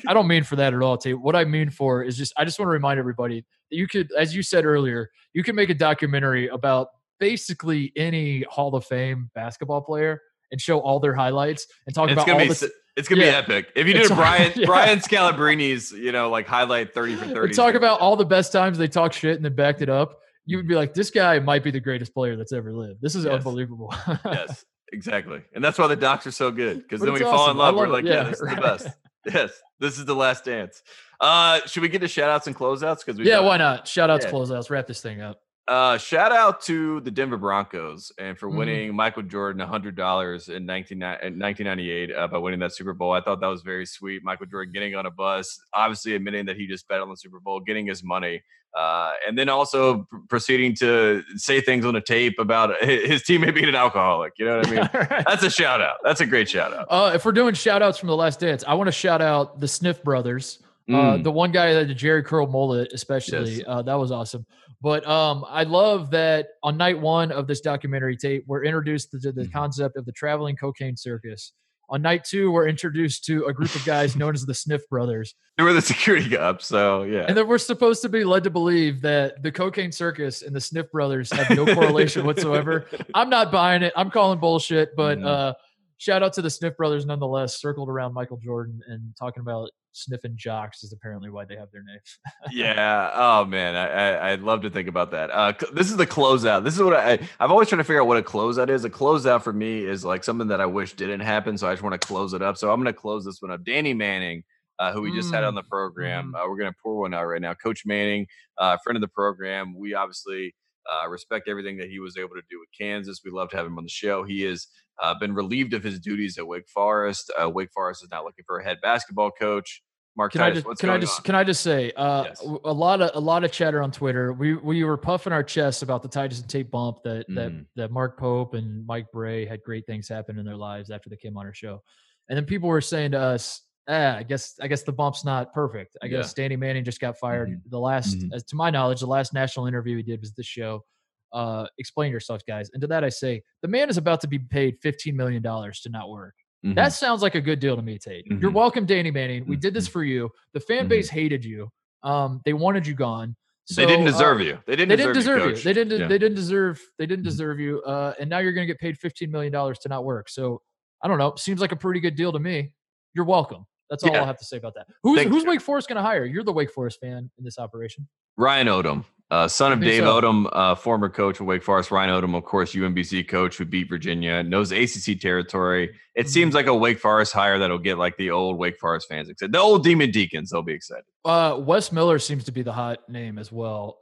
[0.06, 0.96] I don't mean for that at all.
[0.96, 1.18] Too.
[1.18, 4.10] What I mean for is just I just want to remind everybody that you could,
[4.18, 6.88] as you said earlier, you can make a documentary about
[7.20, 10.20] basically any Hall of Fame basketball player
[10.50, 12.70] and show all their highlights and talk it's about gonna all be, the.
[12.96, 13.40] It's gonna yeah.
[13.42, 13.72] be epic.
[13.74, 14.66] If you did Brian yeah.
[14.66, 17.52] Brian Scalabrine's, you know, like highlight thirty for thirty.
[17.52, 20.56] Talk about all the best times they talk shit and then backed it up you
[20.56, 23.00] would be like, this guy might be the greatest player that's ever lived.
[23.00, 23.34] This is yes.
[23.34, 23.94] unbelievable.
[24.24, 25.42] yes, exactly.
[25.54, 27.36] And that's why the docs are so good because then we awesome.
[27.36, 27.74] fall in love.
[27.76, 28.88] We're like, yeah, yeah this is the best.
[29.26, 30.82] Yes, this is the last dance.
[31.18, 32.98] Uh, should we get to shout outs and closeouts?
[32.98, 33.88] Because we yeah, why not?
[33.88, 34.30] Shout outs, yeah.
[34.30, 35.40] closeouts, wrap this thing up.
[35.66, 38.58] Uh, shout out to the Denver Broncos and for mm-hmm.
[38.58, 38.96] winning mm.
[38.96, 43.12] Michael Jordan $100 in 1998 uh, by winning that Super Bowl.
[43.12, 44.22] I thought that was very sweet.
[44.22, 47.40] Michael Jordan getting on a bus, obviously admitting that he just bet on the Super
[47.40, 48.42] Bowl, getting his money.
[48.78, 53.54] Uh, and then also pr- proceeding to say things on a tape about his teammate
[53.54, 54.34] being an alcoholic.
[54.36, 54.90] You know what I mean?
[55.10, 55.24] right.
[55.26, 55.96] That's a shout out.
[56.02, 56.86] That's a great shout out.
[56.90, 59.60] Uh, if we're doing shout outs from the last dance, I want to shout out
[59.60, 60.58] the Sniff brothers.
[60.88, 61.20] Uh, mm.
[61.20, 63.64] Uh, the one guy that the Jheri curl mullet, especially, yes.
[63.66, 64.44] uh, that was awesome.
[64.82, 69.18] But um, I love that on night one of this documentary tape, we're introduced to
[69.18, 69.50] the mm-hmm.
[69.50, 71.52] concept of the traveling cocaine circus.
[71.90, 75.34] On night two, we're introduced to a group of guys known as the Sniff Brothers.
[75.56, 77.24] They were the security cops, so yeah.
[77.28, 80.60] And then we're supposed to be led to believe that the cocaine circus and the
[80.60, 82.86] Sniff Brothers have no correlation whatsoever.
[83.14, 83.92] I'm not buying it.
[83.96, 84.96] I'm calling bullshit.
[84.96, 85.26] But mm-hmm.
[85.26, 85.52] uh,
[85.98, 90.34] shout out to the Sniff Brothers nonetheless, circled around Michael Jordan and talking about sniffing
[90.36, 92.18] jocks is apparently why they have their names.
[92.50, 93.10] yeah.
[93.14, 95.30] Oh man, I, I would love to think about that.
[95.30, 96.64] Uh, this is the closeout.
[96.64, 98.84] This is what I I've always tried to figure out what a closeout is.
[98.84, 101.82] A closeout for me is like something that I wish didn't happen, so I just
[101.82, 102.56] want to close it up.
[102.58, 103.64] So I'm going to close this one up.
[103.64, 104.42] Danny Manning
[104.80, 106.32] uh, who we just had on the Mm, program.
[106.34, 106.40] mhm.
[106.44, 107.54] Uh, we're going to pour one out right now.
[107.54, 108.26] Coach Manning,
[108.58, 109.72] uh, friend of the program.
[109.78, 110.52] We obviously
[110.90, 113.20] uh, respect everything that he was able to do with Kansas.
[113.24, 114.22] We love to have him on the show.
[114.24, 114.66] He has
[115.02, 117.32] uh, been relieved of his duties at Wake Forest.
[117.40, 119.82] Uh, Wake Forest is now looking for a head basketball coach.
[120.16, 121.24] Mark Can I just what's can I just on?
[121.24, 122.40] can I just say uh, Yes.
[122.42, 124.32] a lot of a lot of chatter on Twitter.
[124.32, 127.66] We we were puffing our chests about the Titus and Tate bump that that Mhm.
[127.74, 131.16] that Mark Pope and Mike Brey had great things happen in their lives after they
[131.16, 131.82] came on our show,
[132.28, 135.52] and then people were saying to us, "Ah, I guess I guess the bump's not
[135.52, 135.96] perfect.
[136.02, 137.50] I guess Danny Manning just got fired.
[137.50, 137.60] Mhm.
[137.70, 138.32] The last, Mhm.
[138.34, 140.84] as to my knowledge, the last national interview he did was this show.
[141.32, 142.70] Uh, explain yourself, guys.
[142.72, 145.80] And to that I say, the man is about to be paid fifteen million dollars
[145.80, 146.34] to not work.
[146.64, 146.76] Mhm.
[146.76, 148.24] That sounds like a good deal to me, Tate.
[148.26, 148.54] You're Mhm.
[148.54, 149.44] welcome, Danny Manning.
[149.46, 149.92] We did this Mhm.
[149.92, 150.30] for you.
[150.54, 150.90] The fan Mhm.
[150.90, 151.70] base hated you.
[152.02, 153.36] Um, they wanted you gone.
[153.74, 154.58] they didn't So, uh, deserve you.
[154.66, 155.54] They didn't They deserve, didn't deserve you.
[155.54, 155.64] Coach.
[155.64, 156.00] They didn't.
[156.00, 156.06] Yeah.
[156.08, 156.82] They didn't deserve.
[156.98, 157.82] They didn't deserve you.
[157.82, 160.28] Uh, and now you're going to get paid 15 million dollars to not work.
[160.28, 160.60] So
[161.02, 161.34] I don't know.
[161.36, 162.74] Seems like a pretty good deal to me.
[163.14, 163.64] You're welcome.
[163.90, 164.20] That's all Yeah.
[164.20, 164.86] I'll have to say about that.
[165.02, 165.50] Who's Thank Who's you.
[165.50, 166.24] Wake Forest going to hire?
[166.24, 168.08] You're the Wake Forest fan in this operation.
[168.36, 170.20] Ryan Odom, uh, son of Dave so?
[170.20, 171.90] Odom, uh, former coach of Wake Forest.
[171.92, 175.94] Ryan Odom, of course, UMBC coach who beat Virginia, knows ACC territory.
[176.16, 176.30] It Mhm.
[176.30, 179.52] seems like a Wake Forest hire that'll get like the old Wake Forest fans excited.
[179.52, 181.04] The old Demon Deacons, they'll be excited.
[181.24, 183.98] Uh, Wes Miller seems to be the hot name as well.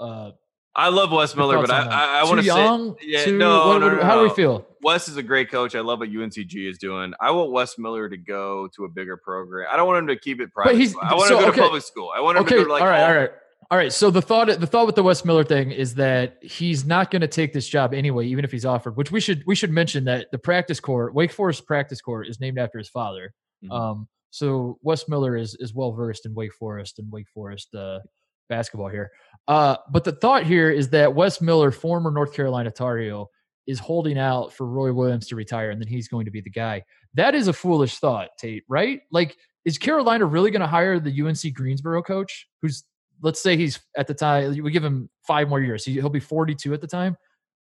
[0.74, 1.82] I love Wes Miller, but I.
[1.85, 2.97] I, I want to say young.
[3.03, 4.66] yeah, Too- no, what- no, what- no, How do we feel?
[4.82, 5.74] Wes is a great coach.
[5.74, 7.12] I love what UNCG is doing.
[7.20, 9.69] I want Wes Miller to go to a bigger program.
[9.70, 10.77] I don't want him to keep it private.
[10.77, 11.57] he's- I want so, him to go okay.
[11.61, 12.11] to public school.
[12.15, 13.31] I want him okay, to go to like all right, all- right,
[13.70, 13.93] all right.
[13.93, 17.20] So the thought, the thought with the Wes Miller thing is that he's not going
[17.23, 18.97] to take this job anyway, even if he's offered.
[18.97, 22.40] Which we should we should mention that the practice court, Wake Forest practice court, is
[22.40, 23.35] named after his father.
[23.65, 23.70] Mhm.
[23.73, 28.01] Um, so Wes Miller is is well versed in Wake Forest and Wake Forest uh,
[28.48, 29.10] basketball here.
[29.48, 33.31] Uh, but the thought here is that Wes Miller, former North Carolina Tar Heel,
[33.66, 36.51] is holding out for Roy Williams to retire, and then he's going to be the
[36.51, 36.82] guy.
[37.14, 38.64] That is a foolish thought, Tate.
[38.69, 39.01] Right?
[39.10, 42.85] Like, is Carolina really going to hire the UNC Greensboro coach, who's
[43.23, 46.20] let's say he's at the time we give him five more years, he, he'll be
[46.20, 47.16] 42 at the time.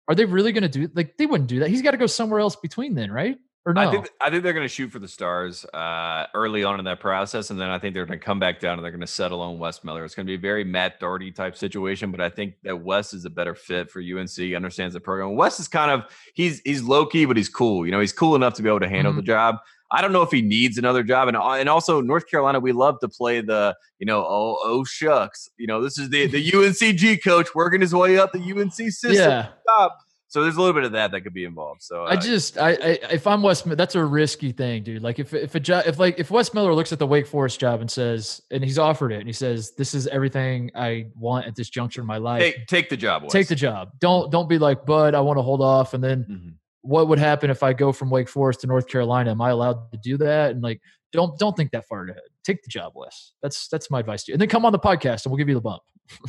[0.08, 1.70] Are they really going to do like they wouldn't do that?
[1.70, 3.38] He's got to go somewhere else between then, right?
[3.68, 3.82] Or no?
[3.82, 6.86] I think I think they're going to shoot for the stars uh, early on in
[6.86, 9.02] that process, and then I think they're going to come back down and they're going
[9.02, 10.06] to settle on Wes Miller.
[10.06, 13.12] It's going to be a very Matt Doherty type situation, but I think that Wes
[13.12, 14.30] is a better fit for UNC.
[14.30, 15.36] He understands the program.
[15.36, 16.04] Wes is kind of
[16.36, 17.88] he's he's low key, but he's cool.
[17.88, 19.56] You know, he's cool enough to be able to handle the job.
[19.92, 23.00] I don't know if he needs another job, and and also North Carolina, we love
[23.00, 27.24] to play the you know oh oh shucks, you know this is the the UNCG
[27.24, 29.14] coach working his way up the UNC system.
[29.14, 29.48] yeah.
[29.64, 29.98] Stop.
[30.36, 31.82] So there's a little bit of that that could be involved.
[31.82, 35.02] So I uh, just, I, I, if I'm Wes, that's a risky thing, dude.
[35.02, 37.58] Like if, if a job, if like, if Wes Miller looks at the Wake Forest
[37.58, 41.48] job and says, and he's offered it, and he says, "This is everything I want
[41.48, 42.42] at this juncture in my life.
[42.42, 43.24] take take the job.
[43.24, 43.32] Wes.
[43.32, 43.92] Take the job.
[44.02, 45.94] Don't, don't be like, Bud, I want to hold off.
[45.94, 46.54] And then Mhm.
[46.82, 49.32] what would happen if I go from Wake Forest to North Carolina?
[49.32, 50.52] Am I allowed to do that?
[50.52, 50.82] And like,
[51.14, 52.20] don't, don't think that far ahead.
[52.46, 53.34] Take the job, Wes.
[53.42, 54.34] That's, that's my advice to you.
[54.36, 55.82] And then come on the podcast and we'll give you the bump.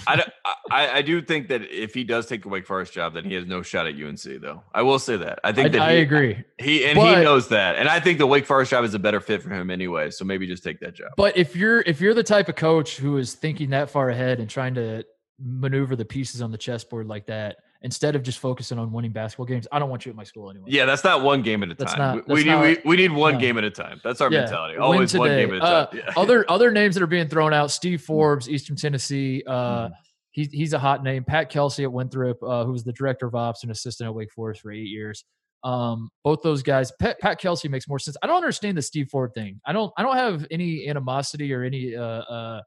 [0.06, 0.24] I,
[0.70, 3.34] I, I do think that if he does take the Wake Forest job, then he
[3.34, 4.62] has no shot at UNC, though.
[4.74, 5.38] I will say that.
[5.44, 6.44] I I, think that I he, agree.
[6.58, 8.98] He and But- he knows that, and I think the Wake Forest job is a
[8.98, 10.10] better fit for him anyway.
[10.10, 11.10] So maybe just take that job.
[11.16, 14.40] But if you're if you're the type of coach who is thinking that far ahead
[14.40, 15.04] and trying to
[15.38, 17.56] maneuver the pieces on the chessboard like that
[17.86, 20.50] instead of just focusing on winning basketball games, I don't want you at my school
[20.50, 20.66] anyway.
[20.68, 22.16] Yeah, that's not one game at a That's time.
[22.18, 23.40] not- we, need we, we need one no.
[23.40, 24.00] game at a time.
[24.04, 24.76] That's our Yeah, mentality.
[24.76, 25.96] Always one game at a Uh, time.
[26.04, 26.12] Yeah.
[26.16, 29.42] Other other names that are being thrown out: Steve Forbes, Eastern Tennessee.
[29.46, 29.92] Uh, Mhm.
[30.32, 31.24] he's he's a hot name.
[31.24, 34.32] Pat Kelsey at Winthrop, uh, who was the director of ops and assistant at Wake
[34.32, 35.24] Forest for eight years.
[35.64, 36.92] Um, both those guys.
[37.00, 38.16] Pat, Pat Kelsey makes more sense.
[38.22, 39.60] I don't understand the Steve Ford thing.
[39.64, 39.92] I don't.
[39.96, 41.96] I don't have any animosity or any.
[41.96, 42.62] Uh, uh,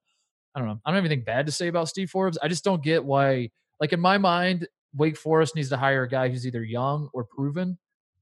[0.56, 0.80] I don't know.
[0.86, 2.38] I don't have anything bad to say about Steve Forbes.
[2.42, 3.50] I just don't get why.
[3.82, 7.24] Like in my mind, Wake Forest needs to hire a guy who's either young or
[7.24, 7.78] proven,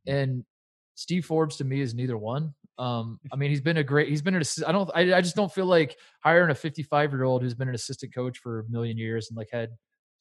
[0.06, 0.44] and
[0.96, 2.54] Steve Forbes to me is neither one.
[2.78, 4.10] Um, I mean, he's been a great.
[4.10, 4.44] He's been an.
[4.66, 4.90] I don't.
[4.94, 8.14] I, I just don't feel like hiring a 55 year old who's been an assistant
[8.14, 9.70] coach for a million years and like had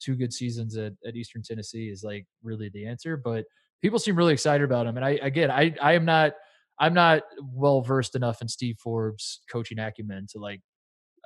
[0.01, 3.16] two good seasons at, at Eastern Tennessee is like really the answer.
[3.16, 3.47] But
[3.82, 6.35] people seem really excited about him, and I again, I I am not.
[6.78, 10.60] I'm not well versed enough in Steve Forbes' coaching acumen to like.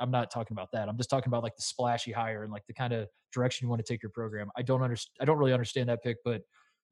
[0.01, 0.89] I'm not talking about that.
[0.89, 3.70] I'm just talking about like the splashy hire and like the kind of direction you
[3.70, 4.51] want to take your program.
[4.56, 5.14] I don't understand.
[5.20, 6.43] I don't really understand that pick, but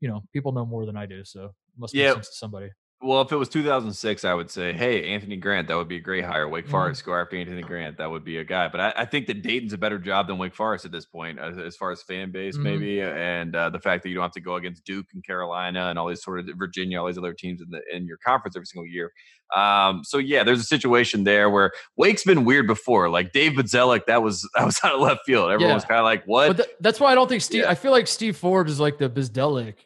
[0.01, 2.15] you know, people know more than I do, so it must make Yeah.
[2.15, 2.71] sense to somebody.
[3.01, 6.01] Well, if it was 2006, I would say, hey, Anthony Grant, that would be a
[6.01, 6.49] great hire.
[6.49, 6.71] Wake Mhm.
[6.71, 7.97] Forest, go after Anthony Grant.
[7.99, 8.67] That would be a guy.
[8.67, 11.39] But I, I think that Dayton's a better job than Wake Forest at this point,
[11.39, 12.63] as, as far as fan base, Mhm.
[12.63, 15.91] maybe, and uh, the fact that you don't have to go against Duke and Carolina
[15.91, 18.57] and all these sort of Virginia, all these other teams in the in your conference
[18.57, 19.13] every single year.
[19.57, 23.09] Um, so yeah, there's a situation there where Wake's been weird before.
[23.11, 25.53] Like Dave Bzdelik, that was that was out of left field.
[25.53, 25.75] Everyone Yeah.
[25.75, 26.49] was kind of like, what?
[26.49, 27.63] But th- that's why I don't think Steve.
[27.63, 27.71] Yeah.
[27.71, 29.77] I feel like Steve Forbes is like the Bzdelik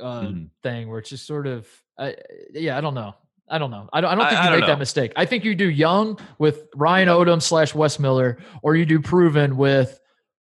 [0.00, 0.50] uh, Mhm.
[0.62, 1.68] thing, where it's just sort of,
[1.98, 2.16] I
[2.52, 3.14] yeah, I don't know.
[3.48, 3.88] I don't know.
[3.92, 5.12] I don't, I don't think I you don't make that mistake.
[5.14, 9.56] I think you do young with Ryan Odom slash Wes Miller, or you do proven
[9.56, 10.00] with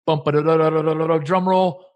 [0.06, 1.86] bump drum roll,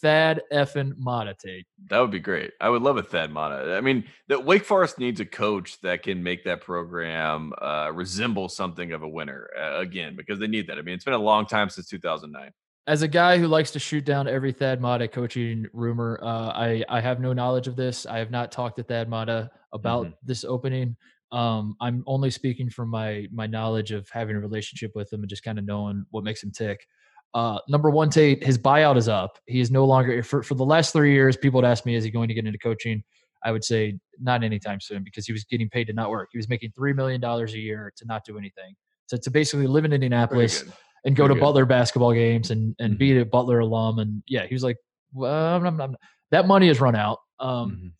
[0.00, 1.66] Thad effing Matta Tate.
[1.88, 2.52] That would be great.
[2.60, 3.74] I would love a Thad Matta.
[3.76, 8.48] I mean, that Wake Forest needs a coach that can make that program uh, resemble
[8.48, 10.78] something of a winner uh, again because they need that.
[10.78, 12.50] I mean, it's been a long time since 2009.
[12.86, 16.84] As a guy who likes to shoot down every Thad Matta coaching rumor, uh, I
[16.88, 18.04] I have no knowledge of this.
[18.04, 20.96] I have not talked to Thad Matta about this opening.
[21.32, 25.28] Um, I'm only speaking from my my knowledge of having a relationship with him and
[25.28, 26.86] just kind of knowing what makes him tick.
[27.32, 29.38] Uh, number one, Tate, his buyout is up.
[29.46, 31.36] He is no longer for for the last three years.
[31.36, 33.02] People would ask me, is he going to get into coaching?
[33.44, 36.28] I would say not anytime soon because he was getting paid to not work.
[36.32, 38.74] He was making three million dollars a year to not do anything.
[39.06, 40.64] So to basically live in Indianapolis.
[41.04, 41.46] And go Very to good.
[41.46, 42.98] Butler basketball games and and Mhm.
[42.98, 43.98] be a Butler alum.
[43.98, 44.76] And yeah, he was like,
[45.12, 45.96] well, I'm, I'm, I'm-
[46.30, 47.18] that money has run out.
[47.40, 47.92] Um,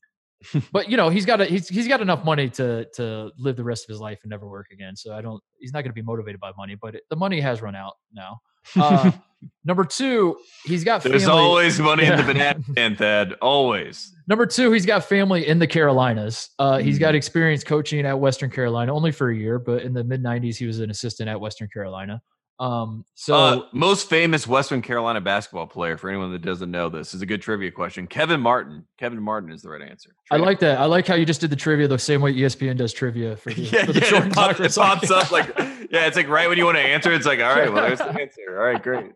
[0.53, 0.63] Mhm.
[0.73, 3.65] but you know, he's got a, he's he's got enough money to to live the
[3.65, 4.95] rest of his life and never work again.
[4.97, 6.75] So I don't, he's not going to be motivated by money.
[6.81, 8.41] But it, the money has run out now.
[8.77, 9.11] Uh,
[9.65, 10.37] number two,
[10.67, 11.41] he's got There's family.
[11.43, 13.35] always money in the banana stand, Thad.
[13.41, 14.13] Always.
[14.27, 16.51] Number two, he's got family in the Carolinas.
[16.59, 17.01] Uh, He's Mm.
[17.01, 20.57] got experience coaching at Western Carolina, only for a year, but in the mid '90s,
[20.57, 22.21] he was an assistant at Western Carolina.
[22.61, 27.13] Um, so uh, most famous Western Carolina basketball player, for anyone that doesn't know this,
[27.13, 28.07] is a good trivia question.
[28.07, 28.85] Kevin Martin.
[28.97, 30.15] Kevin Martin is the right answer.
[30.31, 30.79] I like that.
[30.79, 33.51] I like how you just did the trivia the same way ESPN does trivia for
[33.55, 36.49] the, Yeah, for the yeah, it, pops, it pops up like, yeah, it's like right
[36.49, 38.43] when you want to answer, it's like, all right, well, there's the answer.
[38.51, 39.13] All right, great.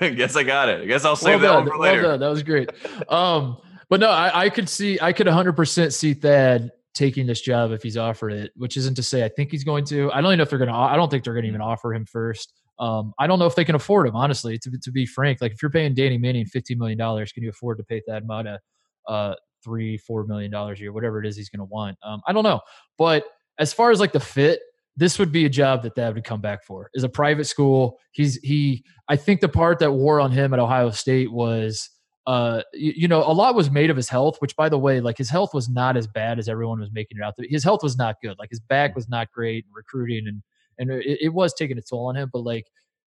[0.00, 0.82] I guess I got it.
[0.82, 2.02] I guess I'll save well that one for later.
[2.02, 2.20] done.
[2.20, 2.70] That was great.
[3.10, 3.58] Um,
[3.88, 7.82] but no, I, I could see, I could 100% see Thad taking this job if
[7.82, 10.10] he's offered it, which isn't to say I think he's going to.
[10.12, 10.74] I don't even know if they're going to.
[10.74, 12.52] I don't think they're going to even offer him first.
[12.80, 14.58] Um, I don't know if they can afford him, honestly.
[14.58, 17.42] To, be- to be frank, like if you're paying Danny Manning fifty million dollars, can
[17.42, 18.60] you afford to pay Thad Matta
[19.06, 19.34] uh,
[19.64, 21.96] three, four million dollars a year, whatever it is he's going to want?
[22.02, 22.60] Um, I don't know,
[22.96, 23.24] but
[23.58, 24.60] as far as like the fit,
[24.96, 26.90] this would be a job that Thad would come back for.
[26.94, 27.98] Is a private school.
[28.12, 28.84] He's he.
[29.08, 31.90] I think the part that wore on him at Ohio State was
[32.28, 35.00] uh, you, you know, a lot was made of his health, which by the way,
[35.00, 37.34] like his health was not as bad as everyone was making it out.
[37.34, 37.48] to be.
[37.48, 38.38] His health was not good.
[38.38, 40.42] Like his back was not great, recruiting and
[40.78, 42.30] and it, it was taking a toll on him.
[42.32, 42.66] But like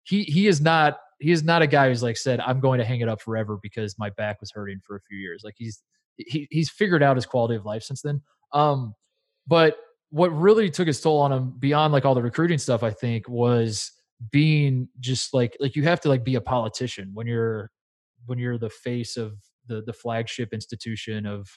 [0.04, 2.86] he he is not he is not a guy who's like said I'm going to
[2.86, 5.42] hang it up forever because my back was hurting for a few years.
[5.44, 5.82] Like he's
[6.18, 8.22] he he's figured out his quality of life since then.
[8.54, 8.94] Um,
[9.48, 9.78] but
[10.10, 13.28] what really took its toll on him beyond like all the recruiting stuff, I think,
[13.30, 13.92] was
[14.32, 17.72] being just like like you have to like be a politician when you're
[18.26, 19.34] when you're the face of
[19.68, 21.48] the the flagship institution of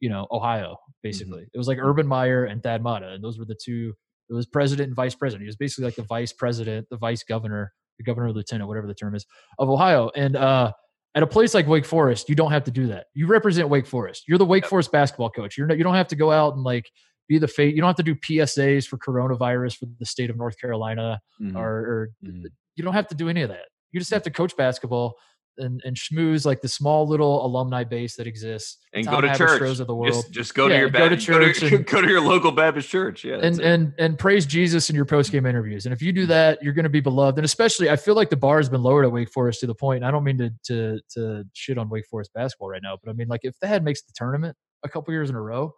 [0.00, 0.76] you know Ohio.
[1.02, 3.94] Basically, it was like Urban Meyer and Thad Matta, and those were the two.
[4.28, 5.42] It was president and vice president.
[5.42, 8.94] He was basically like the vice president, the vice governor, the governor lieutenant, whatever the
[8.94, 9.24] term is,
[9.58, 10.10] of Ohio.
[10.14, 10.72] And uh,
[11.14, 13.06] at a place like Wake Forest, you don't have to do that.
[13.14, 14.24] You represent Wake Forest.
[14.28, 15.56] You're the Wake Forest basketball coach.
[15.56, 16.90] You're not, you don't have to go out and like
[17.28, 17.74] be the fate.
[17.74, 21.56] You don't have to do PSAs for coronavirus for the state of North Carolina, Mhm.
[21.56, 22.44] or, or Mhm.
[22.76, 23.66] you don't have to do any of that.
[23.92, 25.14] You just have to coach basketball
[25.58, 28.78] and, and schmooze like the small little alumni base that exists.
[28.92, 29.60] and Tom go to church.
[29.80, 30.12] Of the world.
[30.14, 32.08] Just, just go to Yeah, your go to Baptist, go to, church and- go to
[32.08, 33.24] your local Baptist church.
[33.24, 33.64] Yeah, and it.
[33.66, 35.86] and and praise Jesus in your post game interviews.
[35.86, 37.38] And if you do that, you're going to be beloved.
[37.38, 39.74] And especially, I feel like the bar has been lowered at Wake Forest to the
[39.74, 39.98] point.
[39.98, 43.10] And I don't mean to to to shit on Wake Forest basketball right now, but
[43.10, 45.74] I mean like if Thad makes the tournament a couple years in a row,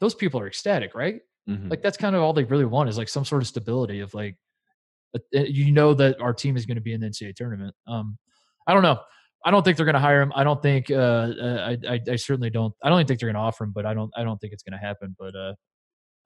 [0.00, 1.20] those people are ecstatic, right?
[1.48, 1.70] Mhm.
[1.70, 4.12] Like that's kind of all they really want is like some sort of stability of
[4.14, 4.36] like,
[5.14, 7.74] uh, you know that our team is going to be in the NCAA tournament.
[7.86, 8.16] Um,
[8.66, 8.98] I don't know.
[9.44, 10.32] I don't think they're going to hire him.
[10.34, 10.90] I don't think.
[10.90, 12.72] Uh, uh, I, I I certainly don't.
[12.82, 13.72] I don't think they're going to offer him.
[13.74, 14.10] But I don't.
[14.16, 15.14] I don't think it's going to happen.
[15.18, 15.54] But uh,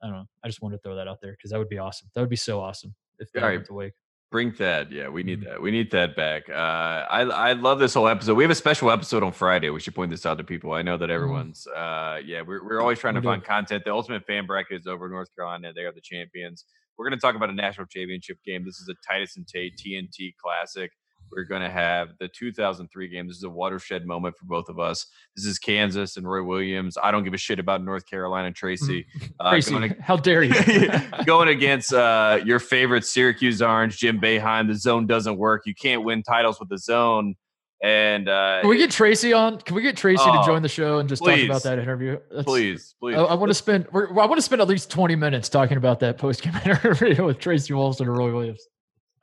[0.01, 0.25] I don't know.
[0.43, 2.09] I just wanted to throw that out there because that would be awesome.
[2.15, 3.57] That would be so awesome if they right.
[3.57, 3.93] went Wake.
[4.31, 4.91] Bring Thad.
[4.91, 5.45] Yeah, we need Mhm.
[5.45, 5.61] that.
[5.61, 6.47] We need Thad back.
[6.49, 8.35] Uh, I I love this whole episode.
[8.35, 9.69] We have a special episode on Friday.
[9.71, 10.71] We should point this out to people.
[10.71, 11.65] I know that everyone's.
[11.67, 13.27] Uh, yeah, we're we're always trying to Mm-hmm.
[13.29, 13.83] Find content.
[13.85, 15.09] The Ultimate Fan Bracket is over.
[15.09, 16.63] North Carolina, they are the champions.
[16.97, 18.63] We're going to talk about a national championship game.
[18.65, 20.91] This is a Titus and Tate TNT Classic.
[21.31, 23.27] We're going to have the 2003 game.
[23.27, 25.05] This is a watershed moment for both of us.
[25.35, 26.97] This is Kansas and Roy Williams.
[27.01, 29.05] I don't give a shit about North Carolina and Tracy.
[29.39, 30.53] Uh, Tracy, going how dare you?
[31.25, 34.67] going against uh, your favorite Syracuse Orange, Jim Boeheim.
[34.67, 35.65] The zone doesn't work.
[35.65, 37.35] You can't win titles with the zone.
[37.81, 39.59] And uh, Can we get Tracy on?
[39.59, 42.17] Can we get Tracy Oh, to join the show and just talk about that interview?
[42.29, 43.87] That's- please, please, I, I want to spend.
[43.93, 47.23] We're, I want to spend at least twenty minutes talking about that post game interview
[47.23, 48.67] with Tracy Wolfson and Roy Williams.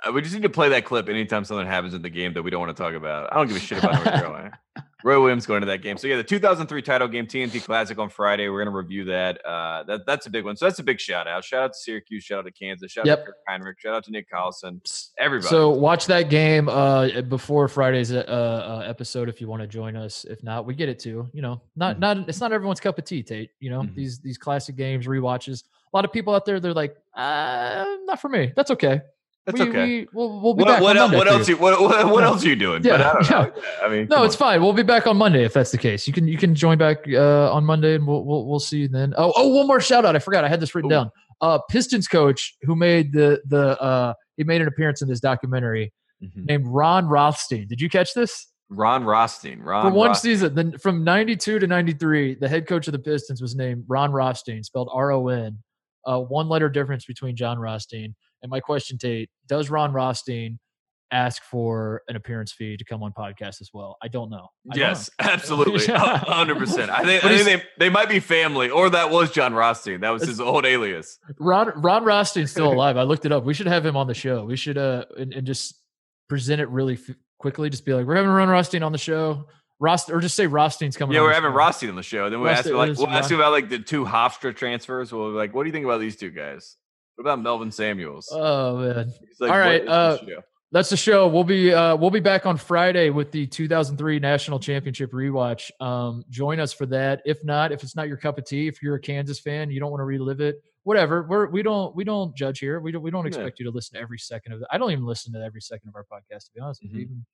[0.07, 2.43] Uh, we just need to play that clip anytime something happens in the game that
[2.43, 3.33] we don't want to talk about.
[3.33, 4.59] I don't give a shit about North Carolina.
[5.05, 5.97] Roy Williams going to that game.
[5.99, 8.49] So yeah, the 2003 title game, TNT Classic on Friday.
[8.49, 9.45] We're going to review that.
[9.47, 10.57] Uh, that that's a big one.
[10.57, 11.45] So that's a big shout out.
[11.45, 12.25] Shout out to Syracuse.
[12.25, 12.91] Shout out to Kansas.
[12.91, 13.19] Shout Yep.
[13.21, 13.79] out to Kirk Hinrich.
[13.79, 14.81] Shout out to Nick Collison.
[15.19, 15.49] Everybody.
[15.49, 19.95] So watch that game uh, before Friday's uh, uh, episode if you want to join
[19.97, 20.25] us.
[20.25, 21.29] If not, we get it too.
[21.33, 22.01] You know, not Mhm.
[22.01, 23.51] not it's not everyone's cup of tea, Tate.
[23.61, 23.95] You know, Mhm.
[23.95, 25.63] these these classic games, rewatches.
[25.93, 28.53] A lot of people out there, they're like, uh, not for me.
[28.57, 29.03] That's okay.
[29.47, 29.85] That's we, okay.
[30.01, 30.83] We, we'll, we'll be what back.
[30.83, 31.49] what, on Monday what else?
[31.49, 31.55] you.
[31.55, 32.83] You, what, what, what else are you doing?
[32.85, 33.51] Yeah, But I yeah.
[33.83, 34.39] I mean, No, it's on.
[34.39, 34.63] fine.
[34.63, 36.07] We'll be back on Monday if that's the case.
[36.09, 38.89] You can you can join back uh, on Monday and we'll, we'll we'll see you
[38.89, 39.15] then.
[39.17, 40.17] Oh oh, one more shout out.
[40.17, 40.45] I forgot.
[40.45, 40.95] I had this written Ooh.
[40.97, 41.11] down.
[41.41, 45.93] Uh, Pistons coach who made the the uh, he made an appearance in this documentary
[46.25, 46.47] Mhm.
[46.47, 47.69] named Ron Rothstein.
[47.69, 48.47] Did you catch this?
[48.71, 49.61] Ron Rothstein.
[49.61, 50.31] Ron For one Rothstein.
[50.33, 54.11] season, then from 92 to 93, the head coach of the Pistons was named Ron
[54.13, 55.59] Rothstein, spelled R O N.
[56.07, 58.15] Uh, one letter difference between Jon Rothstein.
[58.47, 60.61] And my question, Tate, does Ron Rothstein
[61.11, 63.97] ask for an appearance fee to come on podcast as well?
[64.01, 64.47] I don't know.
[64.71, 64.87] I don't know.
[64.87, 66.93] Yes, absolutely, hundred percent.
[66.93, 70.01] I think, I think they, they might be family, or that was Jon Rothstein.
[70.03, 71.19] That was his old alias.
[71.41, 72.97] Ron Ron Rothstein's still alive.
[72.97, 73.43] I looked it up.
[73.43, 74.45] We should have him on the show.
[74.45, 75.75] We should uh and, and just
[76.29, 77.69] present it really f- quickly.
[77.69, 79.49] Just be like, we're having Ron Rothstein on the show.
[79.81, 81.17] Rost or just say Rothstein's coming.
[81.17, 81.51] Yeah, we're having.
[81.51, 82.31] Rothstein on the show.
[82.31, 85.13] Then we ask like we'll ask you about like the two Hofstra transfers.
[85.13, 86.77] We'll be like, what do you think about these two guys?
[87.17, 88.29] What about Melvin Samuels?
[88.31, 89.13] Oh man.
[89.41, 91.29] Like, all "What right, uh, show?" That's the show.
[91.29, 95.71] We'll be uh, we'll be back on Friday with the 2003 National Championship rewatch.
[95.81, 97.23] Um, join us for that.
[97.25, 99.81] If not, if it's not your cup of tea, if you're a Kansas fan, you
[99.81, 100.63] don't want to relive it.
[100.83, 101.23] Whatever.
[101.29, 102.81] We're we don't we don't judge here.
[102.81, 103.29] We don't we don't Yeah.
[103.29, 104.69] expect you to listen to every second of it.
[104.71, 106.83] I don't even listen to every second of our podcast to be honest.
[106.85, 106.97] Mhm.
[106.97, 107.27] Even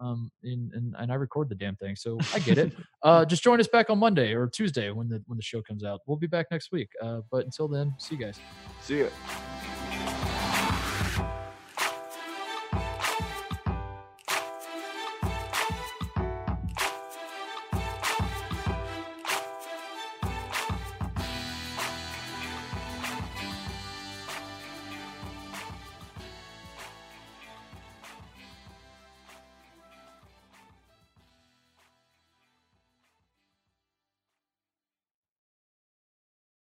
[0.00, 2.72] um and, and and I record the damn thing, so I get it.
[3.02, 5.84] uh, just join us back on Monday or Tuesday when the when the show comes
[5.84, 6.00] out.
[6.06, 6.90] We'll be back next week.
[7.02, 8.38] Uh, but until then, see you guys.
[8.82, 9.08] See ya.